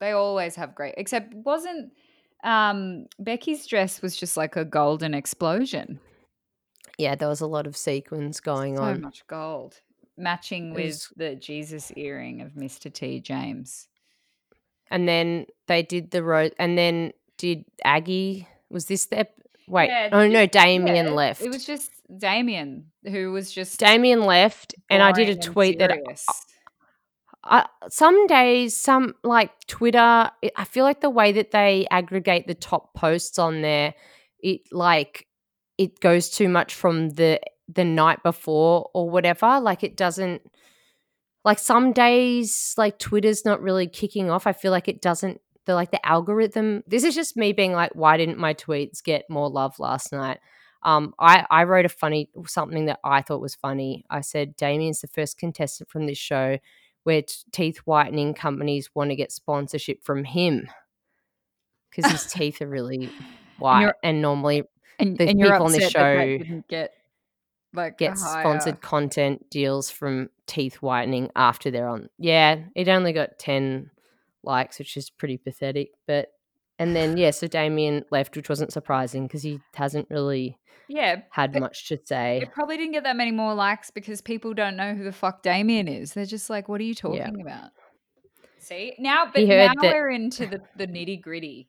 [0.01, 0.95] they always have great.
[0.99, 1.93] Except wasn't
[2.45, 5.99] um Becky's dress was just like a golden explosion.
[6.99, 9.81] yeah there was a lot of sequins going so on So much gold,
[10.19, 12.93] matching It with was- the Jesus earring of Mr.
[12.93, 13.21] T.
[13.21, 13.89] James.
[14.91, 19.89] and then they did the rose and then did aggie was this the ep- wait
[19.89, 24.75] Yeah, oh no damien Yeah, left It was just Damien who was just damien left
[24.91, 25.91] and i did a tweet that.
[27.45, 32.55] I, some days some like twitter i feel like the way that they aggregate the
[32.55, 33.95] top posts on there
[34.41, 35.27] it like
[35.79, 40.43] it goes too much from the the night before or whatever like it doesn't
[41.45, 45.75] like some days like twitter's not really kicking off i feel like it doesn't the
[45.75, 46.83] like the algorithm.
[46.87, 50.39] This is just me being like, why didn't my tweets get more love last night?
[50.83, 54.05] Um, I I wrote a funny something that I thought was funny.
[54.11, 56.59] I said Damien's the first contestant from this show
[57.05, 60.69] where t- teeth whitening companies want to get sponsorship from him
[61.91, 63.11] because his teeth are really
[63.59, 64.63] white and, and normally
[64.99, 66.93] and, the and people on this show get
[67.75, 72.09] like get sponsored content deals from teeth whitening after they're on.
[72.19, 73.91] Yeah, it only got 10
[74.45, 75.91] likes, which is pretty pathetic.
[76.07, 76.29] But,
[76.79, 80.59] and then, yeah, so Damien left, which wasn't surprising because he hasn't really
[80.89, 82.41] yeah had much to say.
[82.43, 85.43] It probably didn't get that many more likes because people don't know who the fuck
[85.43, 86.13] Damien is.
[86.13, 87.43] They're just like, what are you talking yeah.
[87.43, 87.71] about?
[88.59, 88.95] See?
[88.99, 91.69] Now, but now we're into the, the nitty gritty.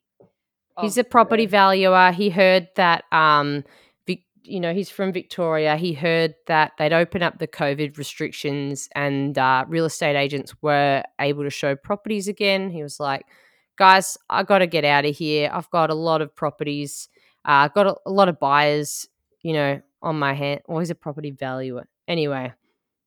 [0.82, 2.12] He's a property valuer.
[2.12, 3.64] He heard that um
[4.44, 5.78] you know, he's from Victoria.
[5.78, 11.04] He heard that they'd open up the COVID restrictions and uh, real estate agents were
[11.20, 12.70] able to show properties again.
[12.70, 13.26] He was like,
[13.78, 15.50] guys, I got to get out of here.
[15.52, 17.10] I've got a lot of properties.
[17.46, 19.08] I've uh, got a, a, lot of buyers,
[19.42, 20.62] you know, on my hand.
[20.66, 21.88] Or he's a property valuer.
[22.08, 22.54] Anyway,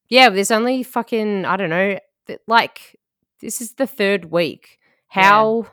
[0.09, 1.99] yeah, there's only fucking, I don't know,
[2.47, 2.97] like,
[3.41, 4.79] this is the third week.
[5.09, 5.71] How yeah.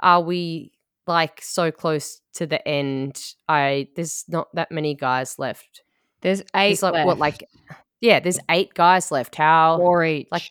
[0.00, 0.73] are we
[1.06, 3.20] like so close to the end.
[3.48, 5.82] I there's not that many guys left.
[6.20, 6.68] There's eight.
[6.68, 7.06] There's like left.
[7.06, 7.48] what like
[8.00, 9.36] yeah, there's eight guys left.
[9.36, 10.28] How four each.
[10.30, 10.50] Like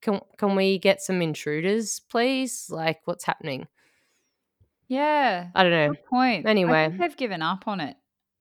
[0.00, 2.68] can can we get some intruders, please?
[2.70, 3.66] Like what's happening?
[4.88, 5.48] Yeah.
[5.54, 5.94] I don't know.
[6.08, 6.46] Point.
[6.46, 6.94] Anyway.
[6.98, 7.96] they've given up on it.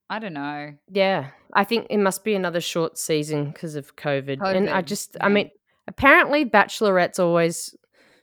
[0.09, 0.73] I don't know.
[0.91, 1.27] Yeah.
[1.53, 4.37] I think it must be another short season because of COVID.
[4.37, 4.55] COVID.
[4.55, 5.25] And I just yeah.
[5.25, 5.51] I mean
[5.87, 7.75] apparently bachelorette's always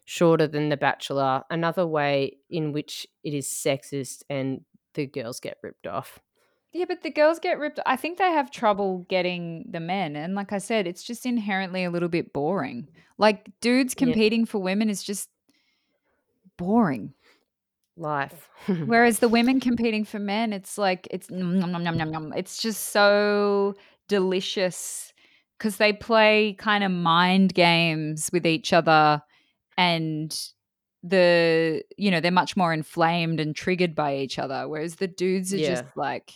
[0.07, 4.63] shorter than The Bachelor, another way in which it is sexist and
[4.95, 6.21] the girls get ripped off.
[6.73, 7.81] Yeah, but the girls get ripped.
[7.85, 10.15] I think they have trouble getting the men.
[10.15, 12.89] And like I said, it's just inherently a little bit boring.
[13.19, 14.47] Like dudes competing yeah.
[14.47, 15.29] for women is just
[16.57, 17.13] boring.
[17.97, 18.49] Life.
[18.87, 22.33] Whereas the women competing for men, it's like it's nom, nom, nom, nom, nom.
[22.37, 23.75] it's just so
[24.07, 25.13] delicious
[25.59, 29.23] because they play kind of mind games with each other
[29.77, 30.51] and
[31.03, 35.55] the you know they're much more inflamed and triggered by each other whereas the dudes
[35.55, 35.69] are yeah.
[35.69, 36.33] just like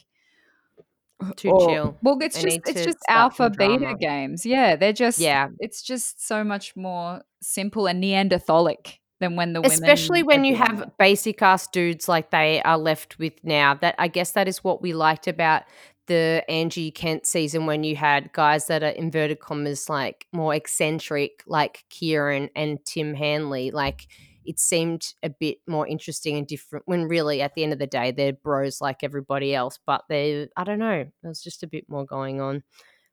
[1.36, 1.98] too or, chill.
[2.02, 4.46] well it's they just it's just alpha beta games.
[4.46, 5.48] Yeah they're just yeah.
[5.58, 10.90] it's just so much more simple and neanderthalic than when the especially when you have
[10.98, 14.80] basic ass dudes like they are left with now that i guess that is what
[14.80, 15.64] we liked about
[16.10, 21.44] the Angie Kent season when you had guys that are inverted commas like more eccentric,
[21.46, 24.08] like Ciarran and Timm Hanly, like
[24.44, 27.86] it seemed a bit more interesting and different when really at the end of the
[27.86, 29.78] day they're bros like everybody else.
[29.86, 32.64] But they I don't know, there's just a bit more going on.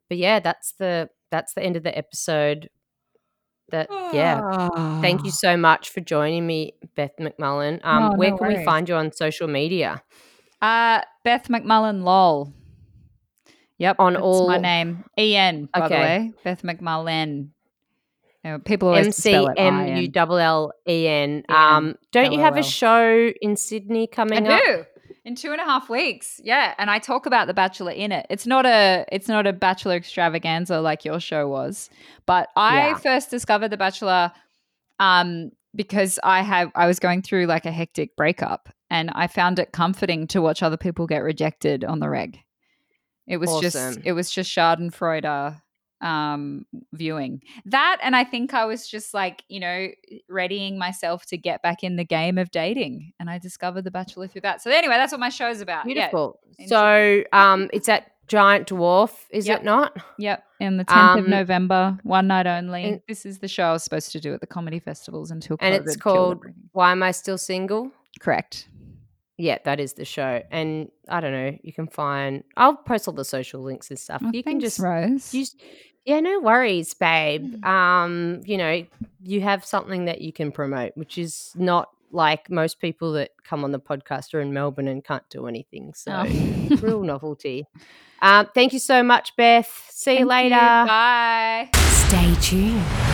[0.10, 2.68] But yeah, that's the that's the end of the episode.
[3.70, 4.70] That yeah.
[5.02, 7.80] Thank you so much for joining me, Beth McMullen.
[7.84, 8.58] Um, no, where no can worries.
[8.58, 10.02] we find you on social media?
[10.64, 12.54] Uh Beth McMullen lol.
[13.80, 15.06] Yep, on all my name.
[15.18, 15.88] En, by okay.
[15.88, 17.50] the way, Beth McMullen.
[18.66, 21.44] people always M C M U L L E N.
[21.50, 24.62] Um, don't you have a show in Sydney coming up?
[24.62, 24.86] I do.
[25.26, 28.26] In two and a half weeks, yeah, and I talk about the Bachelor in it.
[28.30, 31.90] It's not a, it's not a Bachelor extravaganza like your show was,
[32.26, 32.98] but I yeah.
[32.98, 34.32] first discovered the Bachelor,
[35.02, 39.60] um, because I have, I was going through like a hectic breakup, and I found
[39.60, 42.40] it comforting to watch other people get rejected on the reg.
[43.28, 43.62] It was awesome.
[43.62, 45.62] just it was just Schadenfreude
[46.02, 47.42] um viewing.
[47.66, 49.88] That and i think i was just like you know
[50.30, 54.28] readying myself to get back in the game of dating and i discovered the bachelor
[54.28, 54.62] through that.
[54.62, 55.86] So anyway that's what my show's about.
[55.86, 56.40] Beautiful.
[56.60, 56.68] Yeah.
[56.68, 59.62] so um it's at giant dwarf is yep.
[59.62, 59.98] it not?
[60.20, 60.44] Yep.
[60.60, 62.84] In the 10th um, of november one night only.
[62.84, 65.58] and, this is the show i was supposed to do at the comedy festivals until
[65.62, 66.44] and it's called
[66.74, 67.92] why am i still single?
[68.20, 68.68] Correct
[69.38, 70.42] yeah, that is the show.
[70.52, 74.22] And I don't know, you can find I'll post all the social links and stuff.
[74.24, 75.34] Oh, you thanks, can just Rose.
[75.34, 75.56] use
[76.06, 77.62] Yeah, no worries, babe.
[77.62, 77.66] Mm.
[77.66, 78.86] Um, you know,
[79.24, 83.64] you have something that you can promote, which is not like most people that come
[83.64, 85.94] on the podcast are in Melbourne and can't do anything.
[85.94, 86.76] So oh.
[86.82, 87.66] real novelty.
[88.22, 89.90] Um, thank you so much, Beth.
[89.92, 90.56] See thank you later.
[90.56, 90.60] You.
[90.60, 91.70] Bye.
[91.74, 93.07] Stay tuned.